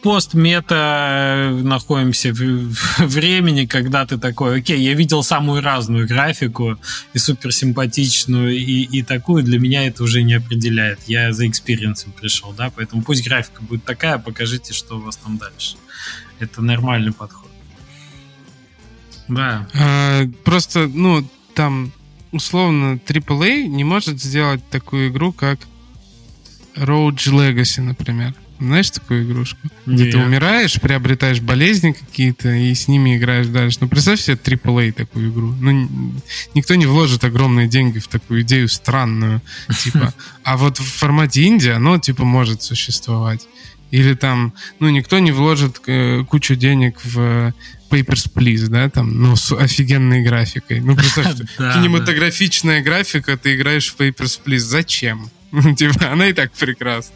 пост-мета 0.02 0.74
э, 0.74 1.50
находимся 1.62 2.32
в 2.32 2.74
времени, 2.98 3.66
когда 3.66 4.04
ты 4.04 4.18
такой, 4.18 4.58
окей, 4.58 4.80
я 4.80 4.94
видел 4.94 5.22
самую 5.22 5.62
разную 5.62 6.08
графику 6.08 6.78
и 7.12 7.18
суперсимпатичную, 7.18 8.56
и, 8.56 8.82
и 8.82 9.02
такую, 9.02 9.44
для 9.44 9.58
меня 9.58 9.86
это 9.86 10.02
уже 10.02 10.22
не 10.22 10.34
определяет. 10.34 10.98
Я 11.06 11.32
за 11.32 11.46
experience 11.46 12.01
ом 12.01 12.12
пришел, 12.12 12.52
да, 12.52 12.70
поэтому 12.74 13.02
пусть 13.02 13.24
графика 13.24 13.62
будет 13.62 13.84
такая, 13.84 14.18
покажите, 14.18 14.74
что 14.74 14.96
у 14.96 15.00
вас 15.00 15.16
там 15.16 15.38
дальше. 15.38 15.76
Это 16.40 16.60
нормальный 16.62 17.12
подход. 17.12 17.50
Да. 19.28 19.68
А, 19.74 20.24
просто, 20.44 20.88
ну, 20.88 21.26
там 21.54 21.92
условно 22.32 22.98
AAA 23.06 23.66
не 23.66 23.84
может 23.84 24.20
сделать 24.20 24.60
такую 24.70 25.08
игру, 25.08 25.32
как 25.32 25.58
Road 26.76 27.16
Legacy, 27.16 27.82
например. 27.82 28.34
Знаешь 28.58 28.90
такую 28.90 29.24
игрушку? 29.24 29.58
Где 29.86 30.04
Нет. 30.04 30.12
ты 30.12 30.18
умираешь, 30.18 30.80
приобретаешь 30.80 31.40
болезни 31.40 31.90
какие-то 31.90 32.48
и 32.48 32.72
с 32.72 32.86
ними 32.86 33.16
играешь 33.16 33.48
дальше. 33.48 33.78
Ну, 33.80 33.88
представь 33.88 34.20
себе 34.20 34.36
AAA 34.36 34.92
такую 34.92 35.32
игру. 35.32 35.52
Ну, 35.58 35.88
никто 36.54 36.76
не 36.76 36.86
вложит 36.86 37.24
огромные 37.24 37.66
деньги 37.66 37.98
в 37.98 38.06
такую 38.06 38.42
идею 38.42 38.68
странную, 38.68 39.42
типа. 39.82 40.14
А 40.44 40.56
вот 40.56 40.78
в 40.78 40.84
формате 40.84 41.42
Индии 41.42 41.70
оно, 41.70 41.98
типа, 41.98 42.24
может 42.24 42.62
существовать. 42.62 43.46
Или 43.92 44.14
там, 44.14 44.54
ну, 44.80 44.88
никто 44.88 45.18
не 45.18 45.32
вложит 45.32 45.80
э, 45.86 46.24
кучу 46.24 46.56
денег 46.56 46.98
в 47.04 47.52
Papers, 47.90 48.32
Please, 48.34 48.68
да, 48.68 48.88
там, 48.88 49.22
ну, 49.22 49.36
с 49.36 49.52
офигенной 49.52 50.22
графикой. 50.22 50.80
Ну, 50.80 50.96
представь, 50.96 51.36
кинематографичная 51.58 52.82
графика, 52.82 53.36
ты 53.36 53.54
играешь 53.54 53.92
в 53.92 54.00
Papers, 54.00 54.40
Please. 54.44 54.58
Зачем? 54.58 55.30
Ну, 55.54 55.74
типа, 55.74 56.10
она 56.10 56.28
и 56.28 56.32
так 56.32 56.50
прекрасна. 56.52 57.14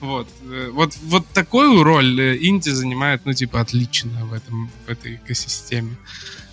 Вот. 0.00 0.26
Э, 0.44 0.70
вот, 0.72 0.96
вот 1.02 1.26
такую 1.34 1.82
роль 1.82 2.18
э, 2.18 2.38
инди 2.40 2.70
занимает, 2.70 3.26
ну, 3.26 3.34
типа, 3.34 3.60
отлично 3.60 4.24
в, 4.24 4.32
этом, 4.32 4.70
в 4.86 4.90
этой 4.90 5.16
экосистеме, 5.16 5.94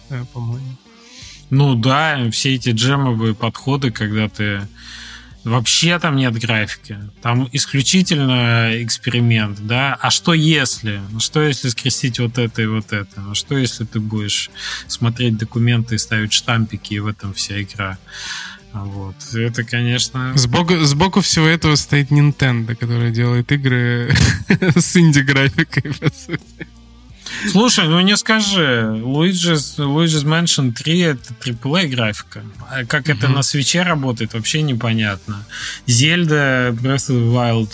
э, 0.09 0.25
по-моему. 0.33 0.75
Ну 1.49 1.75
да, 1.75 2.29
все 2.31 2.55
эти 2.55 2.71
джемовые 2.71 3.33
подходы, 3.33 3.91
когда 3.91 4.27
ты 4.27 4.67
Вообще 5.43 5.97
там 5.97 6.17
нет 6.17 6.33
графики. 6.35 6.99
Там 7.21 7.49
исключительно 7.51 8.71
эксперимент, 8.83 9.65
да. 9.65 9.97
А 9.99 10.11
что 10.11 10.33
если? 10.33 11.01
Ну, 11.09 11.19
что 11.19 11.41
если 11.41 11.69
скрестить 11.69 12.19
вот 12.19 12.37
это 12.37 12.61
и 12.61 12.67
вот 12.67 12.93
это? 12.93 13.21
Ну, 13.21 13.33
что 13.33 13.57
если 13.57 13.85
ты 13.85 13.99
будешь 13.99 14.51
смотреть 14.87 15.37
документы 15.37 15.95
и 15.95 15.97
ставить 15.97 16.33
штампики, 16.33 16.93
и 16.93 16.99
в 16.99 17.07
этом 17.07 17.33
вся 17.33 17.61
игра? 17.61 17.97
Вот. 18.73 19.15
Это, 19.33 19.63
конечно... 19.63 20.33
Сбоку, 20.37 20.77
сбоку 20.77 21.21
всего 21.21 21.47
этого 21.47 21.75
стоит 21.75 22.11
Nintendo, 22.11 22.75
которая 22.75 23.11
делает 23.11 23.51
игры 23.51 24.13
с 24.75 24.95
инди-графикой, 24.95 25.93
по 25.93 26.09
сути. 26.09 26.67
Слушай, 27.49 27.87
ну 27.87 27.99
не 28.01 28.15
скажи, 28.17 28.83
Luigi's, 29.03 29.77
Luigi's 29.77 30.25
Mansion 30.25 30.71
3 30.73 30.99
это 30.99 31.33
AAA 31.43 31.87
графика. 31.87 32.43
А 32.69 32.85
как 32.85 33.09
это 33.09 33.27
на 33.27 33.43
свече 33.43 33.81
работает, 33.81 34.33
вообще 34.33 34.61
непонятно. 34.61 35.45
Зельда 35.87 36.69
Breath 36.71 37.09
of 37.09 37.15
the 37.15 37.33
Wild 37.33 37.71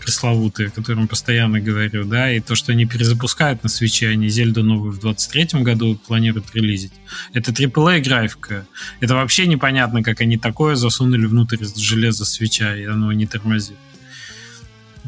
пресловутые, 0.00 0.68
о 0.68 0.70
котором 0.70 1.08
постоянно 1.08 1.60
говорю, 1.60 2.04
да, 2.04 2.30
и 2.32 2.40
то, 2.40 2.54
что 2.54 2.72
они 2.72 2.86
перезапускают 2.86 3.62
на 3.62 3.68
свече, 3.68 4.08
они 4.08 4.28
Зельду 4.28 4.62
новую 4.62 4.92
в 4.92 4.98
23 4.98 5.62
году 5.62 5.96
планируют 6.06 6.54
релизить. 6.54 6.92
Это 7.32 7.52
AAA 7.52 8.00
графика. 8.00 8.66
Это 9.00 9.14
вообще 9.14 9.46
непонятно, 9.46 10.02
как 10.02 10.20
они 10.20 10.36
такое 10.36 10.74
засунули 10.76 11.26
внутрь 11.26 11.64
железа 11.76 12.24
свеча, 12.24 12.76
и 12.76 12.84
оно 12.84 13.12
не 13.12 13.26
тормозит. 13.26 13.76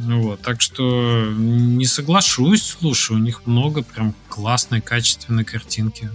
Вот, 0.07 0.41
так 0.43 0.61
что 0.61 1.33
не 1.37 1.85
соглашусь, 1.85 2.77
слушай, 2.81 3.17
у 3.17 3.19
них 3.19 3.47
много 3.47 3.83
прям 3.83 4.15
классной, 4.29 4.81
качественной 4.81 5.45
картинки 5.45 6.09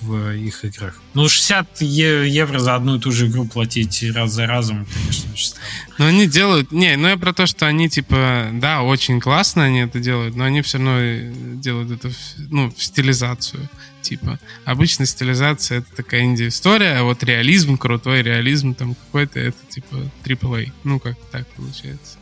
в 0.00 0.32
их 0.32 0.64
играх. 0.64 1.00
Ну, 1.14 1.28
60 1.28 1.80
евро 1.80 2.58
за 2.58 2.74
одну 2.74 2.96
и 2.96 3.00
ту 3.00 3.12
же 3.12 3.28
игру 3.28 3.46
платить 3.46 4.04
раз 4.12 4.32
за 4.32 4.46
разом, 4.46 4.86
конечно, 4.92 5.32
очень 5.32 5.52
Но 5.98 6.06
они 6.06 6.26
делают... 6.26 6.70
Не, 6.70 6.96
ну 6.96 7.08
я 7.08 7.16
про 7.16 7.32
то, 7.32 7.46
что 7.46 7.66
они, 7.66 7.88
типа, 7.88 8.50
да, 8.52 8.82
очень 8.82 9.20
классно 9.20 9.64
они 9.64 9.80
это 9.80 10.00
делают, 10.00 10.36
но 10.36 10.44
они 10.44 10.60
все 10.60 10.78
равно 10.78 11.32
делают 11.54 11.90
это, 11.92 12.10
ну, 12.50 12.70
в 12.70 12.82
стилизацию. 12.82 13.68
Типа, 14.02 14.38
обычно 14.64 15.06
стилизация— 15.06 15.78
это 15.80 15.96
такая 15.96 16.22
инди-история, 16.22 16.98
а 16.98 17.04
вот 17.04 17.22
реализм, 17.22 17.76
крутой 17.76 18.22
реализм 18.22 18.74
там 18.74 18.94
какой-то, 18.94 19.40
это, 19.40 19.58
типа, 19.68 20.10
AAA. 20.24 20.72
Ну, 20.84 20.98
как 21.00 21.16
так 21.30 21.46
получается. 21.48 22.19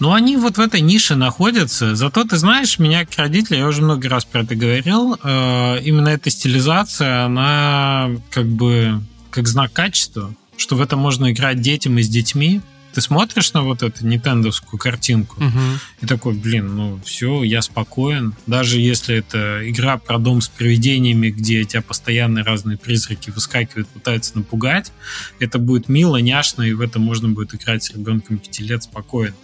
Ну, 0.00 0.12
они 0.12 0.36
вот 0.36 0.58
в 0.58 0.60
этой 0.60 0.80
нише 0.80 1.16
находятся. 1.16 1.96
Зато, 1.96 2.24
ты 2.24 2.36
знаешь, 2.36 2.78
меня 2.78 3.04
как 3.04 3.18
родители, 3.18 3.56
я 3.56 3.66
уже 3.66 3.82
много 3.82 4.08
раз 4.08 4.24
про 4.24 4.42
это 4.42 4.54
говорил, 4.54 5.18
э, 5.22 5.80
именно 5.82 6.08
эта 6.08 6.30
стилизация, 6.30 7.24
она 7.24 8.10
как 8.30 8.46
бы 8.46 9.02
как 9.30 9.48
знак 9.48 9.72
качества, 9.72 10.34
что 10.56 10.76
в 10.76 10.80
это 10.80 10.96
можно 10.96 11.32
играть 11.32 11.60
детям 11.60 11.98
и 11.98 12.02
с 12.02 12.08
детьми. 12.08 12.60
Ты 12.94 13.02
смотришь 13.02 13.52
на 13.52 13.62
вот 13.62 13.82
эту 13.82 14.06
нинтендовскую 14.06 14.80
картинку 14.80 15.36
угу. 15.36 15.60
и 16.00 16.06
такой, 16.06 16.34
блин, 16.34 16.74
ну 16.74 17.00
все, 17.04 17.42
я 17.42 17.60
спокоен. 17.60 18.34
Даже 18.46 18.80
если 18.80 19.16
это 19.16 19.68
игра 19.68 19.98
про 19.98 20.18
дом 20.18 20.40
с 20.40 20.48
привидениями, 20.48 21.28
где 21.28 21.64
тебя 21.64 21.82
постоянно 21.82 22.42
разные 22.42 22.78
призраки 22.78 23.30
выскакивают, 23.30 23.88
пытаются 23.88 24.38
напугать, 24.38 24.92
это 25.38 25.58
будет 25.58 25.88
мило, 25.88 26.16
няшно, 26.16 26.62
и 26.62 26.72
в 26.72 26.80
это 26.80 26.98
можно 26.98 27.28
будет 27.28 27.54
играть 27.54 27.84
с 27.84 27.90
ребенком 27.90 28.38
пяти 28.38 28.64
лет 28.64 28.82
спокойно. 28.82 29.34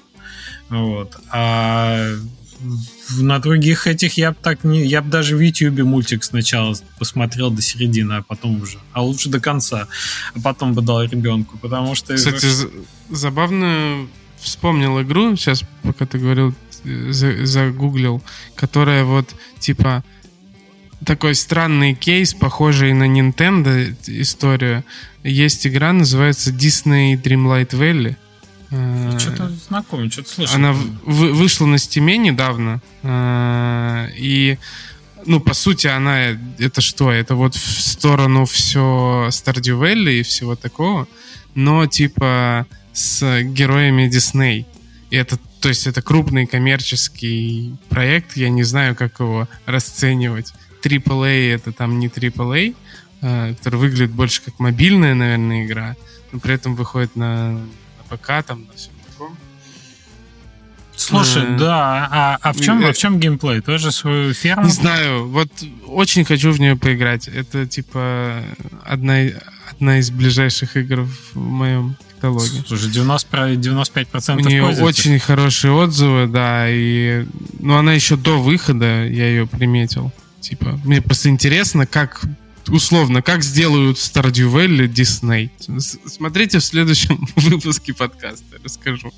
Вот. 0.69 1.17
А 1.31 2.15
на 3.19 3.39
других 3.39 3.87
этих 3.87 4.17
я 4.17 4.31
бы 4.31 4.37
так 4.41 4.65
не... 4.65 4.85
Я 4.87 5.03
бы 5.03 5.11
даже 5.11 5.37
в 5.37 5.41
YouTube 5.41 5.81
мультик 5.85 6.25
сначала 6.25 6.75
посмотрел 6.99 7.51
до 7.51 7.63
середины, 7.63 8.15
а 8.15 8.23
потом 8.23 8.63
уже... 8.63 8.79
А 8.93 9.03
лучше 9.03 9.29
до 9.29 9.41
конца. 9.41 9.89
А 10.35 10.41
потом 10.41 10.75
бы 10.75 10.83
дал 10.83 11.03
ребенку, 11.03 11.59
потому 11.59 11.95
что... 11.95 12.15
Кстати, 12.15 12.47
забавно 13.11 14.07
вспомнил 14.39 15.01
игру, 15.03 15.37
сейчас, 15.37 15.65
пока 15.83 16.07
ты 16.07 16.19
говорил, 16.19 16.55
загуглил, 16.85 18.23
которая 18.55 19.05
вот, 19.05 19.35
типа, 19.59 20.05
такой 21.05 21.35
странный 21.35 21.95
кейс, 21.95 22.35
похожий 22.35 22.93
на 22.93 23.05
Nintendo 23.05 23.95
историю. 24.07 24.85
Есть 25.23 25.67
игра, 25.67 25.93
называется 25.93 26.51
Disney 26.51 27.21
Dreamlight 27.21 27.71
Valley. 27.71 28.17
Э, 28.75 29.19
что-то 29.19 29.49
знакомое, 29.49 30.11
что-то 30.11 30.31
слышал. 30.31 30.57
Она 30.57 30.73
вышла 31.05 31.67
на 31.67 31.79
стиме 31.79 32.19
недавно. 32.19 32.81
Э, 33.03 34.09
и, 34.17 34.59
ну, 35.27 35.41
по 35.41 35.55
сути, 35.55 35.87
она... 35.87 36.39
Это 36.59 36.81
что? 36.81 37.13
Это 37.13 37.35
вот 37.35 37.55
в 37.55 37.81
сторону 37.81 38.45
все 38.45 39.29
Valley 39.31 40.21
и 40.21 40.23
всего 40.23 40.57
такого, 40.57 41.07
но 41.55 41.87
типа 41.87 42.67
с 42.93 43.43
героями 43.43 44.09
Дисней. 44.09 44.67
И 45.11 45.17
это, 45.17 45.39
то 45.61 45.69
есть 45.69 45.87
это 45.87 46.03
крупный 46.03 46.47
коммерческий 46.47 47.77
проект, 47.89 48.37
я 48.37 48.49
не 48.49 48.65
знаю, 48.65 48.97
как 48.97 49.21
его 49.21 49.49
расценивать. 49.67 50.53
AAA 50.83 51.55
это 51.55 51.73
там 51.73 51.99
не 51.99 52.09
AAA, 52.09 52.75
э, 53.23 53.55
который 53.55 53.77
выглядит 53.77 54.11
больше 54.11 54.43
как 54.43 54.59
мобильная, 54.59 55.15
наверное, 55.15 55.65
игра, 55.65 55.97
но 56.33 56.41
при 56.41 56.55
этом 56.55 56.75
выходит 56.75 57.17
на 57.17 57.61
ПК, 58.09 58.45
там, 58.47 58.65
на 58.67 58.73
всем 58.75 58.93
таком. 59.07 59.37
Слушай, 60.97 61.43
э, 61.45 61.59
да, 61.59 62.09
а, 62.11 62.39
а 62.41 62.53
в 62.53 62.61
чем, 62.61 62.85
а 62.85 62.93
в 62.93 62.97
чем 62.97 63.19
геймплей? 63.19 63.61
Тоже 63.61 63.91
свою 63.91 64.33
ферму? 64.33 64.67
Не 64.67 64.71
знаю, 64.71 65.29
вот 65.29 65.49
очень 65.87 66.25
хочу 66.25 66.53
в 66.53 66.61
нее 66.61 66.77
поиграть. 66.77 67.29
Это 67.29 67.67
типа 67.67 68.43
одна, 68.85 69.19
одна 69.71 69.99
из 69.99 70.11
ближайших 70.11 70.77
игр 70.77 71.07
в 71.33 71.37
моем 71.37 71.97
каталоге. 72.15 72.65
Слушай, 72.67 72.91
90, 72.91 73.55
95% 73.55 74.37
У 74.37 74.41
нее 74.41 74.65
очень 74.65 75.19
хорошие 75.19 75.73
отзывы, 75.73 76.27
да, 76.27 76.67
и 76.69 77.27
ну 77.61 77.77
она 77.77 77.93
еще 77.93 78.17
до 78.17 78.39
выхода 78.39 79.07
я 79.07 79.29
ее 79.29 79.47
приметил. 79.47 80.13
Типа, 80.41 80.79
мне 80.85 81.01
просто 81.01 81.29
интересно, 81.29 81.87
как 81.87 82.23
условно, 82.69 83.23
как 83.23 83.43
сделают 83.43 83.97
Stardew 83.97 84.53
Valley 84.53 84.89
Disney. 84.89 85.51
Смотрите 86.07 86.59
в 86.59 86.65
следующем 86.65 87.27
выпуске 87.37 87.95
подкаста, 87.95 88.59
расскажу. 88.63 89.13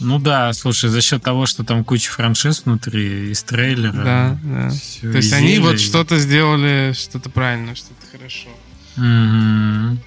Ну 0.00 0.18
да, 0.18 0.52
слушай, 0.54 0.88
за 0.88 1.02
счет 1.02 1.22
того, 1.22 1.46
что 1.46 1.62
там 1.62 1.84
куча 1.84 2.10
франшиз 2.10 2.62
внутри, 2.64 3.32
из 3.32 3.42
трейлера. 3.42 3.92
Да, 3.92 4.38
да. 4.42 4.70
То 5.02 5.18
есть 5.18 5.32
они 5.32 5.58
вот 5.58 5.78
что-то 5.78 6.18
сделали, 6.18 6.94
что-то 6.96 7.28
правильно, 7.28 7.74
что-то 7.74 8.06
хорошо. 8.10 8.48
Mm-hmm. 8.96 9.98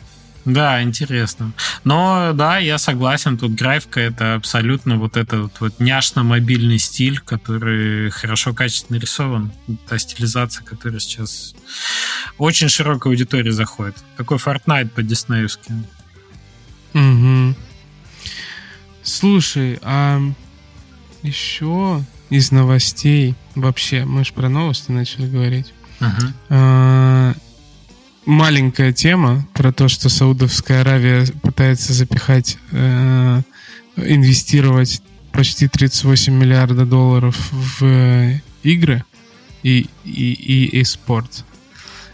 Да, 0.45 0.83
интересно. 0.83 1.53
Но 1.83 2.33
да, 2.33 2.57
я 2.57 2.77
согласен, 2.77 3.37
тут 3.37 3.55
графика 3.55 3.99
это 3.99 4.35
абсолютно 4.35 4.97
вот 4.97 5.15
этот 5.15 5.59
вот 5.61 5.79
няшно-мобильный 5.79 6.79
стиль, 6.79 7.19
который 7.19 8.09
хорошо, 8.09 8.53
качественно 8.53 8.97
рисован. 8.97 9.51
Та 9.87 9.97
стилизация, 9.97 10.65
которая 10.65 10.99
сейчас 10.99 11.55
очень 12.37 12.67
широкой 12.69 13.11
аудитории 13.11 13.51
заходит. 13.51 13.95
Такой 14.17 14.37
Fortnite 14.37 14.89
по-диснеевски. 14.89 15.71
Угу. 16.93 17.55
Слушай, 19.01 19.79
а 19.81 20.21
еще 21.21 22.03
из 22.29 22.51
новостей 22.51 23.35
вообще, 23.55 24.05
мы 24.05 24.25
же 24.25 24.33
про 24.33 24.49
новости 24.49 24.91
начали 24.91 25.27
говорить. 25.27 25.73
Uh-huh. 25.99 27.35
Маленькая 28.25 28.93
тема 28.93 29.45
про 29.53 29.73
то, 29.73 29.89
что 29.89 30.07
Саудовская 30.07 30.81
Аравия 30.81 31.25
пытается 31.41 31.91
запихать, 31.91 32.57
э, 32.71 33.41
инвестировать 33.97 35.01
почти 35.33 35.67
38 35.67 36.33
миллиардов 36.33 36.87
долларов 36.87 37.35
в 37.51 37.83
э, 37.83 38.39
игры 38.63 39.03
и, 39.61 39.89
и, 40.05 40.33
и, 40.33 40.79
и 40.79 40.83
спорт. 40.85 41.43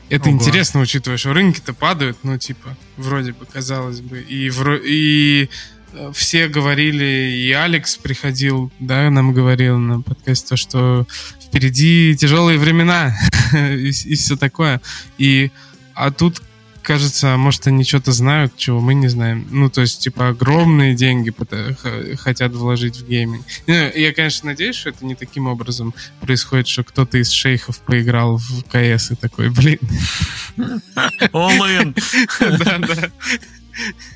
Это 0.09 0.29
Ого. 0.29 0.37
интересно, 0.37 0.79
учитывая, 0.79 1.17
что 1.17 1.33
рынки-то 1.33 1.73
падают, 1.73 2.17
ну, 2.23 2.37
типа, 2.39 2.75
вроде 2.97 3.33
бы, 3.33 3.45
казалось 3.45 4.01
бы. 4.01 4.19
И, 4.19 4.49
вро... 4.49 4.77
и 4.77 5.49
э, 5.93 6.11
все 6.15 6.47
говорили, 6.47 7.03
и 7.03 7.51
Алекс 7.51 7.97
приходил, 7.97 8.71
да, 8.79 9.11
нам 9.11 9.31
говорил 9.31 9.77
на 9.77 10.01
подкасте, 10.01 10.49
то, 10.49 10.57
что 10.57 11.07
впереди 11.39 12.15
тяжелые 12.17 12.57
времена 12.57 13.15
и, 13.53 13.89
и 13.89 14.15
все 14.15 14.35
такое. 14.35 14.81
И 15.19 15.51
а 15.99 16.11
тут 16.11 16.41
кажется, 16.81 17.35
может, 17.35 17.67
они 17.67 17.83
что-то 17.83 18.13
знают, 18.13 18.55
чего 18.55 18.79
мы 18.79 18.93
не 18.93 19.09
знаем. 19.09 19.45
Ну, 19.51 19.69
то 19.69 19.81
есть, 19.81 19.99
типа, 19.99 20.29
огромные 20.29 20.95
деньги 20.95 21.33
хотят 22.15 22.53
вложить 22.53 22.97
в 22.97 23.07
гейминг. 23.07 23.45
Я, 23.67 24.13
конечно, 24.13 24.47
надеюсь, 24.49 24.77
что 24.77 24.89
это 24.89 25.05
не 25.05 25.15
таким 25.15 25.47
образом 25.47 25.93
происходит, 26.21 26.67
что 26.67 26.85
кто-то 26.85 27.17
из 27.17 27.31
шейхов 27.31 27.79
поиграл 27.79 28.37
в 28.37 28.63
КС 28.63 29.11
и 29.11 29.15
такой, 29.15 29.49
блин. 29.49 29.79
All 31.33 31.59
in. 31.59 31.93
Да, 32.39 32.77
да. 32.79 33.11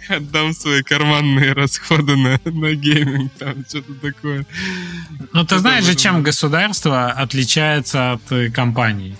Отдам 0.09 0.53
свои 0.53 0.83
карманные 0.83 1.53
расходы 1.53 2.15
на, 2.15 2.39
на 2.45 2.73
гейминг, 2.73 3.31
там 3.33 3.65
что-то 3.67 3.93
такое. 3.95 4.45
Ну, 5.33 5.45
ты 5.45 5.59
знаешь 5.59 5.85
же, 5.85 5.95
чем 5.95 6.23
государство 6.23 7.11
отличается 7.11 8.13
от 8.13 8.31
э, 8.31 8.49
компаний? 8.49 9.15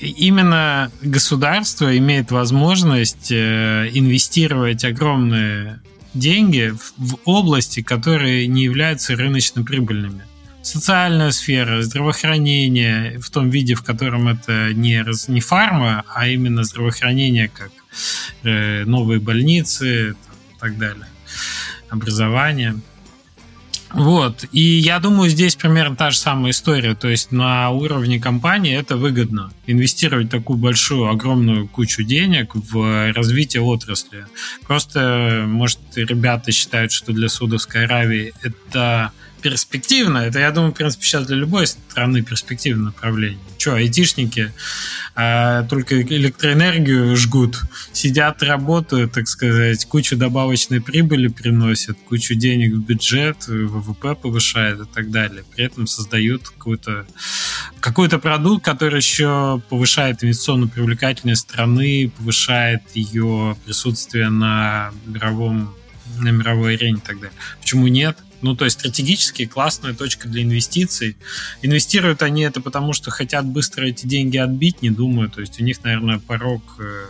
Именно 0.00 0.90
государство 1.02 1.96
имеет 1.96 2.30
возможность 2.30 3.30
э, 3.30 3.90
инвестировать 3.92 4.84
огромные 4.84 5.80
деньги 6.14 6.74
в 6.96 7.16
области, 7.24 7.82
которые 7.82 8.46
не 8.46 8.64
являются 8.64 9.16
рыночно 9.16 9.64
прибыльными. 9.64 10.22
Социальная 10.62 11.30
сфера, 11.30 11.82
здравоохранение 11.82 13.18
в 13.20 13.30
том 13.30 13.50
виде, 13.50 13.74
в 13.74 13.82
котором 13.82 14.28
это 14.28 14.74
не, 14.74 15.04
не 15.28 15.40
фарма, 15.40 16.04
а 16.12 16.26
именно 16.26 16.64
здравоохранение 16.64 17.48
как 17.48 17.70
Э, 18.42 18.84
новые 18.84 19.20
больницы 19.20 20.10
и 20.10 20.14
так 20.60 20.78
далее, 20.78 21.06
образование. 21.88 22.78
Вот. 23.96 24.44
И 24.52 24.60
я 24.60 24.98
думаю, 24.98 25.30
здесь 25.30 25.56
примерно 25.56 25.96
та 25.96 26.10
же 26.10 26.18
самая 26.18 26.52
история. 26.52 26.94
То 26.94 27.08
есть 27.08 27.32
на 27.32 27.70
уровне 27.70 28.20
компании 28.20 28.78
это 28.78 28.96
выгодно. 28.96 29.50
Инвестировать 29.66 30.30
такую 30.30 30.58
большую, 30.58 31.08
огромную 31.08 31.66
кучу 31.66 32.02
денег 32.02 32.54
в 32.54 33.12
развитие 33.12 33.62
отрасли. 33.62 34.26
Просто, 34.66 35.44
может, 35.46 35.80
ребята 35.96 36.52
считают, 36.52 36.92
что 36.92 37.12
для 37.12 37.28
Саудовской 37.28 37.84
Аравии 37.84 38.34
это 38.42 39.12
перспективно. 39.40 40.18
Это, 40.18 40.38
я 40.38 40.50
думаю, 40.50 40.72
в 40.72 40.74
принципе, 40.76 41.04
сейчас 41.04 41.26
для 41.26 41.36
любой 41.36 41.66
страны 41.66 42.22
перспективное 42.22 42.86
направление. 42.86 43.38
Че, 43.58 43.74
айтишники 43.74 44.52
а, 45.14 45.64
только 45.64 46.02
электроэнергию 46.02 47.16
жгут, 47.16 47.62
сидят, 47.92 48.42
работают, 48.42 49.12
так 49.12 49.28
сказать, 49.28 49.84
кучу 49.86 50.16
добавочной 50.16 50.80
прибыли 50.80 51.28
приносят, 51.28 51.96
кучу 52.08 52.34
денег 52.34 52.74
в 52.74 52.84
бюджет, 52.84 53.46
ВВП 53.46 54.14
повышает 54.14 54.80
и 54.80 54.84
так 54.86 55.10
далее. 55.10 55.44
При 55.54 55.64
этом 55.64 55.86
создают 55.86 56.48
какой-то 56.48 57.06
какой-то 57.80 58.18
продукт, 58.18 58.64
который 58.64 58.96
еще 58.96 59.62
повышает 59.68 60.24
инвестиционную 60.24 60.68
привлекательность 60.68 61.42
страны, 61.42 62.10
повышает 62.16 62.82
ее 62.94 63.56
присутствие 63.64 64.28
на 64.28 64.90
мировом 65.06 65.72
на 66.18 66.30
мировой 66.30 66.74
арене 66.74 66.98
и 66.98 67.00
так 67.00 67.16
далее. 67.16 67.36
Почему 67.60 67.88
нет? 67.88 68.16
Ну, 68.42 68.54
то 68.54 68.64
есть 68.64 68.78
стратегически 68.78 69.46
классная 69.46 69.94
точка 69.94 70.28
для 70.28 70.42
инвестиций. 70.42 71.16
Инвестируют 71.62 72.22
они 72.22 72.42
это 72.42 72.60
потому, 72.60 72.92
что 72.92 73.10
хотят 73.10 73.46
быстро 73.46 73.86
эти 73.86 74.06
деньги 74.06 74.36
отбить, 74.36 74.82
не 74.82 74.90
думаю. 74.90 75.30
То 75.30 75.40
есть 75.40 75.58
у 75.60 75.64
них, 75.64 75.82
наверное, 75.84 76.18
порог, 76.18 76.62
э, 76.78 77.06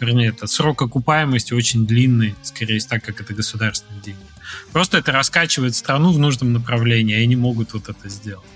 вернее, 0.00 0.28
это 0.28 0.46
срок 0.46 0.82
окупаемости 0.82 1.52
очень 1.52 1.86
длинный, 1.86 2.34
скорее 2.42 2.80
так, 2.80 3.04
как 3.04 3.20
это 3.20 3.34
государственные 3.34 4.02
деньги. 4.02 4.20
Просто 4.72 4.98
это 4.98 5.12
раскачивает 5.12 5.76
страну 5.76 6.12
в 6.12 6.18
нужном 6.18 6.52
направлении, 6.52 7.18
и 7.18 7.22
они 7.22 7.36
могут 7.36 7.72
вот 7.74 7.88
это 7.88 8.08
сделать. 8.08 8.46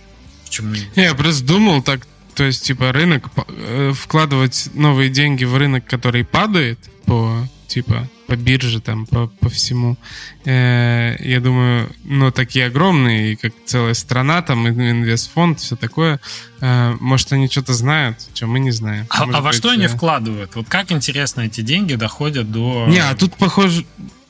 Почему? 0.45 0.75
Я 0.95 1.15
просто 1.15 1.45
думал 1.45 1.83
так, 1.83 2.07
то 2.35 2.45
есть, 2.45 2.65
типа, 2.65 2.93
рынок, 2.93 3.29
э, 3.49 3.93
вкладывать 3.95 4.71
новые 4.75 5.09
деньги 5.11 5.45
в 5.45 5.57
рынок, 5.57 5.87
который 5.87 6.25
падает 6.25 6.79
по, 7.05 7.49
типа, 7.67 8.09
по 8.27 8.37
бирже, 8.37 8.81
там, 8.81 9.07
по, 9.07 9.27
по 9.27 9.49
всему. 9.49 9.97
Э, 10.45 11.17
я 11.21 11.41
думаю, 11.41 11.91
ну, 12.05 12.31
такие 12.31 12.67
огромные, 12.67 13.37
как 13.37 13.53
целая 13.65 13.95
страна, 13.95 14.43
там, 14.43 14.69
инвестфонд, 14.69 15.61
все 15.61 15.77
такое. 15.77 16.21
Э, 16.61 16.97
может, 17.01 17.33
они 17.33 17.49
что-то 17.49 17.75
знают, 17.75 18.19
что 18.35 18.47
мы 18.47 18.61
не 18.61 18.71
знаем. 18.71 19.07
А, 19.11 19.25
а 19.25 19.41
во 19.41 19.51
быть, 19.51 19.59
что 19.59 19.71
они 19.71 19.87
вкладывают? 19.87 20.55
Вот 20.55 20.69
как, 20.69 20.93
интересно, 20.93 21.43
эти 21.43 21.61
деньги 21.61 21.95
доходят 21.95 22.51
до... 22.51 22.87
Не, 22.89 22.99
а 22.99 23.15
тут, 23.15 23.37
похоже, 23.37 23.85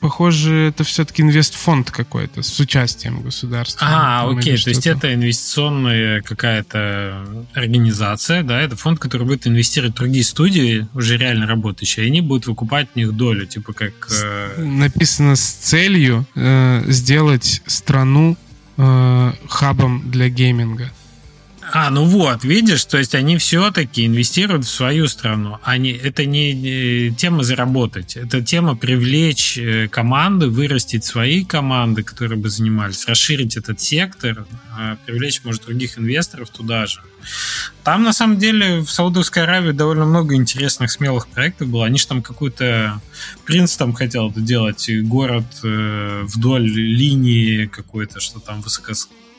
похоже, 0.05 0.67
это 0.67 0.83
все-таки 0.83 1.23
инвестфонд 1.23 1.89
какой-то 1.89 2.43
с 2.43 2.59
участием 2.59 3.23
государства. 3.23 3.87
А, 3.89 4.29
окей, 4.29 4.55
то 4.55 4.69
есть 4.69 4.85
это 4.85 5.11
инвестиционная 5.15 6.21
какая-то 6.21 7.25
организация, 7.55 8.43
да, 8.43 8.61
это 8.61 8.75
фонд, 8.75 8.99
который 8.99 9.25
будет 9.25 9.47
инвестировать 9.47 9.95
в 9.95 9.97
другие 9.97 10.23
студии, 10.23 10.87
уже 10.93 11.17
реально 11.17 11.47
работающие, 11.47 12.05
и 12.05 12.09
они 12.09 12.21
будут 12.21 12.45
выкупать 12.45 12.87
в 12.93 12.95
них 12.95 13.13
долю, 13.13 13.47
типа 13.47 13.73
как... 13.73 13.93
Э... 14.11 14.61
Написано 14.61 15.35
с 15.35 15.41
целью 15.41 16.27
э, 16.35 16.83
сделать 16.85 17.63
страну 17.65 18.37
э, 18.77 19.31
хабом 19.49 20.11
для 20.11 20.29
гейминга. 20.29 20.91
А, 21.71 21.89
ну 21.89 22.05
вот, 22.05 22.43
видишь, 22.43 22.85
то 22.85 22.97
есть 22.97 23.15
они 23.15 23.37
все-таки 23.37 24.05
инвестируют 24.05 24.65
в 24.65 24.69
свою 24.69 25.07
страну. 25.07 25.57
Они, 25.63 25.91
это 25.91 26.25
не 26.25 27.13
тема 27.17 27.43
заработать, 27.43 28.15
это 28.15 28.41
тема 28.41 28.75
привлечь 28.75 29.57
э, 29.57 29.87
команды, 29.87 30.47
вырастить 30.47 31.03
свои 31.03 31.43
команды, 31.43 32.03
которые 32.03 32.39
бы 32.39 32.49
занимались, 32.49 33.07
расширить 33.07 33.57
этот 33.57 33.81
сектор, 33.81 34.45
а 34.77 34.97
привлечь, 35.05 35.41
может, 35.43 35.65
других 35.65 35.97
инвесторов 35.97 36.49
туда 36.49 36.85
же. 36.85 37.01
Там, 37.83 38.03
на 38.03 38.13
самом 38.13 38.37
деле, 38.37 38.79
в 38.79 38.89
Саудовской 38.89 39.43
Аравии 39.43 39.71
довольно 39.71 40.05
много 40.05 40.35
интересных, 40.35 40.91
смелых 40.91 41.27
проектов 41.27 41.67
было. 41.67 41.85
Они 41.85 41.97
же 41.97 42.07
там 42.07 42.21
какой-то... 42.21 43.01
Принц 43.45 43.75
там 43.75 43.93
хотел 43.93 44.31
делать 44.35 44.89
город 45.03 45.45
э, 45.63 46.23
вдоль 46.25 46.67
линии 46.67 47.65
какой-то, 47.65 48.19
что 48.19 48.39
там 48.39 48.61
высоко 48.61 48.93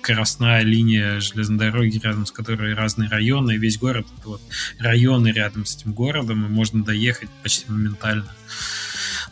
скоростная 0.06 0.62
линия 0.62 1.18
железной 1.18 1.58
дороги, 1.58 1.98
рядом 1.98 2.26
с 2.26 2.30
которой 2.30 2.74
разные 2.74 3.08
районы, 3.08 3.56
и 3.56 3.58
весь 3.58 3.76
город 3.76 4.06
это 4.16 4.28
вот 4.28 4.42
районы 4.78 5.32
рядом 5.32 5.66
с 5.66 5.76
этим 5.76 5.94
городом, 5.94 6.46
и 6.46 6.48
можно 6.48 6.84
доехать 6.84 7.28
почти 7.42 7.64
моментально. 7.68 8.32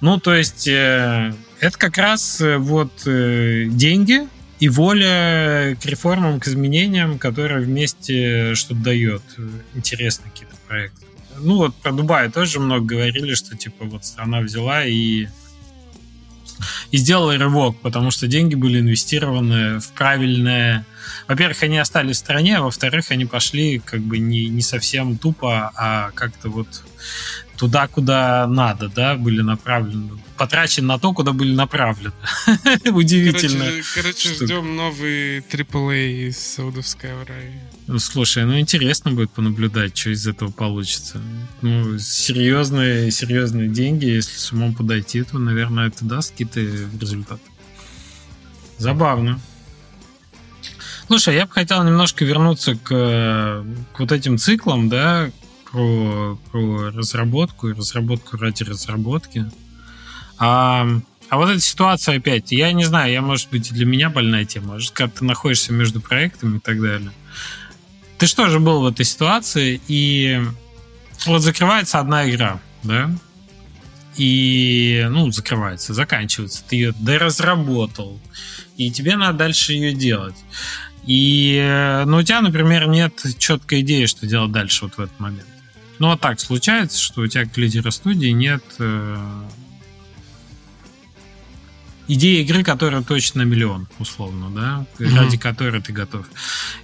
Ну, 0.01 0.19
то 0.19 0.35
есть 0.35 0.67
э, 0.67 1.33
это 1.61 1.79
как 1.79 1.97
раз 1.97 2.41
э, 2.41 2.57
вот 2.57 3.07
э, 3.07 3.67
деньги 3.69 4.23
и 4.59 4.69
воля 4.69 5.77
к 5.81 5.87
реформам, 5.87 6.41
к 6.41 6.49
изменениям, 6.49 7.21
которые 7.21 7.65
вместе 7.65 8.57
что-то 8.57 8.81
дает. 8.81 9.23
Интересные 9.77 10.33
какие-то 10.33 10.57
проекты. 10.67 11.07
Ну 11.39 11.57
вот 11.59 11.77
про 11.77 11.93
Дубай 11.93 12.33
тоже 12.33 12.59
много 12.59 12.85
говорили, 12.85 13.35
что 13.35 13.57
типа 13.57 13.85
вот 13.85 14.05
страна 14.05 14.41
взяла 14.41 14.85
и 14.85 15.29
и 16.91 16.97
сделала 16.97 17.37
рывок, 17.37 17.77
потому 17.81 18.11
что 18.11 18.27
деньги 18.27 18.55
были 18.55 18.81
инвестированы 18.81 19.81
в 19.81 19.93
правильное... 19.93 20.87
Во-первых, 21.29 21.63
они 21.63 21.79
остались 21.79 22.17
в 22.17 22.21
стране, 22.21 22.57
а 22.59 22.63
во-вторых, 22.63 23.11
они 23.11 23.27
пошли 23.27 23.79
как 23.79 24.01
бы 24.01 24.19
не, 24.19 24.47
не 24.47 24.63
совсем 24.63 25.17
тупо, 25.19 25.71
а 25.77 26.11
как-то 26.13 26.49
вот 26.49 26.67
туда, 27.57 27.87
куда 27.89 28.47
надо, 28.47 28.89
да, 28.89 29.15
были 29.15 29.41
направлены, 29.41 30.11
потрачены 30.37 30.89
на 30.89 30.99
то, 30.99 31.13
куда 31.13 31.33
были 31.33 31.55
направлены. 31.55 32.13
Удивительно. 32.85 33.65
Короче, 33.65 33.85
короче 33.95 34.35
ждем 34.35 34.77
новый 34.77 35.39
AAA 35.39 36.29
из 36.29 36.39
Саудовской 36.39 37.13
Аравии. 37.13 37.61
Ну, 37.87 37.99
слушай, 37.99 38.45
ну 38.45 38.59
интересно 38.59 39.13
будет 39.13 39.31
понаблюдать, 39.31 39.97
что 39.97 40.11
из 40.11 40.27
этого 40.27 40.51
получится. 40.51 41.21
Ну, 41.63 41.99
серьезные, 41.99 43.11
серьезные 43.11 43.69
деньги, 43.69 44.07
если 44.07 44.37
с 44.37 44.53
умом 44.53 44.75
подойти, 44.75 45.23
то, 45.23 45.39
наверное, 45.39 45.89
это 45.89 46.05
даст 46.05 46.33
какие-то 46.33 46.61
результаты. 46.61 47.43
Забавно. 48.79 49.41
Слушай, 51.07 51.37
я 51.37 51.47
бы 51.47 51.53
хотел 51.53 51.85
немножко 51.85 52.25
вернуться 52.25 52.77
к, 52.77 53.65
к 53.93 54.01
вот 54.01 54.13
этим 54.13 54.39
циклам, 54.39 54.89
да, 54.89 55.31
про, 55.75 56.39
про 56.53 56.91
разработку 56.93 57.69
и 57.69 57.73
разработку 57.73 58.37
ради 58.37 58.63
разработки. 58.63 59.51
А, 60.39 60.87
а 61.29 61.37
вот 61.37 61.51
эта 61.51 61.61
ситуация 61.61 62.19
опять, 62.19 62.53
я 62.53 62.73
не 62.73 62.85
знаю, 62.85 63.13
я, 63.13 63.23
может 63.23 63.51
быть, 63.51 63.73
для 63.73 63.85
меня 63.85 64.09
больная 64.09 64.45
тема, 64.45 64.79
когда 64.93 65.13
ты 65.13 65.25
находишься 65.25 65.73
между 65.73 66.01
проектами 66.01 66.59
и 66.59 66.61
так 66.61 66.81
далее. 66.81 67.11
Ты 68.19 68.27
что 68.27 68.49
же 68.49 68.61
был 68.61 68.83
в 68.83 68.87
этой 68.87 69.05
ситуации, 69.05 69.81
и 69.89 70.41
вот 71.27 71.43
закрывается 71.43 71.99
одна 71.99 72.31
игра, 72.31 72.61
да, 72.85 73.11
и, 74.17 75.05
ну, 75.11 75.33
закрывается, 75.33 75.93
заканчивается, 75.93 76.63
ты 76.69 76.77
ее 76.77 76.95
доразработал, 77.01 78.21
и 78.77 78.93
тебе 78.93 79.17
надо 79.17 79.39
дальше 79.39 79.73
ее 79.73 79.93
делать. 79.93 80.37
И, 81.05 82.05
ну, 82.07 82.19
у 82.19 82.23
тебя, 82.23 82.41
например, 82.43 82.87
нет 82.87 83.21
четкой 83.39 83.81
идеи, 83.81 84.07
что 84.07 84.25
делать 84.29 84.53
дальше 84.53 84.85
вот 84.85 84.95
в 84.95 85.01
этот 85.01 85.19
момент. 85.19 85.49
Ну, 85.99 86.11
а 86.11 86.17
так 86.17 86.41
случается, 86.41 87.01
что 87.01 87.23
у 87.23 87.27
тебя, 87.27 87.45
как 87.45 87.57
лидера 87.57 87.91
студии, 87.91 88.29
нет 88.29 88.63
э, 88.79 89.17
идеи 92.09 92.43
игры, 92.43 92.65
которая 92.65 93.03
точно 93.03 93.43
миллион, 93.43 93.89
условно, 93.99 94.51
да, 94.51 94.87
mm-hmm. 94.99 95.17
ради 95.17 95.37
которой 95.37 95.81
ты 95.81 95.93
готов. 95.93 96.27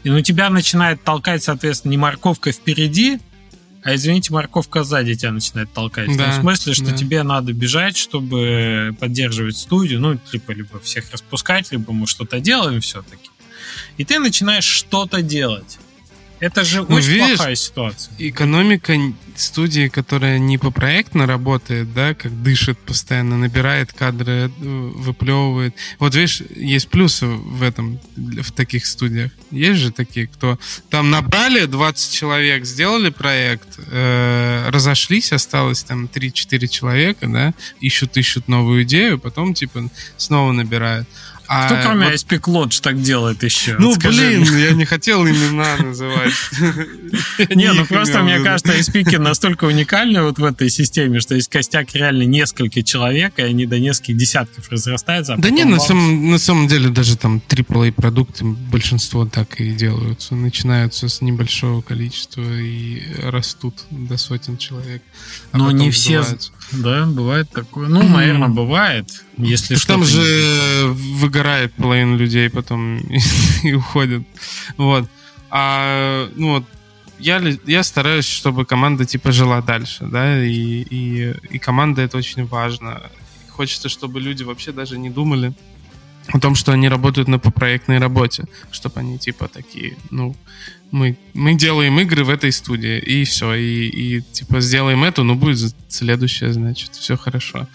И 0.05 0.11
ну, 0.11 0.21
тебя 0.21 0.49
начинает 0.51 1.03
толкать, 1.03 1.43
соответственно, 1.43 1.91
не 1.91 1.99
морковка 1.99 2.53
впереди, 2.53 3.19
а 3.83 3.95
извините, 3.95 4.33
морковка 4.33 4.85
сзади 4.85 5.15
тебя 5.15 5.33
начинает 5.33 5.73
толкать. 5.73 6.09
Да, 6.09 6.13
в 6.13 6.17
том 6.35 6.43
смысле, 6.43 6.75
что 6.75 6.87
да. 6.87 6.97
тебе 6.97 7.23
надо 7.23 7.53
бежать, 7.53 7.97
чтобы 7.97 8.95
поддерживать 9.01 9.57
студию, 9.57 10.01
ну, 10.01 10.17
типа, 10.17 10.53
либо 10.53 10.79
всех 10.81 11.11
распускать, 11.13 11.73
либо 11.73 11.93
мы 11.93 12.07
что-то 12.07 12.41
делаем 12.41 12.81
все-таки. 12.81 13.31
И 13.97 14.05
ты 14.05 14.19
начинаешь 14.19 14.65
что-то 14.65 15.23
делать. 15.23 15.79
Это 16.41 16.65
же 16.65 16.85
ну, 16.89 16.97
очень 16.97 17.09
видишь, 17.09 17.37
плохая 17.37 17.55
ситуация. 17.55 18.15
Экономика 18.19 18.95
студии, 19.37 19.89
которая 19.89 20.39
не 20.39 20.59
по 20.59 20.71
проектно 20.71 21.27
работает, 21.27 21.93
да, 21.93 22.15
как 22.15 22.43
дышит 22.43 22.79
постоянно, 22.79 23.37
набирает 23.37 23.93
кадры, 23.93 24.51
э, 24.51 24.51
выплевывает. 24.59 25.75
Вот 25.99 26.15
видишь, 26.15 26.43
есть 26.57 26.89
плюсы 26.89 27.27
в 27.27 27.63
этом, 27.63 28.01
в 28.17 28.53
таких 28.53 28.87
студиях. 28.87 29.33
Есть 29.51 29.81
же 29.81 29.93
такие, 29.93 30.27
кто 30.27 30.59
там 30.89 31.11
набрали 31.11 31.67
20 31.67 32.13
человек, 32.15 32.65
сделали 32.65 33.11
проект, 33.11 33.79
э, 33.79 34.69
разошлись, 34.71 35.33
осталось 35.33 35.83
там 35.83 36.07
3-4 36.07 36.69
человека, 36.69 37.27
да, 37.27 37.55
ищут, 37.81 38.17
ищут 38.17 38.49
новую 38.49 38.85
идею, 38.85 39.19
потом 39.19 39.55
типа 39.55 39.91
снова 40.17 40.53
набирают. 40.53 41.09
А 41.53 41.67
Кто 41.67 41.83
кроме 41.83 42.07
вот... 42.07 42.15
ISP 42.15 42.41
Lodge 42.43 42.81
так 42.81 43.03
делает 43.03 43.43
еще? 43.43 43.75
Ну, 43.77 43.97
блин, 43.97 44.45
я 44.57 44.71
не 44.71 44.85
хотел 44.85 45.27
имена 45.27 45.79
называть. 45.79 46.33
Не, 47.57 47.73
ну 47.73 47.85
просто 47.87 48.23
мне 48.23 48.39
кажется, 48.39 48.73
ISP 48.73 49.19
настолько 49.19 49.65
уникальны 49.65 50.23
вот 50.23 50.39
в 50.39 50.45
этой 50.45 50.71
системе, 50.71 51.19
что 51.19 51.35
есть 51.35 51.49
костяк 51.49 51.93
реально 51.93 52.23
несколько 52.23 52.85
человек, 52.85 53.37
и 53.39 53.43
они 53.43 53.67
до 53.67 53.81
нескольких 53.81 54.17
десятков 54.17 54.71
разрастаются. 54.71 55.35
А 55.35 55.39
да 55.39 55.51
не, 55.51 55.65
на 55.65 56.39
самом 56.39 56.69
деле 56.69 56.89
даже 56.89 57.17
там 57.17 57.43
AAA 57.49 57.91
продукты 57.95 58.45
большинство 58.45 59.27
так 59.27 59.61
и 59.61 59.73
делаются. 59.73 60.37
Начинаются 60.37 61.09
с 61.09 61.21
небольшого 61.21 61.83
количества 61.83 62.43
и 62.43 63.03
растут 63.25 63.75
до 63.91 64.17
сотен 64.19 64.57
человек. 64.57 65.03
А 65.51 65.59
Но 65.59 65.73
не 65.73 65.91
все... 65.91 66.25
Да, 66.73 67.07
бывает 67.07 67.51
такое. 67.51 67.89
Ну, 67.89 68.03
наверное, 68.03 68.49
бывает. 68.49 69.25
Если 69.37 69.75
что 69.75 69.95
Там 69.95 70.05
же 70.05 70.87
выгорает 71.19 71.73
половина 71.75 72.17
людей 72.17 72.49
потом 72.49 72.99
и, 73.63 73.73
уходит. 73.73 74.23
Вот. 74.77 75.09
А, 75.51 76.29
ну 76.37 76.55
вот, 76.55 76.65
я, 77.19 77.43
я 77.67 77.83
стараюсь, 77.83 78.25
чтобы 78.25 78.65
команда 78.65 79.05
типа 79.05 79.33
жила 79.33 79.61
дальше, 79.61 80.07
да, 80.07 80.43
и, 80.43 80.51
и, 80.51 81.35
и 81.51 81.59
команда 81.59 82.03
это 82.03 82.17
очень 82.17 82.47
важно. 82.47 83.03
Хочется, 83.49 83.89
чтобы 83.89 84.21
люди 84.21 84.43
вообще 84.43 84.73
даже 84.73 84.97
не 84.97 85.11
думали 85.11 85.53
о 86.33 86.41
том, 86.41 86.55
что 86.55 86.73
они 86.73 86.89
работают 86.89 87.29
на 87.29 87.39
проектной 87.39 87.99
работе, 87.99 88.45
чтобы 88.71 89.01
они 89.01 89.19
типа 89.19 89.49
такие, 89.49 89.97
ну, 90.11 90.37
мы, 90.91 91.17
мы 91.35 91.55
делаем 91.55 91.99
игры 92.01 92.25
в 92.25 92.31
этой 92.31 92.53
студии, 92.53 92.99
и 92.99 93.25
все, 93.25 93.55
и, 93.55 93.89
и 93.89 94.21
типа 94.21 94.61
сделаем 94.61 95.05
эту, 95.05 95.25
ну 95.25 95.35
будет 95.35 95.75
следующее, 95.89 96.53
значит, 96.53 96.95
все 96.95 97.17
хорошо. 97.17 97.69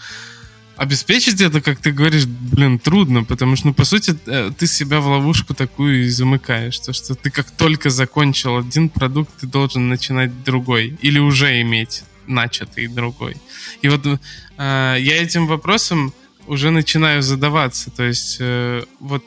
Обеспечить 0.77 1.39
это, 1.39 1.61
как 1.61 1.79
ты 1.79 1.93
говоришь, 1.93 2.25
блин, 2.25 2.79
трудно, 2.79 3.23
потому 3.23 3.55
что, 3.55 3.67
ну, 3.67 3.73
по 3.73 3.85
сути, 3.85 4.13
э, 4.25 4.51
ты 4.57 4.67
себя 4.67 4.99
в 4.99 5.07
ловушку 5.07 5.53
такую 5.53 6.03
и 6.03 6.09
замыкаешь, 6.09 6.77
то, 6.79 6.91
что 6.91 7.15
ты 7.15 7.29
как 7.29 7.49
только 7.51 7.89
закончил 7.89 8.57
один 8.57 8.89
продукт, 8.89 9.31
ты 9.39 9.47
должен 9.47 9.87
начинать 9.87 10.43
другой, 10.43 10.97
или 11.01 11.17
уже 11.17 11.61
иметь 11.61 12.03
начатый 12.27 12.87
другой. 12.87 13.37
И 13.81 13.87
вот 13.87 14.05
э, 14.05 14.17
я 14.57 15.23
этим 15.23 15.47
вопросом 15.47 16.13
уже 16.47 16.71
начинаю 16.71 17.21
задаваться, 17.21 17.91
то 17.91 18.03
есть 18.03 18.37
э, 18.39 18.83
вот 18.99 19.23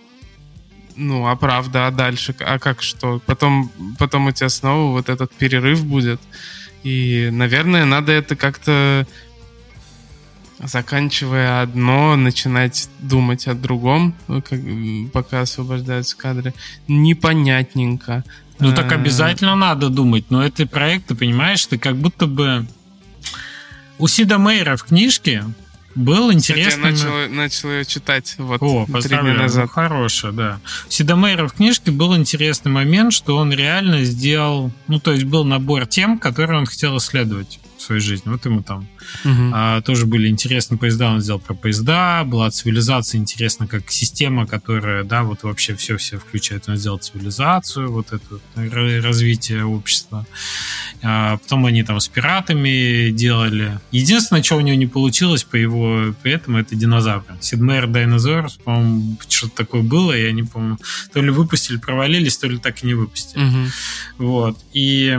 ну, 0.96 1.28
а 1.28 1.36
правда, 1.36 1.86
а 1.86 1.90
дальше, 1.92 2.34
а 2.40 2.58
как 2.58 2.82
что? 2.82 3.20
Потом, 3.24 3.70
потом 3.98 4.26
у 4.26 4.32
тебя 4.32 4.48
снова 4.48 4.90
вот 4.90 5.08
этот 5.08 5.32
перерыв 5.32 5.86
будет. 5.86 6.20
И, 6.82 7.28
наверное, 7.30 7.84
надо 7.84 8.10
это 8.10 8.34
как-то 8.34 9.06
заканчивая 10.60 11.62
одно, 11.62 12.16
начинать 12.16 12.90
думать 12.98 13.46
о 13.46 13.54
другом, 13.54 14.14
как, 14.26 14.60
пока 15.12 15.42
освобождаются 15.42 16.16
кадры. 16.16 16.52
Непонятненько. 16.88 18.24
Ну 18.58 18.74
так 18.74 18.90
а, 18.90 18.96
обязательно 18.96 19.54
надо 19.54 19.88
думать, 19.88 20.24
но 20.30 20.44
это 20.44 20.66
проект, 20.66 21.06
ты 21.06 21.14
понимаешь, 21.14 21.64
ты 21.66 21.78
как 21.78 21.96
будто 21.96 22.26
бы... 22.26 22.66
У 23.98 24.06
Сида 24.06 24.38
Мейера 24.38 24.76
в 24.76 24.84
книжке 24.84 25.44
был 25.98 26.32
интересный... 26.32 26.92
Кстати, 26.92 27.06
я 27.06 27.18
начал, 27.18 27.34
начал 27.34 27.70
ее 27.70 27.84
читать 27.84 28.34
вот 28.38 28.62
О, 28.62 28.86
три 29.02 29.08
дня 29.08 29.34
назад. 29.34 29.64
Ну, 29.64 29.68
хорошая, 29.68 30.32
да. 30.32 30.60
У 30.88 30.90
Сидомейра 30.90 31.48
в 31.48 31.52
книжке 31.52 31.90
был 31.90 32.16
интересный 32.16 32.70
момент, 32.70 33.12
что 33.12 33.36
он 33.36 33.52
реально 33.52 34.04
сделал... 34.04 34.70
Ну, 34.86 35.00
то 35.00 35.12
есть 35.12 35.24
был 35.24 35.44
набор 35.44 35.86
тем, 35.86 36.18
которые 36.18 36.58
он 36.58 36.66
хотел 36.66 36.96
исследовать 36.98 37.60
своей 37.88 38.00
жизни. 38.02 38.30
Вот 38.30 38.44
ему 38.44 38.62
там 38.62 38.86
угу. 39.24 39.50
а, 39.52 39.80
тоже 39.80 40.06
были 40.06 40.28
интересные 40.28 40.78
поезда, 40.78 41.10
он 41.10 41.20
сделал 41.20 41.40
про 41.40 41.54
поезда, 41.54 42.22
была 42.24 42.50
цивилизация 42.50 43.18
интересна 43.18 43.66
как 43.66 43.90
система, 43.90 44.46
которая, 44.46 45.04
да, 45.04 45.22
вот 45.22 45.42
вообще 45.42 45.74
все-все 45.74 46.18
включает. 46.18 46.68
Он 46.68 46.76
сделал 46.76 46.98
цивилизацию, 46.98 47.90
вот 47.90 48.12
это 48.12 48.40
развитие 48.54 49.64
общества. 49.64 50.26
А, 51.02 51.38
потом 51.38 51.64
они 51.66 51.82
там 51.82 51.98
с 52.00 52.08
пиратами 52.08 53.10
делали. 53.10 53.80
Единственное, 53.90 54.42
что 54.42 54.56
у 54.56 54.60
него 54.60 54.76
не 54.76 54.86
получилось 54.86 55.44
по 55.44 55.56
его 55.56 56.14
при 56.22 56.32
этом, 56.32 56.56
это 56.56 56.76
динозавры. 56.76 57.36
Сидмейр 57.40 57.86
Dinosaurs, 57.86 58.60
по-моему, 58.62 59.16
что-то 59.28 59.56
такое 59.56 59.82
было, 59.82 60.12
я 60.12 60.32
не 60.32 60.42
помню. 60.42 60.78
То 61.12 61.22
ли 61.22 61.30
выпустили, 61.30 61.78
провалились, 61.78 62.36
то 62.36 62.48
ли 62.48 62.58
так 62.58 62.82
и 62.82 62.86
не 62.86 62.94
выпустили. 62.94 63.42
Угу. 63.44 63.66
Вот. 64.18 64.58
И 64.74 65.18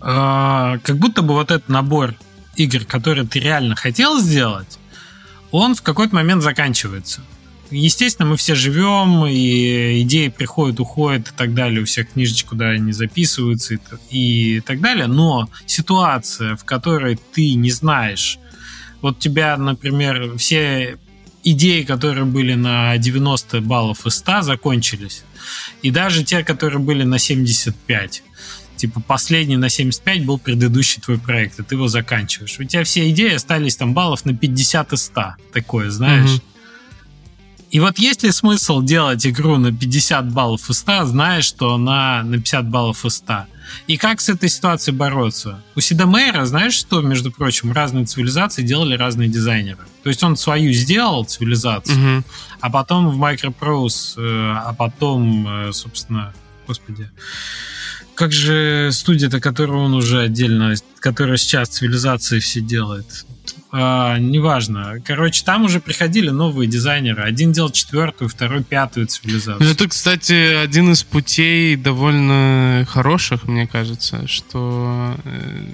а, 0.00 0.78
как 0.78 0.96
будто 0.96 1.22
бы 1.22 1.34
вот 1.34 1.50
этот 1.50 1.68
набор 1.68 2.14
игр, 2.56 2.84
которые 2.84 3.26
ты 3.26 3.40
реально 3.40 3.76
хотел 3.76 4.20
сделать, 4.20 4.78
он 5.50 5.74
в 5.74 5.82
какой-то 5.82 6.14
момент 6.14 6.42
заканчивается. 6.42 7.22
Естественно, 7.70 8.28
мы 8.28 8.36
все 8.36 8.54
живем, 8.56 9.26
и 9.26 10.02
идеи 10.02 10.28
приходят, 10.28 10.80
уходят 10.80 11.28
и 11.28 11.32
так 11.36 11.54
далее, 11.54 11.82
у 11.82 11.84
всех 11.84 12.12
книжечек, 12.12 12.48
куда 12.48 12.70
они 12.70 12.92
записываются 12.92 13.74
и, 13.74 14.56
и 14.56 14.60
так 14.60 14.80
далее, 14.80 15.06
но 15.06 15.48
ситуация, 15.66 16.56
в 16.56 16.64
которой 16.64 17.18
ты 17.32 17.54
не 17.54 17.70
знаешь, 17.70 18.38
вот 19.02 19.20
тебя, 19.20 19.56
например, 19.56 20.36
все 20.36 20.98
идеи, 21.44 21.82
которые 21.82 22.24
были 22.24 22.54
на 22.54 22.96
90 22.98 23.60
баллов 23.60 24.04
из 24.04 24.16
100, 24.16 24.42
закончились, 24.42 25.22
и 25.82 25.90
даже 25.90 26.24
те, 26.24 26.42
которые 26.42 26.80
были 26.80 27.04
на 27.04 27.18
75, 27.20 28.24
типа 28.80 29.00
последний 29.00 29.56
на 29.56 29.68
75 29.68 30.24
был 30.24 30.38
предыдущий 30.38 31.00
твой 31.00 31.18
проект, 31.18 31.60
и 31.60 31.62
ты 31.62 31.74
его 31.74 31.88
заканчиваешь. 31.88 32.58
У 32.58 32.64
тебя 32.64 32.84
все 32.84 33.10
идеи 33.10 33.34
остались 33.34 33.76
там 33.76 33.94
баллов 33.94 34.24
на 34.24 34.34
50 34.34 34.92
из 34.92 35.02
100. 35.02 35.34
Такое, 35.52 35.90
знаешь. 35.90 36.40
И 37.70 37.78
вот 37.78 37.98
есть 37.98 38.24
ли 38.24 38.32
смысл 38.32 38.82
делать 38.82 39.24
игру 39.26 39.56
на 39.56 39.72
50 39.72 40.32
баллов 40.32 40.68
из 40.70 40.78
100, 40.78 41.04
зная, 41.04 41.42
что 41.42 41.74
она 41.74 42.22
на 42.24 42.38
50 42.38 42.68
баллов 42.68 43.04
из 43.04 43.16
100? 43.16 43.44
И 43.86 43.96
как 43.96 44.20
с 44.20 44.28
этой 44.28 44.48
ситуацией 44.48 44.96
бороться? 44.96 45.62
У 45.76 45.80
Сида 45.80 46.06
Мейера, 46.06 46.44
знаешь, 46.46 46.74
что, 46.74 47.00
между 47.00 47.30
прочим, 47.30 47.72
разные 47.72 48.06
цивилизации 48.06 48.62
делали 48.62 48.96
разные 48.96 49.28
дизайнеры. 49.28 49.78
То 50.02 50.08
есть 50.08 50.22
он 50.24 50.36
свою 50.36 50.72
сделал 50.72 51.24
цивилизацию, 51.24 52.16
угу. 52.18 52.24
а 52.60 52.70
потом 52.70 53.10
в 53.10 53.22
Microprose, 53.22 54.14
э, 54.16 54.54
а 54.66 54.74
потом, 54.76 55.46
э, 55.46 55.72
собственно, 55.72 56.34
господи, 56.66 57.08
как 58.20 58.32
же 58.32 58.90
студия-то, 58.92 59.40
которую 59.40 59.80
он 59.80 59.94
уже 59.94 60.20
отдельно, 60.20 60.74
которая 60.98 61.38
сейчас 61.38 61.70
цивилизации 61.70 62.38
все 62.38 62.60
делает? 62.60 63.24
А, 63.72 64.18
неважно. 64.18 64.96
Короче, 65.06 65.42
там 65.42 65.64
уже 65.64 65.80
приходили 65.80 66.28
новые 66.28 66.68
дизайнеры. 66.68 67.22
Один 67.22 67.52
делал 67.52 67.70
четвертую, 67.70 68.28
второй 68.28 68.62
пятую 68.62 69.06
цивилизацию. 69.06 69.66
Ну, 69.66 69.72
это, 69.72 69.88
кстати, 69.88 70.34
один 70.54 70.92
из 70.92 71.02
путей 71.02 71.76
довольно 71.76 72.86
хороших, 72.90 73.48
мне 73.48 73.66
кажется, 73.66 74.28
что 74.28 75.16
э, 75.24 75.64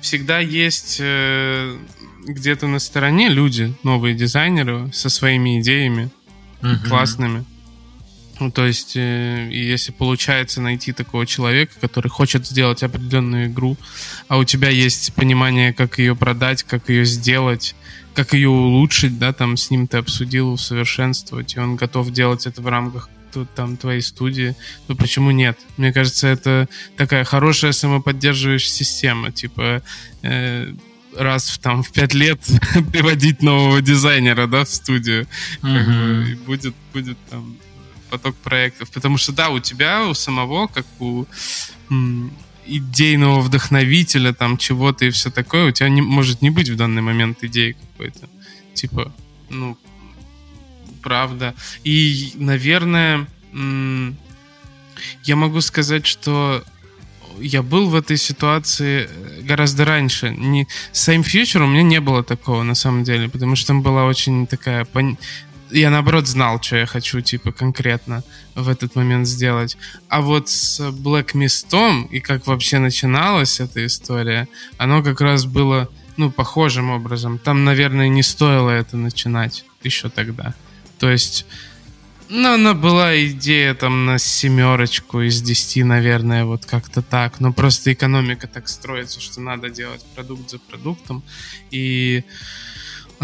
всегда 0.00 0.40
есть 0.40 0.96
э, 0.98 1.76
где-то 2.26 2.66
на 2.66 2.80
стороне 2.80 3.28
люди, 3.28 3.72
новые 3.84 4.16
дизайнеры 4.16 4.90
со 4.92 5.08
своими 5.08 5.60
идеями 5.60 6.10
угу. 6.60 6.88
классными. 6.88 7.44
Ну, 8.40 8.50
то 8.50 8.66
есть, 8.66 8.96
э, 8.96 9.48
если 9.50 9.92
получается 9.92 10.60
найти 10.60 10.92
такого 10.92 11.26
человека, 11.26 11.74
который 11.80 12.08
хочет 12.08 12.46
сделать 12.46 12.82
определенную 12.82 13.46
игру, 13.46 13.76
а 14.28 14.38
у 14.38 14.44
тебя 14.44 14.68
есть 14.68 15.12
понимание, 15.14 15.72
как 15.72 15.98
ее 15.98 16.16
продать, 16.16 16.62
как 16.62 16.88
ее 16.88 17.04
сделать, 17.04 17.74
как 18.14 18.34
ее 18.34 18.48
улучшить, 18.48 19.18
да, 19.18 19.32
там 19.32 19.56
с 19.56 19.70
ним 19.70 19.86
ты 19.86 19.98
обсудил, 19.98 20.52
усовершенствовать, 20.52 21.54
и 21.54 21.60
он 21.60 21.76
готов 21.76 22.10
делать 22.10 22.46
это 22.46 22.62
в 22.62 22.66
рамках 22.66 23.08
там 23.54 23.76
твоей 23.78 24.02
студии, 24.02 24.54
то 24.86 24.94
почему 24.94 25.30
нет? 25.30 25.58
Мне 25.78 25.92
кажется, 25.92 26.28
это 26.28 26.68
такая 26.96 27.24
хорошая 27.24 27.72
самоподдерживающая 27.72 28.70
система, 28.70 29.32
типа 29.32 29.82
э, 30.22 30.74
раз 31.16 31.48
в, 31.48 31.58
там, 31.58 31.82
в 31.82 31.92
пять 31.92 32.14
лет 32.14 32.40
приводить 32.92 33.42
нового 33.42 33.80
дизайнера, 33.80 34.46
да, 34.46 34.64
в 34.64 34.68
студию, 34.68 35.26
mm-hmm. 35.62 35.76
как 35.76 35.86
бы, 35.86 36.30
и 36.30 36.34
будет, 36.34 36.74
будет 36.92 37.18
там 37.30 37.56
поток 38.12 38.36
проектов. 38.36 38.90
Потому 38.90 39.16
что, 39.16 39.32
да, 39.32 39.48
у 39.48 39.58
тебя, 39.58 40.06
у 40.06 40.14
самого, 40.14 40.66
как 40.66 40.86
у 41.00 41.24
идейного 42.66 43.40
вдохновителя, 43.40 44.32
там 44.32 44.58
чего-то 44.58 45.06
и 45.06 45.10
все 45.10 45.30
такое, 45.30 45.68
у 45.68 45.72
тебя 45.72 45.88
не, 45.88 46.02
может 46.02 46.42
не 46.42 46.50
быть 46.50 46.68
в 46.68 46.76
данный 46.76 47.02
момент 47.02 47.42
идеи 47.42 47.72
какой-то. 47.72 48.28
Типа, 48.74 49.12
ну, 49.50 49.78
правда. 51.02 51.54
И, 51.84 52.32
наверное, 52.34 53.26
я 55.24 55.36
могу 55.36 55.60
сказать, 55.62 56.06
что 56.06 56.62
я 57.40 57.62
был 57.62 57.88
в 57.88 57.94
этой 57.94 58.18
ситуации 58.18 59.08
э, 59.08 59.40
гораздо 59.42 59.84
раньше. 59.84 60.30
Не, 60.30 60.68
с 60.92 61.08
Same 61.08 61.24
Future 61.24 61.64
у 61.64 61.66
меня 61.66 61.82
не 61.82 62.00
было 62.00 62.22
такого, 62.22 62.62
на 62.62 62.74
самом 62.74 63.04
деле, 63.04 63.28
потому 63.28 63.56
что 63.56 63.68
там 63.68 63.82
была 63.82 64.04
очень 64.04 64.46
такая... 64.46 64.84
Пон... 64.84 65.16
Я, 65.72 65.90
наоборот, 65.90 66.26
знал, 66.26 66.62
что 66.62 66.76
я 66.76 66.86
хочу, 66.86 67.20
типа, 67.20 67.52
конкретно 67.52 68.22
в 68.54 68.68
этот 68.68 68.94
момент 68.94 69.26
сделать. 69.26 69.76
А 70.08 70.20
вот 70.20 70.48
с 70.48 70.80
Black 70.80 71.32
Mist 71.32 72.08
и 72.10 72.20
как 72.20 72.46
вообще 72.46 72.78
начиналась 72.78 73.60
эта 73.60 73.84
история, 73.86 74.48
оно 74.76 75.02
как 75.02 75.20
раз 75.20 75.46
было, 75.46 75.88
ну, 76.16 76.30
похожим 76.30 76.90
образом. 76.90 77.38
Там, 77.38 77.64
наверное, 77.64 78.08
не 78.08 78.22
стоило 78.22 78.70
это 78.70 78.96
начинать 78.96 79.64
еще 79.82 80.08
тогда. 80.08 80.54
То 80.98 81.10
есть 81.10 81.46
ну, 82.34 82.54
она 82.54 82.72
была 82.72 83.14
идея 83.26 83.74
там 83.74 84.06
на 84.06 84.18
семерочку 84.18 85.20
из 85.20 85.42
десяти, 85.42 85.84
наверное, 85.84 86.46
вот 86.46 86.64
как-то 86.64 87.02
так. 87.02 87.40
Но 87.40 87.52
просто 87.52 87.92
экономика 87.92 88.46
так 88.46 88.68
строится, 88.68 89.20
что 89.20 89.42
надо 89.42 89.68
делать 89.68 90.02
продукт 90.14 90.48
за 90.48 90.58
продуктом. 90.58 91.22
И 91.70 92.24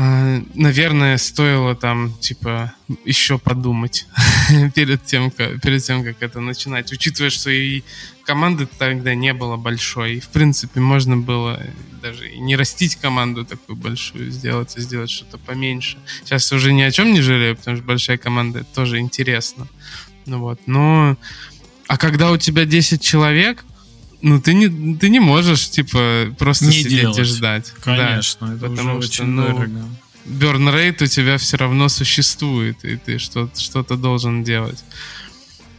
наверное, 0.01 1.18
стоило 1.18 1.74
там, 1.74 2.12
типа, 2.20 2.72
еще 3.05 3.36
подумать 3.36 4.07
перед, 4.74 5.05
тем, 5.05 5.32
как, 5.32 5.61
перед 5.61 5.82
тем, 5.82 6.05
как 6.05 6.22
это 6.22 6.38
начинать. 6.38 6.92
Учитывая, 6.92 7.30
что 7.30 7.51
и 7.51 7.82
команды 8.24 8.68
тогда 8.78 9.16
не 9.16 9.32
было 9.32 9.57
большой. 9.57 10.16
И, 10.16 10.20
в 10.20 10.28
принципе, 10.28 10.78
можно 10.78 11.16
было 11.16 11.61
даже 12.01 12.30
и 12.30 12.38
не 12.38 12.55
растить 12.55 12.94
команду 12.94 13.44
такую 13.44 13.74
большую, 13.74 14.30
сделать, 14.30 14.76
и 14.76 14.80
сделать 14.80 15.11
что-то 15.11 15.36
поменьше. 15.36 15.99
Сейчас 16.22 16.53
уже 16.53 16.72
ни 16.72 16.82
о 16.82 16.92
чем 16.92 17.12
не 17.12 17.20
жалею, 17.20 17.57
потому 17.57 17.76
что 17.76 17.84
большая 17.84 18.18
команда 18.18 18.61
это 18.61 18.68
тоже 18.72 19.01
интересно. 19.01 19.66
Ну 20.26 20.38
вот, 20.38 20.61
но... 20.66 21.16
А 21.88 21.96
когда 21.96 22.30
у 22.30 22.36
тебя 22.36 22.66
10 22.66 23.03
человек, 23.03 23.64
ну, 24.20 24.40
ты 24.40 24.54
не, 24.54 24.96
ты 24.96 25.10
не 25.10 25.20
можешь, 25.20 25.70
типа, 25.70 26.34
просто 26.38 26.66
не 26.66 26.72
сидеть 26.72 27.00
делать. 27.00 27.18
и 27.18 27.22
ждать. 27.22 27.72
Конечно, 27.82 28.48
да, 28.48 28.54
это 28.54 28.68
потому 28.68 28.96
уже 28.96 29.12
что, 29.12 29.22
очень 29.22 29.32
ну, 29.32 29.42
дорого. 29.42 29.84
Burn 30.26 30.74
rate 30.74 31.04
у 31.04 31.06
тебя 31.06 31.38
все 31.38 31.56
равно 31.56 31.88
существует, 31.88 32.84
и 32.84 32.96
ты 32.96 33.18
что-то, 33.18 33.58
что-то 33.60 33.96
должен 33.96 34.44
делать. 34.44 34.82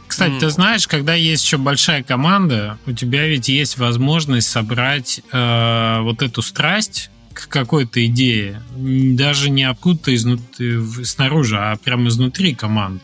Кстати, 0.06 0.32
mm. 0.32 0.40
ты 0.40 0.50
знаешь, 0.50 0.88
когда 0.88 1.14
есть 1.14 1.44
еще 1.44 1.56
большая 1.56 2.02
команда, 2.02 2.78
у 2.86 2.92
тебя 2.92 3.28
ведь 3.28 3.48
есть 3.48 3.78
возможность 3.78 4.48
собрать 4.48 5.20
э, 5.30 5.98
вот 6.00 6.22
эту 6.22 6.42
страсть 6.42 7.10
к 7.32 7.46
какой-то 7.46 8.04
идее, 8.04 8.60
даже 8.74 9.50
не 9.50 9.62
откуда-то 9.62 10.12
изнутри, 10.12 11.04
снаружи, 11.04 11.56
а 11.56 11.76
прямо 11.76 12.08
изнутри 12.08 12.54
команды. 12.54 13.02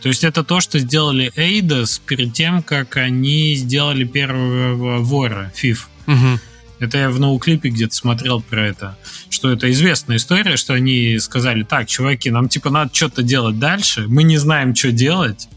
То 0.00 0.08
есть 0.08 0.24
это 0.24 0.44
то, 0.44 0.60
что 0.60 0.78
сделали 0.78 1.32
Эйдос 1.36 2.00
перед 2.04 2.32
тем, 2.32 2.62
как 2.62 2.96
они 2.96 3.54
сделали 3.54 4.04
первого 4.04 4.98
вора, 4.98 5.52
Фиф. 5.54 5.88
Угу. 6.06 6.40
Это 6.80 6.98
я 6.98 7.10
в 7.10 7.20
ноуклипе 7.20 7.68
где-то 7.68 7.94
смотрел 7.94 8.40
про 8.40 8.66
это, 8.66 8.98
что 9.30 9.52
это 9.52 9.70
известная 9.70 10.16
история, 10.16 10.56
что 10.56 10.74
они 10.74 11.18
сказали, 11.20 11.62
так, 11.62 11.86
чуваки, 11.86 12.28
нам 12.30 12.48
типа 12.48 12.70
надо 12.70 12.92
что-то 12.92 13.22
делать 13.22 13.60
дальше, 13.60 14.06
мы 14.08 14.24
не 14.24 14.36
знаем, 14.36 14.74
что 14.74 14.90
делать, 14.90 15.48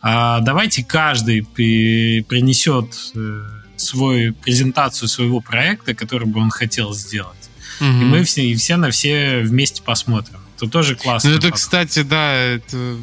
а 0.00 0.40
давайте 0.40 0.84
каждый 0.84 1.42
принесет 1.42 2.94
э, 3.14 3.42
свою 3.76 4.34
презентацию 4.34 5.08
своего 5.08 5.40
проекта, 5.40 5.94
который 5.94 6.26
бы 6.26 6.40
он 6.40 6.50
хотел 6.50 6.94
сделать. 6.94 7.50
Угу. 7.80 7.88
И 7.88 8.04
мы 8.04 8.24
все, 8.24 8.46
и 8.46 8.54
все 8.54 8.76
на 8.76 8.90
все 8.90 9.40
вместе 9.40 9.82
посмотрим. 9.82 10.39
Это 10.62 10.72
тоже 10.72 10.96
классно. 10.96 11.30
Ну, 11.30 11.36
это, 11.36 11.50
кстати, 11.50 12.02
да, 12.02 12.34
это 12.34 12.98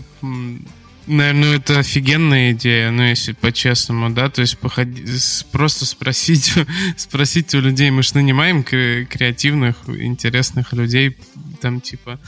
Наверное, 1.08 1.56
это 1.56 1.80
офигенная 1.80 2.52
идея, 2.52 2.92
ну, 2.92 3.02
если 3.02 3.32
по-честному, 3.32 4.10
да, 4.10 4.30
то 4.30 4.42
есть 4.42 4.58
походи, 4.58 5.06
просто 5.54 5.86
спросить, 5.86 6.54
спросить 6.98 7.56
у 7.56 7.62
людей, 7.62 7.90
мы 7.92 8.04
же 8.04 8.12
нанимаем 8.16 8.62
креативных, 8.62 9.78
интересных 9.88 10.74
людей, 10.74 11.16
там, 11.62 11.80
типа, 11.80 12.20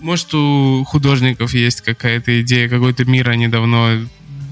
может, 0.00 0.34
у 0.34 0.84
художников 0.88 1.54
есть 1.54 1.82
какая-то 1.82 2.40
идея, 2.42 2.68
какой-то 2.68 3.04
мир 3.04 3.30
они 3.30 3.46
давно 3.46 3.90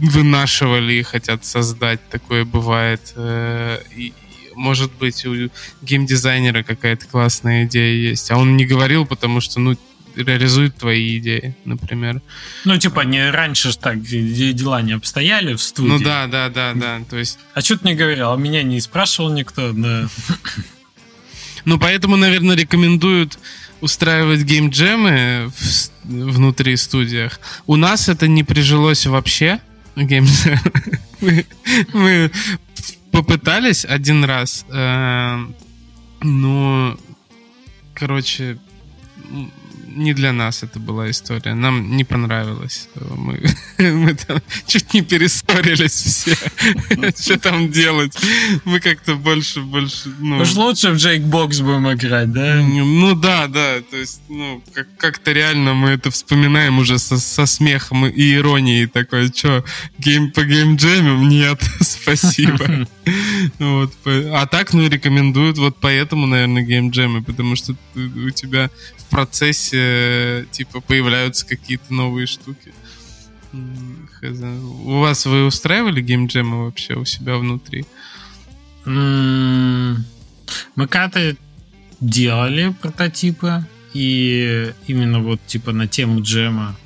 вынашивали 0.01 0.93
и 0.95 1.03
хотят 1.03 1.45
создать, 1.45 2.09
такое 2.09 2.45
бывает, 2.45 3.13
э, 3.17 3.81
и, 3.97 4.13
может 4.57 4.93
быть, 4.95 5.25
у 5.27 5.51
геймдизайнера 5.83 6.63
какая-то 6.63 7.07
классная 7.07 7.65
идея 7.65 7.95
есть, 7.95 8.31
а 8.31 8.37
он 8.37 8.57
не 8.57 8.65
говорил, 8.65 9.07
потому 9.07 9.41
что, 9.41 9.61
ну, 9.61 9.77
реализует 10.17 10.77
твои 10.77 11.19
идеи, 11.19 11.55
например. 11.65 12.23
Ну, 12.65 12.79
типа, 12.79 13.01
не 13.03 13.31
раньше 13.31 13.71
ж 13.71 13.77
так 13.77 14.03
дела 14.03 14.83
не 14.83 14.93
обстояли 14.93 15.55
в 15.55 15.63
студии. 15.63 15.89
Ну 15.89 15.99
да, 15.99 16.27
да, 16.27 16.49
да, 16.49 16.73
да. 16.75 17.01
То 17.09 17.19
есть... 17.19 17.39
А 17.55 17.61
что 17.61 17.79
ты 17.79 17.89
не 17.89 17.95
говорил? 17.95 18.33
А 18.33 18.37
меня 18.37 18.63
не 18.63 18.81
спрашивал 18.81 19.31
никто, 19.33 19.73
да. 19.73 20.09
Ну, 21.65 21.79
поэтому, 21.79 22.17
наверное, 22.17 22.57
рекомендуют 22.57 23.39
устраивать 23.81 24.43
геймджемы 24.43 25.51
внутри 26.05 26.77
студиях. 26.77 27.41
У 27.67 27.77
нас 27.77 28.09
это 28.09 28.29
не 28.29 28.45
прижилось 28.45 29.07
вообще. 29.07 29.61
Мы, 31.19 31.47
мы 31.95 32.31
попытались 33.17 33.87
один 33.87 34.25
раз, 34.25 34.67
э, 34.69 35.47
но, 36.21 36.99
короче, 37.95 38.59
не 39.97 40.13
для 40.13 40.33
нас 40.33 40.63
это 40.63 40.79
была 40.79 41.11
история. 41.11 41.55
Нам 41.55 41.97
не 41.97 42.05
понравилось. 42.05 42.89
Мы, 42.95 43.43
мы 43.79 44.15
там 44.15 44.43
чуть 44.67 44.93
не 44.93 45.01
перессорились 45.01 45.93
все. 45.93 46.35
Что 47.19 47.39
там 47.39 47.71
делать? 47.71 48.15
Мы 48.65 48.81
как-то 48.81 49.15
больше, 49.15 49.63
больше... 49.63 50.11
Ну... 50.19 50.39
Уж 50.41 50.55
лучше 50.55 50.91
в 50.91 50.97
Джейкбокс 50.97 51.61
будем 51.61 51.91
играть, 51.91 52.31
да? 52.33 52.57
Ну 52.57 53.15
да, 53.15 53.47
да. 53.47 53.81
То 53.91 53.97
есть, 53.97 54.21
ну, 54.29 54.63
как- 54.75 54.95
как-то 54.99 55.33
реально 55.33 55.73
мы 55.73 55.91
это 55.91 56.11
вспоминаем 56.11 56.79
уже 56.79 56.99
со, 56.99 57.19
со 57.19 57.47
смехом 57.47 58.07
и 58.07 58.35
иронией. 58.35 58.87
Такой, 58.87 59.29
что, 59.35 59.65
гейм 59.99 60.31
по 60.31 60.45
геймджемам? 60.45 61.27
Нет, 61.29 61.63
спасибо. 61.81 62.87
вот. 63.59 63.93
А 64.05 64.47
так, 64.47 64.73
ну, 64.73 64.89
рекомендуют 64.89 65.59
вот 65.59 65.77
поэтому, 65.81 66.27
наверное, 66.27 66.63
геймджемы, 66.63 67.23
потому 67.23 67.57
что 67.57 67.75
у 67.95 68.31
тебя 68.31 68.71
в 68.97 69.05
процессе 69.07 70.47
типа 70.51 70.81
появляются 70.81 71.47
какие-то 71.47 71.95
новые 71.95 72.27
штуки. 72.27 72.73
У 73.53 75.01
вас 75.01 75.25
вы 75.27 75.47
устраивали 75.47 76.01
геймджемы 76.03 76.65
вообще 76.65 76.95
у 76.95 77.05
себя 77.05 77.37
внутри? 77.37 77.87
Мы 78.85 80.05
когда-то 80.77 81.37
делали 82.01 82.75
прототипы, 82.83 83.65
и 83.95 84.73
именно 84.87 85.21
вот 85.21 85.41
типа 85.47 85.73
на 85.73 85.87
тему 85.89 86.21
джема. 86.21 86.77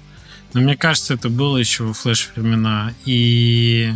Но 0.52 0.60
мне 0.60 0.76
кажется, 0.76 1.14
это 1.14 1.28
было 1.28 1.56
еще 1.56 1.84
во 1.84 1.92
флеш 1.92 2.30
времена. 2.34 2.92
И 3.04 3.92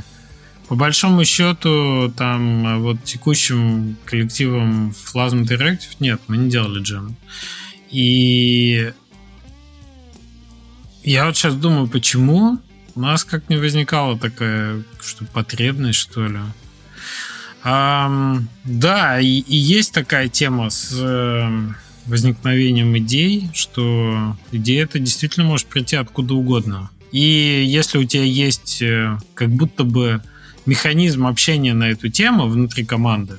по 0.69 0.77
большому 0.77 1.25
счету, 1.25 2.13
там 2.17 2.83
вот 2.83 3.05
текущим 3.05 3.97
коллективом 4.05 4.95
Plasma 5.13 5.43
Interactive 5.43 5.97
нет, 6.01 6.21
мы 6.27 6.39
не 6.39 6.51
делали 6.51 6.83
джем. 6.83 7.17
И 7.91 8.93
я 11.03 11.27
вот 11.27 11.37
сейчас 11.37 11.55
думаю, 11.55 11.87
почему 11.87 12.59
у 12.95 13.01
нас 13.01 13.25
как 13.25 13.49
не 13.51 13.57
возникала 13.57 14.19
такая 14.19 14.83
что 15.01 15.25
потребность, 15.27 15.99
что 15.99 16.27
ли. 16.27 16.41
А, 17.63 18.39
да, 18.65 19.21
и, 19.21 19.39
и 19.41 19.57
есть 19.57 19.93
такая 19.93 20.29
тема 20.29 20.71
с 20.71 20.93
э, 20.99 21.49
возникновением 22.07 22.97
идей, 22.99 23.51
что 23.55 24.37
идея 24.53 24.85
это 24.85 24.99
действительно 24.99 25.47
может 25.47 25.67
прийти 25.67 25.97
откуда 25.97 26.35
угодно. 26.35 26.91
И 27.11 27.65
если 27.67 27.99
у 27.99 28.05
тебя 28.05 28.25
есть 28.25 28.83
э, 28.83 29.19
как 29.35 29.51
будто 29.51 29.85
бы 29.85 30.23
механизм 30.67 31.27
общения 31.27 31.75
на 31.75 31.91
эту 31.91 32.09
тему 32.09 32.49
внутри 32.49 32.85
команды, 32.85 33.39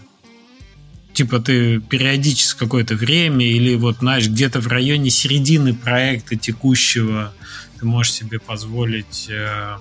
типа 1.14 1.40
ты 1.40 1.80
периодически 1.80 2.60
какое-то 2.60 2.96
время 2.96 3.46
или 3.46 3.76
вот, 3.76 3.98
знаешь, 4.00 4.28
где-то 4.28 4.60
в 4.60 4.68
районе 4.68 5.10
середины 5.10 5.74
проекта 5.74 6.36
текущего 6.36 7.34
ты 7.80 7.86
можешь 7.86 8.14
себе 8.14 8.40
позволить 8.40 9.28
э, 9.30 9.78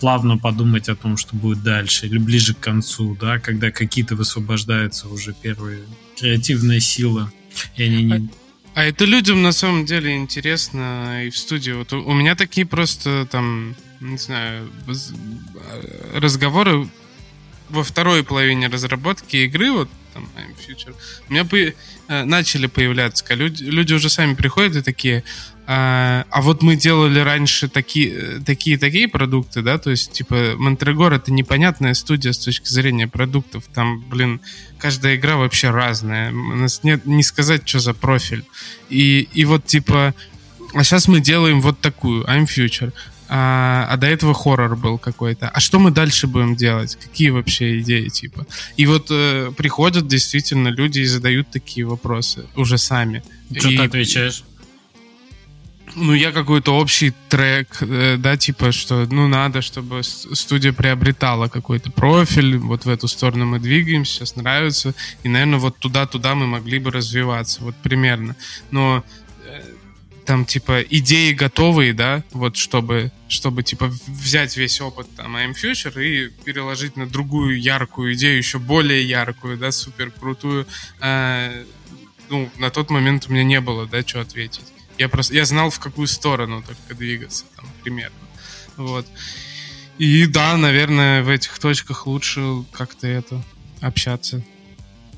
плавно 0.00 0.38
подумать 0.38 0.88
о 0.88 0.96
том, 0.96 1.16
что 1.16 1.36
будет 1.36 1.62
дальше, 1.62 2.06
или 2.06 2.18
ближе 2.18 2.54
к 2.54 2.60
концу, 2.60 3.16
да, 3.20 3.38
когда 3.38 3.70
какие-то 3.70 4.16
высвобождаются 4.16 5.08
уже 5.08 5.34
первые 5.34 5.80
креативные 6.18 6.80
силы, 6.80 7.30
и 7.76 7.82
они 7.82 8.02
не... 8.02 8.14
А, 8.74 8.80
а 8.80 8.84
это 8.84 9.04
людям 9.04 9.42
на 9.42 9.52
самом 9.52 9.84
деле 9.84 10.16
интересно 10.16 11.26
и 11.26 11.30
в 11.30 11.36
студии. 11.36 11.72
Вот 11.72 11.92
у, 11.92 12.02
у 12.02 12.14
меня 12.14 12.34
такие 12.34 12.66
просто 12.66 13.28
там, 13.30 13.76
не 14.00 14.18
знаю, 14.18 14.70
разговоры 16.14 16.88
во 17.68 17.84
второй 17.84 18.24
половине 18.24 18.68
разработки 18.68 19.36
игры, 19.36 19.70
вот 19.70 19.88
там 20.12 20.28
I'm 20.36 20.56
Future, 20.56 20.94
у 21.28 21.32
меня 21.32 21.44
по, 21.44 21.56
э, 21.56 21.72
начали 22.24 22.66
появляться, 22.66 23.24
люди, 23.34 23.62
люди 23.62 23.94
уже 23.94 24.10
сами 24.10 24.34
приходят 24.34 24.76
и 24.76 24.82
такие, 24.82 25.22
а, 25.72 26.26
а 26.30 26.42
вот 26.42 26.62
мы 26.62 26.74
делали 26.74 27.20
раньше 27.20 27.68
такие, 27.68 28.40
такие 28.44 28.76
такие 28.76 29.06
продукты, 29.06 29.62
да, 29.62 29.78
то 29.78 29.90
есть, 29.90 30.10
типа, 30.10 30.54
Монтрегор 30.56 31.12
это 31.12 31.32
непонятная 31.32 31.94
студия 31.94 32.32
с 32.32 32.38
точки 32.38 32.68
зрения 32.68 33.06
продуктов. 33.06 33.64
Там, 33.72 34.00
блин, 34.08 34.40
каждая 34.78 35.14
игра 35.14 35.36
вообще 35.36 35.70
разная. 35.70 36.32
У 36.32 36.56
нас 36.56 36.82
нет 36.82 37.06
не 37.06 37.22
сказать, 37.22 37.68
что 37.68 37.78
за 37.78 37.94
профиль. 37.94 38.44
И, 38.88 39.28
и 39.32 39.44
вот, 39.44 39.64
типа, 39.64 40.12
а 40.74 40.82
сейчас 40.82 41.06
мы 41.06 41.20
делаем 41.20 41.60
вот 41.60 41.80
такую, 41.80 42.24
I'm 42.24 42.46
Future. 42.46 42.92
А, 43.32 43.86
а 43.88 43.96
до 43.96 44.08
этого 44.08 44.34
хоррор 44.34 44.74
был 44.74 44.98
какой-то. 44.98 45.48
А 45.48 45.60
что 45.60 45.78
мы 45.78 45.92
дальше 45.92 46.26
будем 46.26 46.56
делать? 46.56 46.98
Какие 47.00 47.30
вообще 47.30 47.78
идеи, 47.78 48.08
типа? 48.08 48.44
И 48.76 48.86
вот 48.86 49.06
э, 49.10 49.52
приходят 49.56 50.08
действительно 50.08 50.66
люди 50.66 50.98
и 50.98 51.04
задают 51.04 51.48
такие 51.48 51.86
вопросы 51.86 52.46
уже 52.56 52.76
сами. 52.76 53.22
Что 53.56 53.68
и, 53.68 53.76
ты 53.76 53.82
отвечаешь? 53.84 54.42
ну, 55.94 56.14
я 56.14 56.32
какой-то 56.32 56.76
общий 56.76 57.12
трек, 57.28 57.78
э, 57.80 58.16
да, 58.18 58.36
типа, 58.36 58.72
что, 58.72 59.06
ну, 59.10 59.28
надо, 59.28 59.62
чтобы 59.62 60.02
студия 60.02 60.72
приобретала 60.72 61.48
какой-то 61.48 61.90
профиль, 61.90 62.58
вот 62.58 62.84
в 62.84 62.88
эту 62.88 63.08
сторону 63.08 63.46
мы 63.46 63.58
двигаемся, 63.58 64.12
сейчас 64.12 64.36
нравится, 64.36 64.94
и, 65.22 65.28
наверное, 65.28 65.58
вот 65.58 65.76
туда-туда 65.78 66.34
мы 66.34 66.46
могли 66.46 66.78
бы 66.78 66.90
развиваться, 66.90 67.62
вот 67.62 67.74
примерно. 67.76 68.36
Но 68.70 69.04
там, 70.24 70.44
типа, 70.44 70.82
идеи 70.82 71.32
готовые, 71.32 71.92
да, 71.92 72.22
вот 72.32 72.56
чтобы, 72.56 73.12
чтобы, 73.28 73.62
типа, 73.62 73.92
взять 74.06 74.56
весь 74.56 74.80
опыт 74.80 75.08
там 75.16 75.36
I'm 75.36 75.52
Future 75.52 76.04
и 76.04 76.28
переложить 76.44 76.96
на 76.96 77.06
другую 77.06 77.60
яркую 77.60 78.14
идею, 78.14 78.38
еще 78.38 78.58
более 78.58 79.06
яркую, 79.06 79.58
да, 79.58 79.72
супер 79.72 80.10
крутую, 80.10 80.66
э, 81.00 81.64
ну, 82.28 82.50
на 82.58 82.70
тот 82.70 82.90
момент 82.90 83.26
у 83.28 83.32
меня 83.32 83.44
не 83.44 83.60
было, 83.60 83.86
да, 83.86 84.02
что 84.06 84.20
ответить. 84.20 84.64
Я 84.98 85.08
просто 85.08 85.34
я 85.34 85.44
знал, 85.44 85.70
в 85.70 85.78
какую 85.80 86.06
сторону 86.06 86.62
только 86.62 86.94
двигаться, 86.94 87.44
там, 87.56 87.66
примерно. 87.82 88.16
Вот. 88.76 89.06
И 89.98 90.26
да, 90.26 90.56
наверное, 90.56 91.22
в 91.22 91.28
этих 91.28 91.58
точках 91.58 92.06
лучше 92.06 92.64
как-то 92.72 93.06
это 93.06 93.42
общаться. 93.80 94.42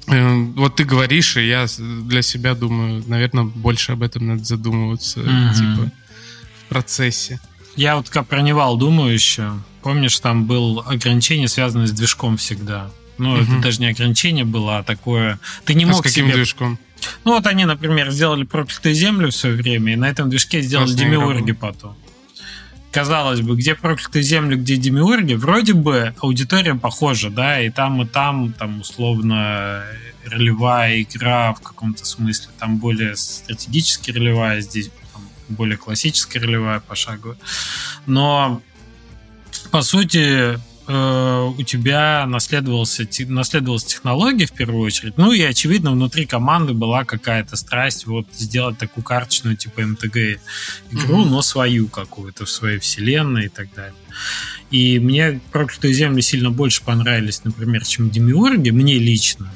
Э, 0.09 0.35
вот 0.57 0.77
ты 0.77 0.85
говоришь, 0.85 1.37
и 1.37 1.47
я 1.47 1.67
для 1.79 2.23
себя 2.23 2.55
думаю, 2.55 3.05
наверное, 3.07 3.45
больше 3.45 3.93
об 3.93 4.03
этом 4.03 4.27
надо 4.27 4.45
задумываться, 4.45 5.21
mm-hmm. 5.21 5.55
типа, 5.55 5.91
в 6.61 6.69
процессе. 6.69 7.41
Я 7.77 7.97
вот 7.97 8.11
как 8.11 8.27
про 8.27 8.43
Нивал 8.43 8.77
думаю 8.77 9.13
еще. 9.15 9.53
Помнишь, 9.83 10.19
там 10.21 10.47
был 10.47 10.85
ограничение, 10.87 11.49
связанное 11.49 11.87
с 11.87 11.93
движком 11.93 12.37
всегда. 12.37 12.91
Ну, 13.19 13.37
mm-hmm. 13.37 13.43
это 13.43 13.63
даже 13.63 13.81
не 13.81 13.87
ограничение 13.87 14.45
было, 14.45 14.79
а 14.79 14.83
такое... 14.83 15.39
Ты 15.65 15.75
не 15.75 15.85
а 15.85 15.89
мог 15.89 16.01
с 16.01 16.03
каким 16.03 16.27
себе... 16.27 16.35
движком? 16.35 16.79
Ну 17.25 17.33
вот 17.33 17.47
они, 17.47 17.65
например, 17.65 18.11
сделали 18.11 18.45
проклятую 18.45 18.95
землю 18.95 19.31
в 19.31 19.35
свое 19.35 19.57
время, 19.57 19.95
и 19.95 19.97
на 19.97 20.09
этом 20.09 20.31
движке 20.31 20.61
сделали 20.61 20.93
демиурги 20.93 21.53
потом. 21.53 21.97
Казалось 22.93 23.41
бы, 23.41 23.57
где 23.57 23.75
проклятые 23.75 24.23
земли, 24.23 24.57
где 24.57 24.77
демиурги, 24.77 25.33
вроде 25.33 25.73
бы 25.73 26.15
аудитория 26.21 26.75
похожа, 26.75 27.31
да, 27.31 27.59
и 27.59 27.71
там, 27.71 28.03
и 28.03 28.07
там, 28.07 28.53
там 28.53 28.83
условно 28.83 29.83
ролевая 30.27 31.03
игра 31.03 31.55
в 31.55 31.61
каком-то 31.61 32.05
смысле, 32.05 32.51
там 32.59 32.77
более 32.77 33.17
стратегически 33.17 34.11
ролевая, 34.11 34.61
здесь 34.61 34.91
там, 35.15 35.23
более 35.49 35.79
классическая 35.79 36.41
ролевая 36.41 36.81
пошаговая. 36.81 37.39
Но 38.07 38.61
по 39.71 39.81
сути, 39.81 40.59
э, 40.87 41.53
у 41.59 41.63
тебя 41.63 42.27
наследовался, 42.27 43.07
наследовалась 43.29 43.85
технология 43.85 44.47
в 44.47 44.53
первую 44.53 44.85
очередь. 44.85 45.17
Ну 45.17 45.33
и, 45.33 45.43
очевидно, 45.43 45.93
внутри 45.93 46.27
команды 46.27 46.73
была 46.73 47.05
какая-то 47.05 47.57
страсть 47.57 48.07
вот 48.07 48.27
сделать 48.33 48.79
такую 48.79 49.05
карточную 49.05 49.57
типа 49.57 49.83
МТГ 49.83 50.17
игру, 50.91 51.25
mm-hmm. 51.25 51.29
но 51.29 51.43
свою 51.43 51.89
какую-то 51.89 52.45
в 52.45 52.51
своей 52.51 52.79
вселенной 52.79 53.47
и 53.47 53.49
так 53.49 53.73
далее. 53.75 53.95
И 54.71 54.99
мне 54.99 55.41
проклятые 55.51 55.95
земли 55.95 56.23
сильно 56.23 56.51
больше 56.51 56.83
понравились, 56.83 57.45
например, 57.45 57.85
чем 57.85 58.11
Демиурги, 58.11 58.71
мне 58.71 58.99
лично. 58.99 59.53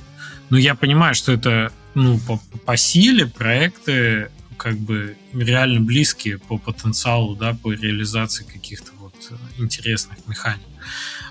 Но 0.51 0.59
я 0.59 0.75
понимаю, 0.75 1.15
что 1.15 1.33
это 1.33 1.73
ну, 1.95 2.19
по, 2.19 2.39
по 2.65 2.77
силе 2.77 3.27
проекты 3.27 4.31
как 4.57 4.79
бы 4.79 5.17
реально 5.33 5.81
близкие 5.81 6.39
по 6.39 6.59
потенциалу, 6.59 7.35
да, 7.37 7.55
по 7.55 7.73
реализации 7.73 8.45
каких-то 8.45 8.91
вот 8.99 9.15
интересных 9.59 10.19
механик. 10.27 10.67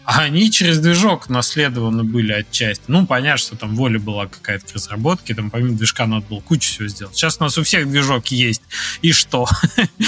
А 0.05 0.21
они 0.21 0.51
через 0.51 0.79
движок 0.79 1.29
наследованы 1.29 2.03
были 2.03 2.31
отчасти. 2.31 2.83
Ну, 2.87 3.07
понятно, 3.07 3.37
что 3.37 3.55
там 3.55 3.75
воля 3.75 3.99
была 3.99 4.27
какая-то 4.27 4.67
к 4.67 4.75
разработке, 4.75 5.33
там 5.33 5.49
помимо 5.49 5.75
движка 5.75 6.05
надо 6.05 6.25
было 6.27 6.39
кучу 6.41 6.69
всего 6.69 6.87
сделать. 6.87 7.15
Сейчас 7.15 7.37
у 7.39 7.43
нас 7.43 7.57
у 7.57 7.63
всех 7.63 7.89
движок 7.89 8.27
есть. 8.27 8.61
И 9.01 9.11
что? 9.11 9.47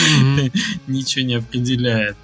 Ничего 0.87 1.25
не 1.25 1.35
определяет. 1.35 2.15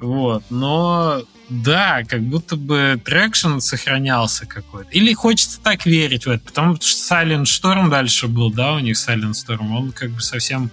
Вот. 0.00 0.44
Но 0.50 1.24
да, 1.48 2.02
как 2.04 2.22
будто 2.22 2.56
бы 2.56 3.00
traction 3.04 3.58
сохранялся 3.58 4.46
какой-то. 4.46 4.90
Или 4.90 5.12
хочется 5.12 5.60
так 5.60 5.86
верить 5.86 6.26
в 6.26 6.30
это, 6.30 6.44
потому 6.44 6.76
что 6.76 7.14
Silent 7.14 7.44
Storm 7.44 7.90
дальше 7.90 8.28
был, 8.28 8.50
да, 8.50 8.74
у 8.74 8.78
них 8.78 8.96
Silent 8.96 9.32
Storm, 9.32 9.70
он 9.72 9.92
как 9.92 10.10
бы 10.10 10.20
совсем, 10.20 10.70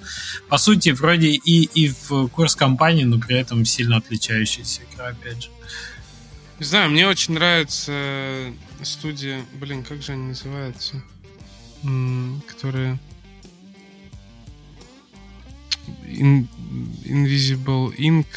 по 0.47 0.57
сути, 0.57 0.89
вроде 0.89 1.29
и, 1.29 1.63
и 1.63 1.93
в 2.07 2.27
курс 2.27 2.55
компании, 2.55 3.03
но 3.03 3.19
при 3.19 3.37
этом 3.37 3.65
сильно 3.65 3.97
отличающаяся 3.97 4.81
игра, 4.91 5.07
опять 5.07 5.43
же. 5.43 5.49
Не 6.61 6.65
знаю, 6.65 6.91
мне 6.91 7.07
очень 7.07 7.33
нравится 7.33 8.53
студия, 8.83 9.43
блин, 9.53 9.81
как 9.81 10.03
же 10.03 10.11
они 10.11 10.27
называются, 10.27 11.01
которые 12.47 12.99
In... 16.05 16.47
Invisible 17.03 17.97
Ink. 17.97 18.27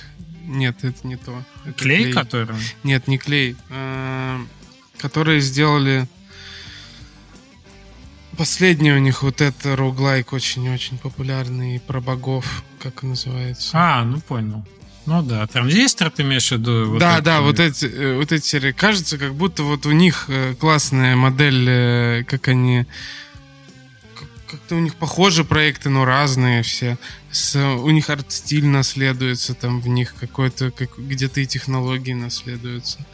Нет, 0.47 0.85
это 0.85 1.07
не 1.07 1.17
то. 1.17 1.45
Это 1.67 1.75
клей, 1.75 2.05
клей, 2.05 2.13
который? 2.15 2.57
Нет, 2.83 3.09
не 3.09 3.19
клей. 3.19 3.57
А, 3.69 4.41
которые 4.97 5.43
сделали 5.43 6.09
Последний 8.39 8.93
у 8.93 8.99
них 8.99 9.23
вот 9.23 9.43
это 9.43 9.77
роглайк 9.77 10.33
очень-очень 10.33 10.97
популярный 10.97 11.79
про 11.79 12.01
богов, 12.01 12.65
как 12.79 13.03
он 13.03 13.11
называется. 13.11 13.73
А, 13.75 14.03
ну 14.03 14.19
понял. 14.23 14.65
Ну 15.07 15.23
да, 15.23 15.47
транзистор 15.47 16.11
ты 16.11 16.23
имеешь 16.23 16.49
в 16.49 16.53
виду? 16.53 16.91
Вот 16.93 16.99
да, 16.99 17.21
да, 17.21 17.41
вот 17.43 17.61
эти, 17.61 17.85
э, 17.85 18.17
вот 18.17 18.33
эти 18.33 18.45
серии. 18.45 18.73
Кажется, 18.73 19.19
как 19.19 19.35
будто 19.35 19.63
вот 19.63 19.85
у 19.87 19.93
них 19.93 20.27
э, 20.29 20.55
классная 20.59 21.15
модель, 21.15 21.67
э, 21.69 22.25
как 22.25 22.49
они... 22.49 22.87
Как-то 24.51 24.77
у 24.77 24.79
них 24.79 24.95
похожи 24.95 25.45
проекты, 25.45 25.91
но 25.91 26.05
разные 26.05 26.63
все. 26.63 26.97
С, 27.31 27.57
у 27.57 27.91
них 27.91 28.09
арт-стиль 28.09 28.67
наследуется, 28.67 29.53
там 29.55 29.81
в 29.81 29.89
них 29.89 30.15
какой-то, 30.15 30.71
как, 30.71 30.97
где-то 30.97 31.41
и 31.41 31.47
технологии 31.47 32.13
наследуются. 32.13 33.05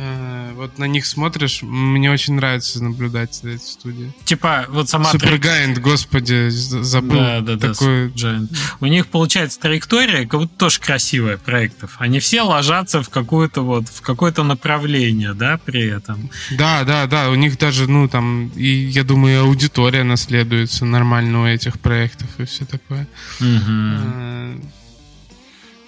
Э, 0.00 0.52
вот 0.54 0.78
на 0.78 0.84
них 0.84 1.06
смотришь, 1.06 1.58
мне 1.62 2.08
очень 2.12 2.34
нравится 2.34 2.82
наблюдать 2.82 3.34
за 3.34 3.48
этой 3.50 3.58
студией. 3.58 4.12
Типа, 4.24 4.66
вот 4.68 4.88
сама... 4.88 5.10
Супергайнд, 5.10 5.78
господи, 5.78 6.50
забыл. 6.50 7.16
Да, 7.18 7.40
да, 7.40 7.56
такой... 7.58 8.12
да, 8.16 8.40
У 8.78 8.86
них 8.86 9.08
получается 9.08 9.58
траектория, 9.58 10.24
как 10.24 10.38
будто 10.38 10.56
тоже 10.56 10.78
красивая 10.78 11.36
проектов. 11.36 11.96
Они 11.98 12.20
все 12.20 12.42
ложатся 12.42 13.02
в 13.02 13.08
какое-то 13.08 13.62
вот, 13.62 13.88
в 13.88 14.00
какое-то 14.00 14.44
направление, 14.44 15.34
да, 15.34 15.58
при 15.64 15.88
этом. 15.88 16.30
Да, 16.52 16.84
да, 16.84 17.06
да, 17.06 17.30
у 17.30 17.34
них 17.34 17.58
даже, 17.58 17.90
ну, 17.90 18.08
там, 18.08 18.52
и, 18.54 18.68
я 18.68 19.02
думаю, 19.02 19.42
аудитория 19.42 20.04
наследуется 20.04 20.84
нормально 20.84 21.42
у 21.42 21.46
этих 21.46 21.80
проектов 21.80 22.28
и 22.38 22.44
все 22.44 22.64
такое. 22.66 23.08
Угу. 23.40 24.62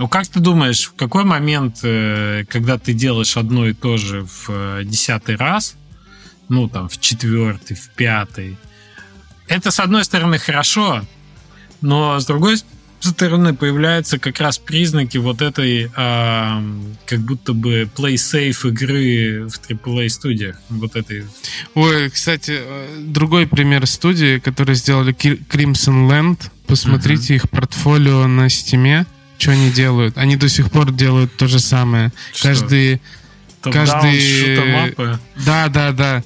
Ну, 0.01 0.09
как 0.09 0.27
ты 0.29 0.41
думаешь, 0.41 0.87
в 0.87 0.95
какой 0.95 1.25
момент, 1.25 1.81
э, 1.83 2.47
когда 2.49 2.79
ты 2.79 2.95
делаешь 2.95 3.37
одно 3.37 3.69
и 3.69 3.75
то 3.75 3.99
же 3.99 4.23
в 4.23 4.47
э, 4.49 4.83
десятый 4.83 5.37
раз, 5.37 5.77
ну, 6.49 6.71
там, 6.71 6.89
в 6.89 6.99
четвертый, 6.99 7.77
в 7.77 7.91
пятый, 7.91 8.57
это, 9.47 9.71
с 9.71 9.79
одной 9.79 10.03
стороны, 10.07 10.39
хорошо, 10.39 11.03
но, 11.83 12.19
с 12.19 12.25
другой 12.25 12.57
стороны, 13.01 13.53
появляются 13.53 14.19
как 14.19 14.41
раз 14.41 14.57
признаки 14.57 15.19
вот 15.19 15.43
этой 15.43 15.91
э, 15.95 16.63
как 17.05 17.21
будто 17.21 17.53
бы 17.53 17.87
play 17.95 18.15
safe 18.15 18.69
игры 18.71 19.49
в 19.51 19.61
AAA 19.61 20.09
студиях. 20.09 20.57
Вот 20.71 20.97
этой. 20.97 21.27
Ой, 21.75 22.09
кстати, 22.09 22.57
э, 22.59 23.03
другой 23.05 23.47
пример 23.47 23.87
студии, 23.87 24.39
которые 24.39 24.77
сделали 24.77 25.15
Crimson 25.15 26.09
Land. 26.09 26.51
Посмотрите 26.67 27.35
uh-huh. 27.35 27.37
их 27.37 27.51
портфолио 27.51 28.27
на 28.29 28.49
стиме 28.49 29.05
что 29.41 29.53
они 29.53 29.71
делают. 29.71 30.19
Они 30.19 30.37
до 30.37 30.49
сих 30.49 30.71
пор 30.71 30.93
делают 30.93 31.35
то 31.37 31.49
же 31.49 31.59
самое. 31.59 32.13
Что? 32.33 32.49
Каждый... 32.49 33.01
каждый... 33.63 34.57
Каждый... 34.57 35.19
Да, 35.45 35.69
да, 35.69 35.93
да. 35.93 36.23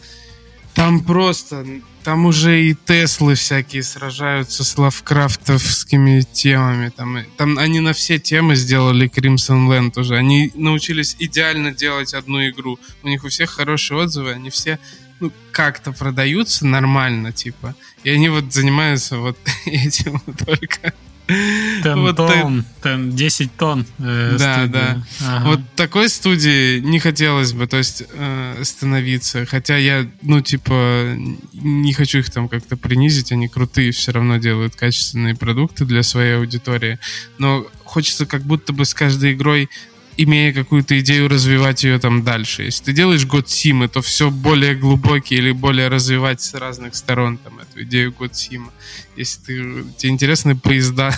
Там 0.74 1.04
просто 1.04 1.64
там 2.04 2.26
уже 2.26 2.64
и 2.64 2.74
Теслы 2.74 3.34
всякие 3.34 3.82
сражаются 3.82 4.62
с 4.62 4.76
лавкрафтовскими 4.76 6.20
темами. 6.20 6.90
Там, 6.94 7.24
там 7.38 7.58
они 7.58 7.80
на 7.80 7.94
все 7.94 8.18
темы 8.18 8.56
сделали 8.56 9.08
Crimson 9.08 9.68
Land 9.68 9.98
уже. 9.98 10.16
Они 10.16 10.52
научились 10.54 11.16
идеально 11.18 11.72
делать 11.72 12.12
одну 12.12 12.46
игру. 12.50 12.78
У 13.02 13.08
них 13.08 13.24
у 13.24 13.28
всех 13.28 13.50
хорошие 13.50 13.98
отзывы, 13.98 14.32
они 14.32 14.50
все 14.50 14.78
ну, 15.20 15.32
как-то 15.50 15.92
продаются 15.92 16.66
нормально, 16.66 17.32
типа. 17.32 17.74
И 18.02 18.10
они 18.10 18.28
вот 18.28 18.52
занимаются 18.52 19.16
вот 19.16 19.38
этим 19.64 20.20
только. 20.44 20.92
Тен 21.27 22.01
вот 22.01 22.16
тонн, 22.16 22.64
тен, 22.83 23.11
10 23.11 23.57
тонн. 23.57 23.87
Э, 23.99 24.37
да, 24.39 24.64
студия. 24.64 24.68
да. 24.68 25.07
Ага. 25.27 25.49
Вот 25.49 25.61
такой 25.75 26.09
студии 26.09 26.81
не 26.81 26.99
хотелось 26.99 27.53
бы, 27.53 27.66
то 27.66 27.79
есть, 27.79 28.05
э, 28.12 28.61
становиться. 28.62 29.47
Хотя 29.47 29.77
я, 29.79 30.07
ну, 30.22 30.41
типа, 30.43 31.16
не 31.55 31.93
хочу 31.95 32.18
их 32.18 32.31
там 32.31 32.49
как-то 32.49 32.77
принизить, 32.77 33.33
они 33.33 33.49
крутые, 33.49 33.93
все 33.93 34.12
равно 34.12 34.37
делают 34.37 34.77
качественные 34.77 35.35
продукты 35.35 35.87
для 35.87 36.03
своей 36.03 36.37
аудитории. 36.37 36.99
Но 37.39 37.66
хочется 37.85 38.27
как 38.27 38.43
будто 38.43 38.72
бы 38.72 38.85
с 38.85 38.93
каждой 38.93 39.33
игрой 39.33 39.70
имея 40.16 40.53
какую-то 40.53 40.99
идею, 41.01 41.29
развивать 41.29 41.85
ее 41.85 41.99
там 41.99 42.22
дальше. 42.22 42.62
Если 42.62 42.85
ты 42.85 42.93
делаешь 42.93 43.27
год 43.27 43.51
Симы, 43.51 43.89
то 43.89 44.01
все 44.03 44.31
более 44.31 44.75
глубокий 44.75 45.37
или 45.37 45.53
более 45.53 45.89
развивать 45.89 46.41
с 46.41 46.55
разных 46.55 46.95
сторон 46.95 47.39
там 47.39 47.59
эту 47.75 47.83
идею 47.85 48.12
год 48.12 48.35
Сима. 48.35 48.72
Если 49.16 49.41
ты, 49.41 49.85
тебе 49.97 50.12
интересны 50.12 50.57
поезда, 50.57 51.16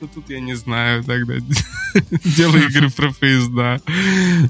ну 0.01 0.09
тут 0.09 0.31
я 0.31 0.41
не 0.41 0.55
знаю 0.55 1.05
тогда. 1.05 1.35
Делай 2.25 2.67
игры 2.67 2.91
про 2.91 3.13
поезда. 3.13 3.81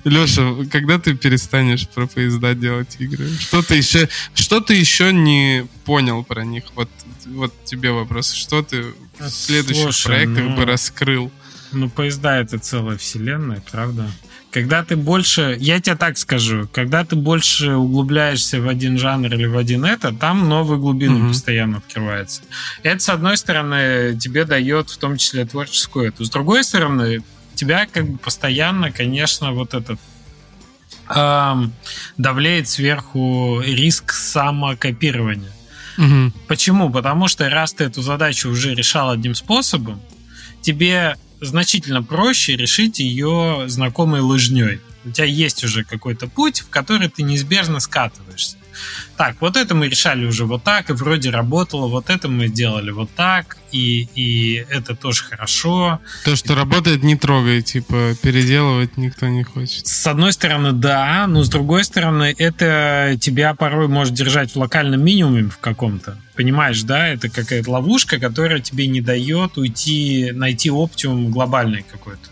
Леша, 0.05 0.55
когда 0.71 0.99
ты 0.99 1.15
перестанешь 1.15 1.89
про 1.89 2.07
поезда 2.07 2.55
делать 2.55 2.97
игры? 2.99 3.29
Что 3.39 3.63
ты 3.63 3.77
еще, 3.77 4.09
что 4.35 4.61
ты 4.61 4.75
еще 4.75 5.13
не 5.13 5.67
понял 5.85 6.25
про 6.25 6.45
них? 6.45 6.65
Вот, 6.75 6.91
вот 7.27 7.53
тебе 7.65 7.91
вопрос. 7.91 8.33
Что 8.33 8.63
ты 8.63 8.85
в 9.19 9.29
следующих 9.31 9.85
Слушай, 9.85 10.07
проектах 10.07 10.45
ну... 10.45 10.57
бы 10.57 10.65
раскрыл? 10.65 11.33
Ну, 11.73 11.91
поезда 11.91 12.41
это 12.41 12.59
целая 12.59 12.97
вселенная, 12.97 13.63
правда? 13.71 14.11
Когда 14.51 14.83
ты 14.83 14.97
больше, 14.97 15.57
я 15.61 15.79
тебе 15.79 15.95
так 15.97 16.17
скажу, 16.17 16.69
когда 16.73 17.05
ты 17.05 17.17
больше 17.17 17.75
углубляешься 17.75 18.61
в 18.61 18.69
один 18.69 18.99
жанр 18.99 19.27
или 19.35 19.45
в 19.45 19.59
один 19.59 19.85
это, 19.85 20.13
там 20.13 20.49
новые 20.49 20.79
глубины 20.79 21.19
mm-hmm. 21.19 21.29
постоянно 21.29 21.79
открываются. 21.79 22.43
Это, 22.83 22.99
с 23.01 23.09
одной 23.11 23.37
стороны, 23.37 24.19
тебе 24.19 24.45
дает 24.45 24.89
в 24.89 24.97
том 24.97 25.19
числе 25.19 25.45
творческую 25.45 26.09
эту. 26.09 26.25
С 26.25 26.31
другой 26.31 26.65
стороны, 26.65 27.23
тебя 27.55 27.87
как 27.87 28.09
бы 28.09 28.19
постоянно, 28.19 28.91
конечно, 28.91 29.53
вот 29.53 29.75
этот 29.75 30.01
эм, 31.15 31.75
давлеет 32.17 32.69
сверху 32.69 33.61
риск 33.63 34.13
самокопирования. 34.13 35.53
Угу. 35.99 36.33
Почему? 36.47 36.91
Потому 36.91 37.29
что 37.29 37.51
раз 37.51 37.75
ты 37.75 37.85
эту 37.85 38.01
задачу 38.01 38.49
уже 38.49 38.75
решал 38.75 39.11
одним 39.11 39.35
способом, 39.35 40.01
тебе 40.63 41.17
значительно 41.41 42.03
проще 42.03 42.57
решить 42.57 42.99
ее 42.99 43.65
знакомой 43.67 44.21
лыжней. 44.21 44.81
У 45.05 45.11
тебя 45.11 45.25
есть 45.25 45.65
уже 45.65 45.85
какой-то 45.85 46.29
путь, 46.29 46.61
в 46.61 46.69
который 46.69 47.09
ты 47.09 47.23
неизбежно 47.23 47.81
скатываешься. 47.81 48.58
Так, 49.17 49.37
вот 49.41 49.57
это 49.57 49.75
мы 49.75 49.89
решали 49.89 50.25
уже 50.27 50.45
вот 50.45 50.63
так, 50.63 50.91
и 50.91 50.93
вроде 50.93 51.31
работало, 51.31 51.89
вот 51.89 52.11
это 52.11 52.29
мы 52.29 52.49
делали 52.49 52.91
вот 52.91 53.11
так, 53.15 53.57
и, 53.73 54.09
и 54.15 54.65
это 54.71 54.95
тоже 54.95 55.25
хорошо. 55.25 56.01
То, 56.25 56.37
что 56.37 56.55
работает, 56.55 57.03
не 57.03 57.17
трогай, 57.17 57.63
типа, 57.63 58.15
переделывать 58.23 58.97
никто 58.97 59.27
не 59.27 59.43
хочет. 59.43 59.87
С 59.87 60.07
одной 60.07 60.33
стороны, 60.33 60.73
да, 60.73 61.27
но 61.27 61.43
с 61.43 61.49
другой 61.49 61.85
стороны, 61.85 62.35
это 62.39 63.17
тебя 63.21 63.55
порой 63.55 63.89
может 63.89 64.15
держать 64.15 64.53
в 64.53 64.57
локальном 64.57 65.05
минимуме 65.05 65.51
в 65.51 65.59
каком-то. 65.59 66.17
Понимаешь, 66.37 66.83
да, 66.83 67.09
это 67.09 67.29
какая-то 67.29 67.71
ловушка, 67.71 68.19
которая 68.19 68.61
тебе 68.61 68.87
не 68.87 69.01
дает 69.01 69.59
уйти, 69.59 70.31
найти 70.33 70.71
оптимум 70.71 71.31
глобальный 71.31 71.85
какой-то. 71.91 72.29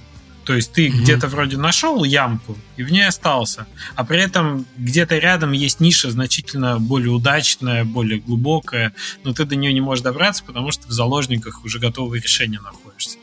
То 0.47 0.55
есть 0.55 0.73
ты 0.73 0.89
угу. 0.89 0.99
где-то 0.99 1.27
вроде 1.27 1.57
нашел 1.57 2.05
ямку 2.05 2.57
и 2.77 2.85
в 2.85 2.93
ней 2.93 3.07
остался, 3.07 3.67
а 3.97 4.05
при 4.05 4.21
этом 4.21 4.65
где-то 4.79 5.19
рядом 5.19 5.53
есть 5.53 5.81
ниша 5.81 6.11
значительно 6.11 6.79
более 6.79 7.11
удачная, 7.11 7.85
более 7.85 8.21
глубокая, 8.21 8.95
но 9.25 9.33
ты 9.33 9.45
до 9.45 9.57
нее 9.57 9.75
не 9.75 9.81
можешь 9.81 10.05
добраться, 10.05 10.45
потому 10.45 10.71
что 10.71 10.87
в 10.87 10.93
заложниках 10.93 11.65
уже 11.65 11.81
готовые 11.81 12.23
решения 12.23 12.61
находишься. 12.61 13.19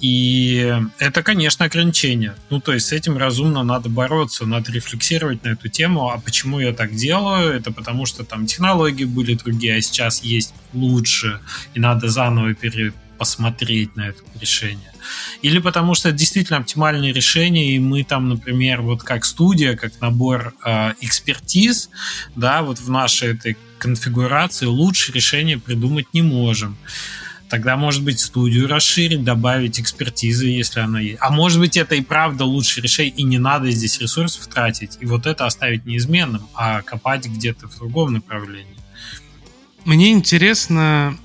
И 0.00 0.76
это, 0.98 1.22
конечно, 1.22 1.64
ограничение. 1.64 2.34
Ну, 2.50 2.60
то 2.60 2.74
есть 2.74 2.88
с 2.88 2.92
этим 2.92 3.16
разумно 3.16 3.62
надо 3.62 3.88
бороться, 3.88 4.44
надо 4.44 4.72
рефлексировать 4.72 5.44
на 5.44 5.50
эту 5.50 5.68
тему. 5.68 6.10
А 6.10 6.18
почему 6.18 6.60
я 6.60 6.74
так 6.74 6.94
делаю? 6.94 7.54
Это 7.54 7.72
потому 7.72 8.04
что 8.04 8.24
там 8.24 8.44
технологии 8.44 9.04
были 9.04 9.34
другие, 9.34 9.76
а 9.76 9.80
сейчас 9.80 10.22
есть 10.22 10.52
лучше, 10.74 11.40
и 11.74 11.80
надо 11.80 12.08
заново 12.08 12.54
пере 12.54 12.92
посмотреть 13.24 13.96
на 13.96 14.08
это 14.08 14.22
решение. 14.38 14.92
Или 15.40 15.58
потому 15.58 15.94
что 15.94 16.10
это 16.10 16.18
действительно 16.18 16.58
оптимальное 16.58 17.10
решение, 17.10 17.74
и 17.74 17.78
мы 17.78 18.04
там, 18.04 18.28
например, 18.28 18.82
вот 18.82 19.02
как 19.02 19.24
студия, 19.24 19.76
как 19.76 19.98
набор 20.02 20.52
э, 20.62 20.92
экспертиз, 21.00 21.88
да, 22.36 22.62
вот 22.62 22.78
в 22.80 22.90
нашей 22.90 23.30
этой 23.30 23.56
конфигурации 23.78 24.66
лучше 24.66 25.10
решение 25.12 25.58
придумать 25.58 26.04
не 26.12 26.20
можем. 26.20 26.76
Тогда, 27.48 27.76
может 27.78 28.02
быть, 28.02 28.20
студию 28.20 28.68
расширить, 28.68 29.24
добавить 29.24 29.80
экспертизы, 29.80 30.46
если 30.46 30.80
она 30.80 31.00
есть. 31.00 31.18
А 31.20 31.30
может 31.30 31.58
быть, 31.60 31.78
это 31.78 31.94
и 31.94 32.02
правда 32.02 32.44
лучшее 32.44 32.82
решение, 32.82 33.14
и 33.14 33.22
не 33.22 33.38
надо 33.38 33.70
здесь 33.70 34.00
ресурсов 34.00 34.46
тратить. 34.48 34.98
И 35.00 35.06
вот 35.06 35.24
это 35.24 35.46
оставить 35.46 35.86
неизменным, 35.86 36.46
а 36.54 36.82
копать 36.82 37.24
где-то 37.24 37.68
в 37.68 37.78
другом 37.78 38.12
направлении. 38.12 38.76
Мне 39.86 40.12
интересно, 40.12 41.16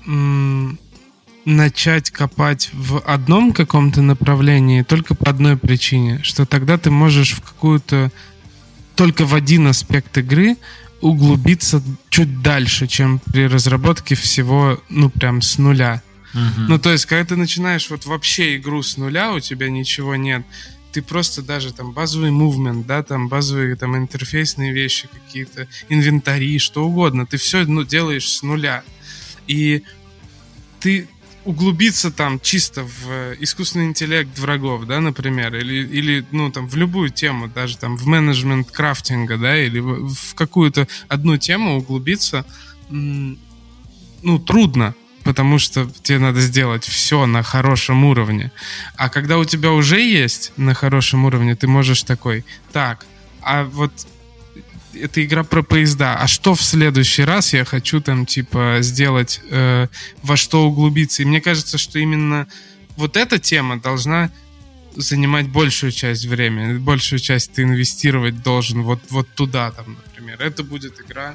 начать 1.56 2.10
копать 2.10 2.70
в 2.72 3.00
одном 3.00 3.52
каком-то 3.52 4.02
направлении 4.02 4.82
только 4.82 5.14
по 5.14 5.28
одной 5.28 5.56
причине, 5.56 6.22
что 6.22 6.46
тогда 6.46 6.78
ты 6.78 6.90
можешь 6.90 7.32
в 7.32 7.40
какую-то 7.42 8.10
только 8.94 9.24
в 9.24 9.34
один 9.34 9.66
аспект 9.66 10.16
игры 10.18 10.56
углубиться 11.00 11.82
чуть 12.10 12.42
дальше, 12.42 12.86
чем 12.86 13.18
при 13.18 13.46
разработке 13.46 14.14
всего, 14.14 14.82
ну, 14.88 15.08
прям 15.08 15.40
с 15.40 15.58
нуля. 15.58 16.02
Uh-huh. 16.34 16.66
Ну, 16.68 16.78
то 16.78 16.92
есть, 16.92 17.06
когда 17.06 17.24
ты 17.24 17.36
начинаешь 17.36 17.88
вот 17.90 18.04
вообще 18.06 18.56
игру 18.56 18.82
с 18.82 18.96
нуля, 18.96 19.32
у 19.32 19.40
тебя 19.40 19.70
ничего 19.70 20.16
нет, 20.16 20.44
ты 20.92 21.02
просто 21.02 21.42
даже 21.42 21.72
там 21.72 21.92
базовый 21.92 22.30
мувмент, 22.30 22.86
да, 22.86 23.02
там 23.02 23.28
базовые 23.28 23.76
там 23.76 23.96
интерфейсные 23.96 24.72
вещи 24.72 25.08
какие-то, 25.12 25.68
инвентари, 25.88 26.58
что 26.58 26.84
угодно, 26.84 27.26
ты 27.26 27.36
все 27.36 27.64
ну, 27.64 27.84
делаешь 27.84 28.28
с 28.28 28.42
нуля. 28.42 28.82
И 29.46 29.82
ты 30.80 31.08
углубиться 31.44 32.10
там 32.10 32.38
чисто 32.40 32.84
в 32.84 33.08
э, 33.08 33.36
искусственный 33.40 33.86
интеллект 33.86 34.38
врагов, 34.38 34.84
да, 34.86 35.00
например, 35.00 35.54
или, 35.56 35.86
или 35.86 36.24
ну, 36.30 36.50
там, 36.50 36.68
в 36.68 36.76
любую 36.76 37.10
тему, 37.10 37.48
даже 37.48 37.78
там 37.78 37.96
в 37.96 38.06
менеджмент 38.06 38.70
крафтинга, 38.70 39.36
да, 39.38 39.58
или 39.58 39.80
в, 39.80 40.34
какую-то 40.34 40.86
одну 41.08 41.36
тему 41.38 41.78
углубиться, 41.78 42.44
ну, 42.90 44.38
трудно, 44.38 44.94
потому 45.24 45.58
что 45.58 45.90
тебе 46.02 46.18
надо 46.18 46.40
сделать 46.40 46.84
все 46.84 47.26
на 47.26 47.42
хорошем 47.42 48.04
уровне. 48.04 48.52
А 48.96 49.08
когда 49.08 49.38
у 49.38 49.44
тебя 49.44 49.72
уже 49.72 50.00
есть 50.00 50.52
на 50.56 50.74
хорошем 50.74 51.24
уровне, 51.24 51.56
ты 51.56 51.66
можешь 51.66 52.02
такой, 52.02 52.44
так, 52.72 53.06
а 53.40 53.64
вот 53.64 53.92
это 54.94 55.24
игра 55.24 55.44
про 55.44 55.62
поезда. 55.62 56.16
А 56.16 56.26
что 56.26 56.54
в 56.54 56.62
следующий 56.62 57.24
раз 57.24 57.52
я 57.52 57.64
хочу 57.64 58.00
там 58.00 58.26
типа 58.26 58.78
сделать, 58.80 59.40
э, 59.50 59.88
во 60.22 60.36
что 60.36 60.66
углубиться? 60.66 61.22
И 61.22 61.26
мне 61.26 61.40
кажется, 61.40 61.78
что 61.78 61.98
именно 61.98 62.46
вот 62.96 63.16
эта 63.16 63.38
тема 63.38 63.80
должна 63.80 64.30
занимать 64.96 65.48
большую 65.48 65.92
часть 65.92 66.26
времени, 66.26 66.78
большую 66.78 67.20
часть 67.20 67.52
ты 67.52 67.62
инвестировать 67.62 68.42
должен 68.42 68.82
вот, 68.82 69.00
вот 69.10 69.28
туда, 69.34 69.70
там, 69.70 69.96
например. 70.20 70.42
Это 70.42 70.62
будет 70.62 71.00
игра 71.00 71.34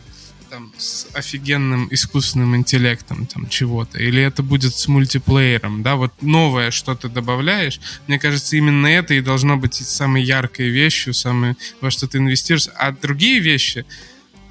там, 0.50 0.72
с 0.78 1.08
офигенным 1.14 1.88
искусственным 1.92 2.56
интеллектом 2.56 3.26
там 3.26 3.50
чего-то, 3.50 3.98
или 3.98 4.22
это 4.22 4.44
будет 4.44 4.76
с 4.76 4.88
мультиплеером, 4.88 5.82
да, 5.82 5.96
вот 5.96 6.14
новое 6.22 6.70
что 6.70 6.94
ты 6.94 7.10
добавляешь, 7.10 7.80
мне 8.08 8.20
кажется, 8.20 8.56
именно 8.56 8.86
это 8.86 9.16
и 9.16 9.22
должно 9.22 9.58
быть 9.58 9.74
самой 9.74 10.24
яркой 10.24 10.70
вещью, 10.70 11.16
самой, 11.16 11.56
во 11.82 11.90
что 11.90 12.08
ты 12.08 12.20
инвестируешь, 12.20 12.68
а 12.76 12.92
другие 12.92 13.40
вещи, 13.40 13.86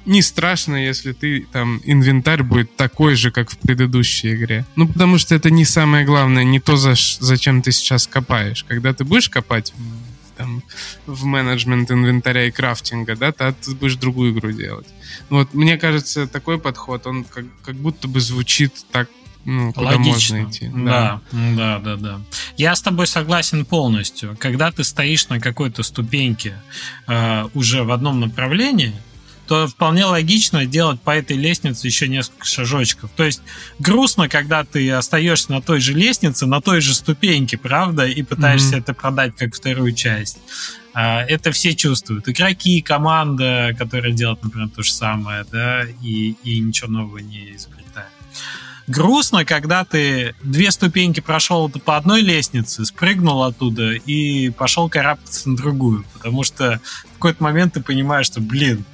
не 0.05 0.21
страшно, 0.21 0.75
если 0.75 1.13
ты 1.13 1.47
там 1.51 1.81
инвентарь 1.85 2.43
будет 2.43 2.75
такой 2.75 3.15
же, 3.15 3.31
как 3.31 3.49
в 3.49 3.57
предыдущей 3.57 4.35
игре. 4.35 4.65
Ну, 4.75 4.87
потому 4.87 5.17
что 5.17 5.33
это 5.33 5.49
не 5.49 5.65
самое 5.65 6.05
главное, 6.05 6.43
не 6.43 6.59
то, 6.59 6.75
за, 6.75 6.93
зачем 7.19 7.61
ты 7.61 7.71
сейчас 7.71 8.05
копаешь. 8.05 8.63
Когда 8.67 8.93
ты 8.93 9.03
будешь 9.03 9.29
копать 9.29 9.73
там, 10.37 10.63
в 11.05 11.25
менеджмент 11.25 11.91
инвентаря 11.91 12.45
и 12.45 12.51
крафтинга, 12.51 13.15
да, 13.15 13.31
то 13.31 13.53
ты 13.53 13.75
будешь 13.75 13.95
другую 13.95 14.33
игру 14.33 14.51
делать. 14.51 14.87
Вот, 15.29 15.53
мне 15.53 15.77
кажется, 15.77 16.27
такой 16.27 16.59
подход, 16.59 17.07
он 17.07 17.23
как, 17.23 17.45
как 17.63 17.75
будто 17.75 18.07
бы 18.07 18.19
звучит 18.19 18.73
так 18.91 19.09
ну, 19.45 19.71
куда 19.73 19.91
Логично. 19.91 20.37
можно 20.37 20.49
идти. 20.49 20.71
Да. 20.73 21.21
да, 21.31 21.77
да, 21.77 21.79
да, 21.79 21.95
да. 21.95 22.21
Я 22.57 22.75
с 22.75 22.81
тобой 22.81 23.05
согласен 23.05 23.63
полностью. 23.63 24.35
Когда 24.39 24.71
ты 24.71 24.83
стоишь 24.83 25.29
на 25.29 25.39
какой-то 25.39 25.83
ступеньке 25.83 26.55
э, 27.07 27.47
уже 27.53 27.83
в 27.83 27.91
одном 27.91 28.19
направлении, 28.19 28.93
то 29.47 29.67
вполне 29.67 30.05
логично 30.05 30.65
делать 30.65 30.99
по 31.01 31.11
этой 31.11 31.37
лестнице 31.37 31.87
еще 31.87 32.07
несколько 32.07 32.45
шажочков. 32.45 33.09
То 33.15 33.23
есть 33.23 33.41
грустно, 33.79 34.27
когда 34.27 34.63
ты 34.63 34.91
остаешься 34.91 35.51
на 35.51 35.61
той 35.61 35.79
же 35.79 35.93
лестнице, 35.93 36.45
на 36.45 36.61
той 36.61 36.81
же 36.81 36.93
ступеньке, 36.93 37.57
правда, 37.57 38.05
и 38.05 38.23
пытаешься 38.23 38.75
mm-hmm. 38.75 38.79
это 38.79 38.93
продать 38.93 39.35
как 39.35 39.53
вторую 39.55 39.93
часть. 39.93 40.39
А, 40.93 41.23
это 41.23 41.51
все 41.51 41.75
чувствуют. 41.75 42.27
Игроки, 42.29 42.81
команда, 42.81 43.75
которая 43.77 44.13
делает, 44.13 44.43
например, 44.43 44.69
то 44.69 44.81
же 44.81 44.93
самое, 44.93 45.45
да, 45.51 45.83
и, 46.01 46.35
и 46.43 46.59
ничего 46.59 46.89
нового 46.89 47.17
не 47.17 47.55
изобретает. 47.55 48.09
Грустно, 48.87 49.45
когда 49.45 49.83
ты 49.83 50.35
две 50.43 50.69
ступеньки 50.69 51.19
прошел 51.19 51.69
по 51.69 51.97
одной 51.97 52.21
лестнице, 52.21 52.85
спрыгнул 52.85 53.43
оттуда 53.43 53.93
и 53.93 54.51
пошел 54.51 54.89
карабкаться 54.89 55.49
на 55.49 55.57
другую. 55.57 56.05
Потому 56.13 56.43
что 56.43 56.79
в 57.09 57.13
какой-то 57.13 57.43
момент 57.43 57.73
ты 57.73 57.81
понимаешь, 57.81 58.27
что, 58.27 58.41
блин, 58.41 58.85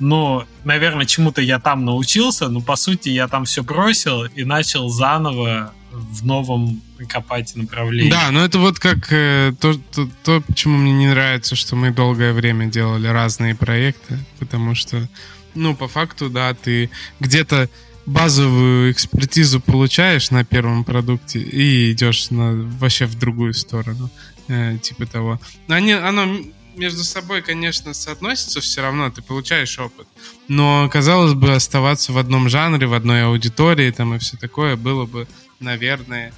ну, 0.00 0.44
наверное, 0.64 1.06
чему-то 1.06 1.42
я 1.42 1.60
там 1.60 1.84
научился, 1.84 2.48
но 2.48 2.60
по 2.60 2.76
сути 2.76 3.10
я 3.10 3.28
там 3.28 3.44
все 3.44 3.62
бросил 3.62 4.24
и 4.24 4.44
начал 4.44 4.88
заново 4.88 5.72
в 5.92 6.24
новом 6.24 6.80
копать 7.08 7.54
направлении. 7.56 8.10
Да, 8.10 8.30
но 8.30 8.44
это 8.44 8.58
вот 8.58 8.78
как 8.78 9.12
э, 9.12 9.52
то, 9.60 9.74
то, 9.92 10.08
то, 10.24 10.40
почему 10.40 10.78
мне 10.78 10.92
не 10.92 11.08
нравится, 11.08 11.56
что 11.56 11.76
мы 11.76 11.90
долгое 11.90 12.32
время 12.32 12.66
делали 12.66 13.08
разные 13.08 13.54
проекты, 13.54 14.18
потому 14.38 14.74
что, 14.74 15.08
ну, 15.54 15.74
по 15.74 15.88
факту, 15.88 16.30
да, 16.30 16.54
ты 16.54 16.90
где-то 17.18 17.68
базовую 18.06 18.92
экспертизу 18.92 19.60
получаешь 19.60 20.30
на 20.30 20.44
первом 20.44 20.84
продукте 20.84 21.40
и 21.40 21.92
идешь 21.92 22.30
на, 22.30 22.52
вообще 22.78 23.06
в 23.06 23.18
другую 23.18 23.54
сторону, 23.54 24.10
э, 24.48 24.78
типа 24.78 25.06
того. 25.06 25.40
Они, 25.68 25.92
оно 25.92 26.38
между 26.76 27.04
собой, 27.04 27.42
конечно, 27.42 27.94
соотносится 27.94 28.60
все 28.60 28.82
равно, 28.82 29.10
ты 29.10 29.22
получаешь 29.22 29.78
опыт. 29.78 30.06
Но, 30.48 30.88
казалось 30.90 31.34
бы, 31.34 31.52
оставаться 31.52 32.12
в 32.12 32.18
одном 32.18 32.48
жанре, 32.48 32.86
в 32.86 32.94
одной 32.94 33.24
аудитории 33.24 33.90
там 33.90 34.14
и 34.14 34.18
все 34.18 34.36
такое 34.36 34.76
было 34.76 35.06
бы, 35.06 35.26
наверное, 35.58 36.32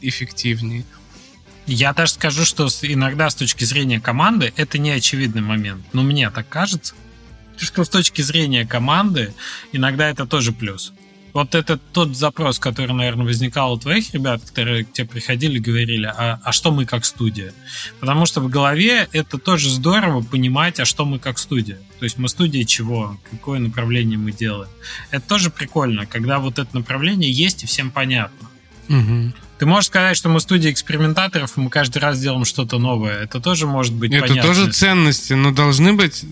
эффективнее. 0.00 0.84
Я 1.66 1.92
даже 1.94 2.12
скажу, 2.12 2.44
что 2.44 2.68
иногда 2.82 3.30
с 3.30 3.34
точки 3.34 3.64
зрения 3.64 4.00
команды 4.00 4.52
это 4.56 4.78
не 4.78 4.90
очевидный 4.90 5.40
момент. 5.40 5.84
Но 5.92 6.02
мне 6.02 6.30
так 6.30 6.48
кажется, 6.48 6.94
что 7.56 7.84
с 7.84 7.88
точки 7.88 8.20
зрения 8.20 8.66
команды 8.66 9.34
иногда 9.72 10.08
это 10.08 10.26
тоже 10.26 10.52
плюс 10.52 10.92
вот 11.34 11.56
это 11.56 11.78
тот 11.92 12.16
запрос, 12.16 12.60
который, 12.60 12.94
наверное, 12.94 13.26
возникал 13.26 13.72
у 13.72 13.78
твоих 13.78 14.14
ребят, 14.14 14.40
которые 14.42 14.84
к 14.84 14.92
тебе 14.92 15.08
приходили 15.08 15.56
и 15.56 15.60
говорили, 15.60 16.06
а, 16.06 16.40
а 16.42 16.52
что 16.52 16.70
мы 16.70 16.86
как 16.86 17.04
студия? 17.04 17.52
Потому 17.98 18.24
что 18.24 18.40
в 18.40 18.48
голове 18.48 19.08
это 19.12 19.36
тоже 19.38 19.68
здорово 19.68 20.22
понимать, 20.22 20.78
а 20.78 20.84
что 20.84 21.04
мы 21.04 21.18
как 21.18 21.38
студия. 21.38 21.78
То 21.98 22.04
есть 22.04 22.18
мы 22.18 22.28
студия 22.28 22.64
чего, 22.64 23.18
какое 23.30 23.58
направление 23.58 24.16
мы 24.16 24.30
делаем. 24.30 24.70
Это 25.10 25.26
тоже 25.28 25.50
прикольно, 25.50 26.06
когда 26.06 26.38
вот 26.38 26.60
это 26.60 26.74
направление 26.76 27.32
есть 27.32 27.64
и 27.64 27.66
всем 27.66 27.90
понятно. 27.90 28.48
Угу. 28.88 29.32
Ты 29.64 29.68
можешь 29.68 29.86
сказать, 29.86 30.14
что 30.14 30.28
мы 30.28 30.40
студия 30.40 30.70
экспериментаторов, 30.70 31.56
мы 31.56 31.70
каждый 31.70 31.96
раз 31.96 32.20
делаем 32.20 32.44
что-то 32.44 32.76
новое. 32.76 33.22
Это 33.22 33.40
тоже 33.40 33.66
может 33.66 33.94
быть 33.94 34.12
Это 34.12 34.26
понятно. 34.26 34.42
тоже 34.42 34.70
ценности, 34.70 35.32
но 35.32 35.52
должны 35.52 35.94
быть... 35.94 36.22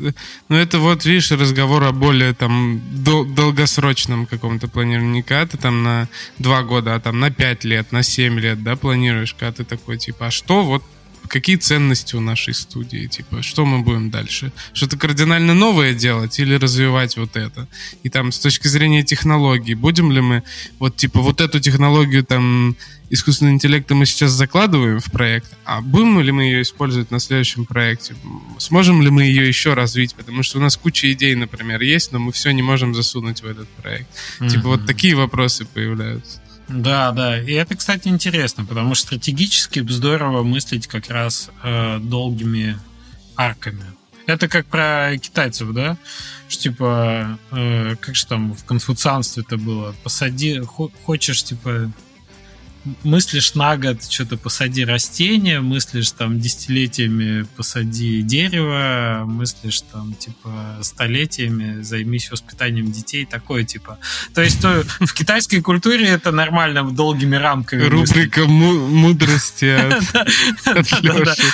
Ну, 0.51 0.57
это 0.57 0.79
вот, 0.79 1.07
видишь, 1.07 1.31
разговор 1.31 1.83
о 1.85 1.93
более 1.93 2.35
там 2.35 2.83
дол- 2.93 3.25
долгосрочном 3.25 4.27
каком-то 4.27 4.69
планировании. 4.69 5.13
Не 5.13 5.23
когда 5.23 5.47
ты 5.47 5.57
там 5.57 5.83
на 5.83 6.09
два 6.39 6.63
года, 6.63 6.95
а 6.95 7.01
там 7.01 7.21
на 7.21 7.31
пять 7.31 7.65
лет, 7.65 7.91
на 7.91 8.03
семь 8.03 8.39
лет, 8.39 8.63
да, 8.63 8.77
планируешь, 8.77 9.33
когда 9.33 9.53
ты 9.53 9.65
такой, 9.65 9.97
типа, 9.97 10.27
а 10.27 10.31
что 10.31 10.63
вот 10.63 10.85
какие 11.29 11.57
ценности 11.57 12.17
у 12.17 12.21
нашей 12.21 12.55
студии, 12.55 13.07
типа, 13.07 13.43
что 13.43 13.65
мы 13.65 13.81
будем 13.81 14.11
дальше? 14.11 14.53
Что-то 14.73 14.97
кардинально 14.97 15.55
новое 15.55 15.95
делать 15.95 16.39
или 16.39 16.55
развивать 16.55 17.17
вот 17.17 17.37
это? 17.37 17.69
И 18.03 18.09
там 18.09 18.33
с 18.33 18.39
точки 18.39 18.69
зрения 18.69 19.03
технологий, 19.03 19.75
будем 19.75 20.13
ли 20.13 20.21
мы 20.21 20.43
вот, 20.79 20.97
типа, 20.97 21.21
вот 21.21 21.41
эту 21.41 21.61
технологию 21.61 22.25
там 22.25 22.77
искусственного 23.13 23.55
интеллекта 23.55 23.95
мы 23.95 24.07
сейчас 24.07 24.31
закладываем 24.31 24.99
в 24.99 25.13
проект, 25.13 25.53
а 25.65 25.83
будем 25.83 26.21
ли 26.21 26.33
мы 26.33 26.45
ее 26.45 26.63
использовать 26.63 27.11
на 27.11 27.21
следующем 27.21 27.67
проекте? 27.67 28.15
Сможем 28.59 29.03
ли 29.03 29.11
мы 29.11 29.25
ее 29.25 29.47
еще 29.47 29.75
развить? 29.75 30.15
Потому 30.15 30.43
что 30.43 30.59
у 30.59 30.63
нас 30.63 30.79
куча 30.79 31.13
идей, 31.13 31.35
например, 31.35 31.83
есть, 31.83 32.13
но 32.13 32.19
мы 32.19 32.33
все 32.33 32.53
не 32.53 32.63
можем 32.63 32.95
засунуть 32.95 33.43
в 33.43 33.47
этот 33.47 33.69
проект. 33.69 34.09
Mm-hmm. 34.41 34.49
Типа 34.49 34.69
вот 34.69 34.87
такие 34.87 35.15
вопросы 35.15 35.67
появляются. 35.67 36.41
Да, 36.73 37.13
да. 37.13 37.39
И 37.41 37.53
это, 37.53 37.77
кстати, 37.77 38.09
интересно, 38.09 38.65
потому 38.65 38.95
что 38.95 39.09
стратегически 39.09 39.87
здорово 39.87 40.43
мыслить 40.43 40.87
как 40.87 41.11
раз 41.11 41.51
э, 41.63 41.99
долгими 41.99 42.79
арками. 43.37 43.85
Это 44.27 44.49
как 44.49 44.67
про 44.67 45.17
китайцев, 45.21 45.73
да? 45.73 45.97
Что 46.49 46.63
типа, 46.63 47.39
э, 47.51 47.97
как 48.01 48.15
же 48.15 48.27
там 48.27 48.55
в 48.55 48.65
конфуцианстве 48.65 49.43
это 49.47 49.57
было? 49.57 49.95
Посади, 50.03 50.61
хочешь, 50.61 51.43
типа, 51.43 51.91
мыслишь 53.05 53.55
на 53.55 53.77
год, 53.77 54.03
что-то 54.09 54.37
посади 54.37 54.85
растение, 54.85 55.61
мыслишь 55.61 56.11
там 56.11 56.41
десятилетиями 56.41 57.47
посади 57.57 58.23
дерево, 58.23 59.25
мыслишь 59.27 59.83
там 59.83 60.15
типа 60.15 60.79
столетиями 60.83 61.83
займись 61.83 62.31
воспитанием 62.31 62.91
детей, 62.91 63.25
такое 63.25 63.65
типа. 63.65 63.99
То 64.35 64.43
есть 64.43 64.61
то, 64.61 64.85
в 65.01 65.13
китайской 65.15 65.61
культуре 65.61 66.07
это 66.09 66.33
нормально 66.33 66.91
долгими 66.91 67.37
рамками. 67.37 67.83
Рубрика 67.85 68.45
мудрости 68.47 69.77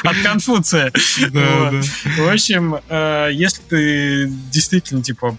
от 0.06 0.16
Конфуция. 0.22 0.92
В 1.30 2.32
общем, 2.32 2.76
э, 2.88 3.30
если 3.32 3.62
ты 3.62 4.32
действительно 4.50 5.02
типа 5.02 5.36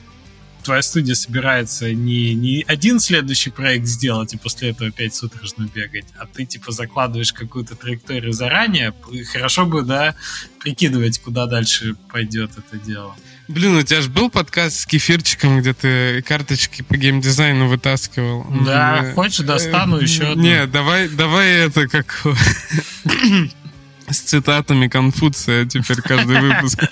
твоя 0.64 0.82
студия 0.82 1.16
собирается 1.16 1.94
не, 1.94 2.34
не 2.34 2.64
один 2.68 3.00
следующий 3.00 3.50
проект 3.50 3.86
сделать 3.86 4.34
и 4.34 4.38
после 4.38 4.70
этого 4.70 4.90
опять 4.90 5.16
судорожно 5.16 5.70
бегать, 5.74 6.06
а 6.18 6.26
ты 6.26 6.46
типа 6.46 6.72
закладываешь 6.72 7.34
какую-то 7.34 7.76
траекторию 7.76 8.34
заранее, 8.34 8.94
хорошо 9.32 9.66
бы, 9.66 9.82
да, 9.82 10.16
прикидывать, 10.60 11.20
куда 11.20 11.46
дальше 11.46 11.96
пойдет 12.12 12.52
это 12.58 12.78
дело. 12.78 13.16
Блин, 13.48 13.76
у 13.78 13.82
тебя 13.82 14.02
же 14.02 14.10
был 14.10 14.30
подкаст 14.30 14.82
с 14.82 14.86
кефирчиком, 14.86 15.60
где 15.60 15.74
ты 15.74 16.22
карточки 16.22 16.84
по 16.84 16.96
геймдизайну 16.96 17.68
вытаскивал. 17.68 18.46
Да, 18.64 19.12
хочешь, 19.16 19.40
достану 19.40 19.98
еще 19.98 20.26
одну. 20.26 20.44
Не, 20.44 20.68
давай, 20.68 21.10
давай 21.10 21.66
это 21.66 21.88
как 21.88 22.24
с 24.10 24.20
цитатами 24.20 24.88
Конфуция 24.88 25.66
теперь 25.66 26.02
каждый 26.02 26.40
выпуск. 26.42 26.80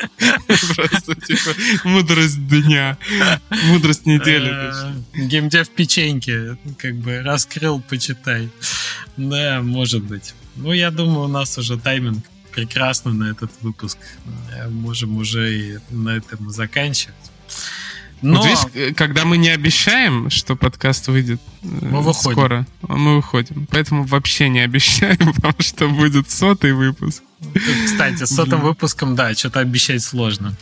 Просто 0.48 1.16
типа 1.16 1.56
мудрость 1.84 2.48
дня, 2.48 2.98
мудрость 3.66 4.06
недели. 4.06 4.52
Э, 4.52 4.94
Геймдев 5.16 5.70
печеньки, 5.70 6.58
как 6.78 6.96
бы 6.96 7.22
раскрыл, 7.22 7.82
почитай. 7.82 8.50
Да, 9.18 9.62
может 9.62 10.04
быть. 10.04 10.34
Ну, 10.56 10.72
я 10.74 10.92
думаю, 10.92 11.26
у 11.26 11.28
нас 11.28 11.58
уже 11.58 11.78
тайминг 11.78 12.26
прекрасно 12.52 13.14
на 13.14 13.32
этот 13.32 13.52
выпуск. 13.62 13.98
Э, 14.52 14.68
можем 14.70 15.18
уже 15.18 15.54
и 15.54 15.78
на 15.90 16.18
этом 16.18 16.50
заканчивать. 16.50 17.16
Но... 18.22 18.42
Вот 18.42 18.74
видишь, 18.74 18.96
когда 18.96 19.26
мы 19.26 19.38
не 19.38 19.50
обещаем, 19.50 20.30
что 20.30 20.56
подкаст 20.56 21.08
выйдет 21.08 21.40
э, 21.64 21.68
мы 21.68 22.02
выходим. 22.02 22.32
скоро, 22.32 22.68
мы 22.82 23.18
выходим. 23.18 23.68
Поэтому 23.70 24.04
вообще 24.04 24.50
не 24.50 24.62
обещаем 24.62 25.34
вам, 25.38 25.56
что 25.60 25.88
будет 25.88 26.30
сотый 26.30 26.74
выпуск. 26.74 27.24
Кстати, 27.86 28.26
с 28.26 28.36
сотым 28.36 28.62
выпуском, 28.62 29.16
да, 29.16 29.34
что-то 29.36 29.60
обещать 29.60 30.04
сложно. 30.04 30.56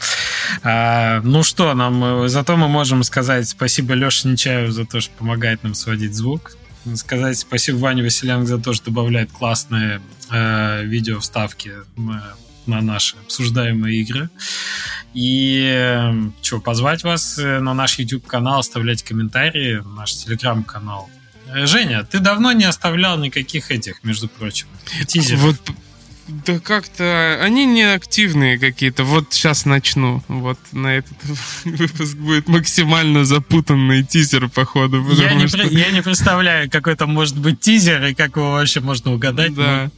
А, 0.64 1.22
ну 1.22 1.44
что, 1.44 1.73
нам 1.73 2.27
зато 2.27 2.57
мы 2.57 2.68
можем 2.68 3.03
сказать 3.03 3.48
спасибо 3.48 3.94
Леше 3.94 4.27
Нечаеву 4.27 4.72
за 4.72 4.86
то, 4.86 4.99
что 4.99 5.14
помогает 5.18 5.64
нам 5.64 5.73
сводить 5.73 6.14
звук. 6.14 6.57
Сказать 6.95 7.38
спасибо 7.40 7.77
Ване 7.77 8.03
Василенко 8.03 8.45
за 8.45 8.57
то, 8.57 8.73
что 8.73 8.86
добавляет 8.86 9.32
классные 9.32 10.02
э, 10.30 10.84
видео 10.84 11.19
вставки 11.22 11.72
на 12.65 12.82
наши 12.82 13.15
обсуждаемые 13.18 14.02
игры. 14.02 14.30
И 15.16 15.62
эм, 15.74 16.36
что, 16.42 16.60
позвать 16.60 17.04
вас 17.04 17.40
э, 17.40 17.60
на 17.60 17.74
наш 17.74 17.98
YouTube-канал, 17.98 18.60
оставлять 18.60 19.02
комментарии, 19.02 19.82
наш 19.96 20.14
телеграм-канал. 20.14 21.10
Э, 21.48 21.66
Женя, 21.66 22.04
ты 22.04 22.20
давно 22.20 22.52
не 22.52 22.66
оставлял 22.66 23.18
никаких 23.18 23.72
этих, 23.72 24.04
между 24.04 24.28
прочим, 24.28 24.68
тизеров. 25.08 25.42
Вот 25.42 25.76
да 26.27 26.60
как-то 26.60 27.39
они 27.41 27.65
не 27.65 27.84
активные 27.84 28.57
какие-то. 28.57 29.03
Вот 29.03 29.34
сейчас 29.34 29.65
начну. 29.65 30.23
Вот 30.27 30.57
на 30.72 30.97
этот 30.97 31.18
выпуск 31.65 32.15
будет 32.15 32.47
максимально 32.47 33.26
запутанный 33.26 34.03
тизер, 34.03 34.49
походу. 34.49 35.06
Я 35.14 35.34
не, 35.35 35.47
что... 35.47 35.61
я 35.64 35.91
не 35.91 36.02
представляю, 36.02 36.69
какой 36.69 36.95
там 36.95 37.11
может 37.11 37.38
быть 37.38 37.60
тизер 37.60 38.03
и 38.06 38.14
как 38.14 38.38
его 38.38 38.53
вообще 38.53 38.80
можно 38.80 39.14
угадать. 39.14 39.53
Да. 39.53 39.85
Ну, 39.85 39.91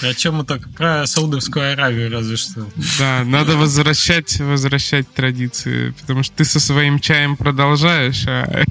про 0.00 0.14
чем 0.14 0.36
мы 0.36 0.44
только 0.44 0.68
про 0.70 1.06
Саудовскую 1.06 1.72
Аравию 1.72 2.10
разве 2.10 2.36
что. 2.36 2.66
Да, 2.98 3.24
надо 3.24 3.56
возвращать, 3.56 4.38
возвращать 4.40 5.12
традиции, 5.12 5.94
потому 6.00 6.22
что 6.22 6.36
ты 6.36 6.44
со 6.44 6.60
своим 6.60 7.00
чаем 7.00 7.36
продолжаешь, 7.36 8.24
а 8.26 8.64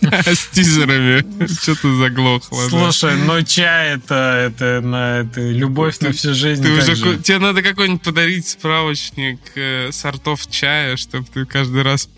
С 0.00 0.46
тизерами. 0.52 1.46
Что-то 1.60 1.94
заглохло. 1.96 2.68
Слушай, 2.68 3.16
ну 3.16 3.42
чай 3.42 3.96
это, 3.96 4.50
это, 4.50 4.64
это 4.64 5.40
любовь 5.40 6.00
на 6.00 6.12
всю 6.12 6.34
жизнь. 6.34 6.49
Ты 6.56 6.72
уже, 6.72 7.18
тебе 7.18 7.38
надо 7.38 7.62
какой-нибудь 7.62 8.02
подарить 8.02 8.48
справочник 8.48 9.38
э, 9.54 9.90
сортов 9.92 10.48
чая, 10.50 10.96
чтобы 10.96 11.26
ты 11.32 11.44
каждый 11.44 11.82
раз... 11.82 12.08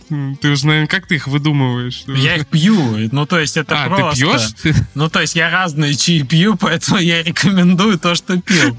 Ты 0.40 0.50
уже, 0.50 0.66
наверное, 0.66 0.88
как 0.88 1.06
ты 1.06 1.16
их 1.16 1.26
выдумываешь? 1.26 2.04
Я 2.06 2.36
их 2.36 2.46
пью. 2.46 3.08
Ну, 3.12 3.26
то 3.26 3.38
есть 3.38 3.56
это 3.56 3.84
а, 3.84 3.88
просто... 3.88 4.14
ты 4.14 4.72
пьешь? 4.72 4.76
Ну, 4.94 5.08
то 5.08 5.20
есть 5.20 5.34
я 5.34 5.50
разные 5.50 5.94
чаи 5.94 6.22
пью, 6.22 6.56
поэтому 6.56 6.98
я 6.98 7.22
рекомендую 7.22 7.98
то, 7.98 8.14
что 8.14 8.40
пил. 8.40 8.76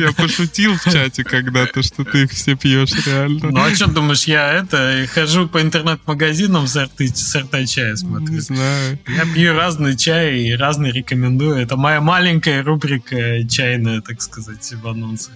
Я 0.00 0.12
пошутил 0.12 0.76
в 0.76 0.84
чате 0.84 1.24
когда-то, 1.24 1.82
что 1.82 2.04
ты 2.04 2.24
их 2.24 2.30
все 2.30 2.56
пьешь, 2.56 2.92
реально. 3.06 3.50
Ну, 3.50 3.60
а 3.60 3.74
что 3.74 3.90
думаешь, 3.90 4.24
я 4.24 4.52
это, 4.52 5.06
хожу 5.12 5.48
по 5.48 5.60
интернет-магазинам 5.60 6.66
сорты, 6.66 7.08
сорта 7.08 7.66
чая 7.66 7.96
смотрю? 7.96 8.34
Не 8.34 8.40
знаю. 8.40 8.98
Я 9.08 9.24
пью 9.32 9.54
разный 9.54 9.96
чай 9.96 10.40
и 10.40 10.52
разный 10.54 10.92
рекомендую. 10.92 11.56
Это 11.56 11.76
моя 11.76 12.00
маленькая 12.00 12.62
рубрика 12.62 13.46
чайная, 13.48 14.00
так 14.00 14.22
сказать, 14.22 14.72
в 14.72 14.88
анонсах 14.90 15.34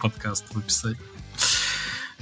подкаст 0.00 0.44
выписать. 0.52 0.96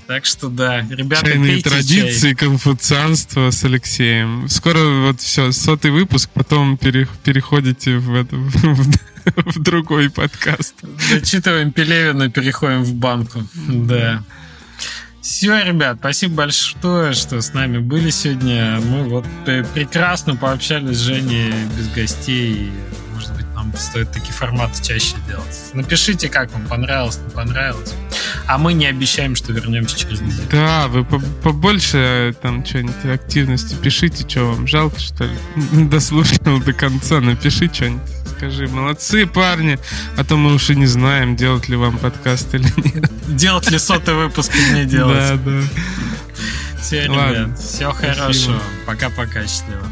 Так 0.07 0.27
что 0.27 0.49
да, 0.49 0.81
ребята, 0.91 1.27
Чайные 1.27 1.63
традиции, 1.63 2.29
чай. 2.29 2.35
конфуцианство 2.35 3.51
с 3.51 3.65
Алексеем. 3.65 4.49
Скоро 4.49 5.07
вот 5.07 5.21
все, 5.21 5.53
сотый 5.53 5.91
выпуск, 5.91 6.29
потом 6.35 6.77
пере, 6.77 7.07
переходите 7.23 7.99
в, 7.99 8.15
это, 8.15 8.37
в, 8.37 9.55
в 9.55 9.63
другой 9.63 10.11
подкаст. 10.11 10.75
Дочитываем 11.11 11.73
Пелевина, 11.73 12.31
переходим 12.31 12.83
в 12.83 12.95
банку. 12.95 13.45
Да. 13.69 14.25
Все, 15.21 15.63
ребят, 15.63 15.99
спасибо 16.01 16.35
большое, 16.35 17.13
что 17.13 17.41
с 17.41 17.55
нами 17.55 17.79
были 17.79 18.11
сегодня. 18.11 18.81
Мы 18.81 19.05
вот 19.05 19.25
прекрасно 19.45 20.35
пообщались 20.35 20.97
с 20.97 21.01
Женей 21.01 21.53
без 21.79 21.89
гостей. 21.91 22.73
Нам 23.63 23.77
стоит 23.77 24.11
такие 24.11 24.33
форматы 24.33 24.83
чаще 24.83 25.15
делать. 25.29 25.71
Напишите, 25.73 26.29
как 26.29 26.51
вам 26.53 26.67
понравилось, 26.67 27.21
не 27.25 27.31
понравилось. 27.31 27.95
А 28.47 28.59
мы 28.59 28.73
не 28.73 28.87
обещаем, 28.87 29.37
что 29.37 29.53
вернемся 29.53 29.97
через 29.97 30.21
неделю. 30.21 30.49
Да, 30.51 30.89
вы 30.89 31.05
побольше 31.05 32.35
там 32.43 32.67
что-нибудь 32.67 33.05
активности 33.05 33.77
пишите, 33.77 34.29
что 34.29 34.47
вам 34.47 34.67
жалко, 34.67 34.99
что 34.99 35.25
ли? 35.25 35.37
Дослушал 35.85 36.59
до 36.61 36.73
конца, 36.73 37.21
напиши 37.21 37.71
что-нибудь 37.73 38.03
скажи. 38.37 38.67
Молодцы, 38.67 39.27
парни. 39.27 39.79
А 40.17 40.25
то 40.25 40.37
мы 40.37 40.55
уж 40.55 40.71
и 40.71 40.75
не 40.75 40.87
знаем, 40.87 41.37
делать 41.37 41.69
ли 41.69 41.77
вам 41.77 41.99
подкаст 41.99 42.53
или 42.55 42.67
нет. 42.77 43.11
Делать 43.29 43.71
ли 43.71 43.79
сотый 43.79 44.15
выпуск 44.15 44.53
или 44.57 44.81
не 44.81 44.85
делать. 44.87 45.17
Да, 45.17 45.37
да. 45.37 45.63
Все, 46.81 47.05
ребят, 47.05 47.59
все 47.61 47.93
хорошо. 47.93 48.61
Пока-пока, 48.87 49.43
счастливо. 49.43 49.87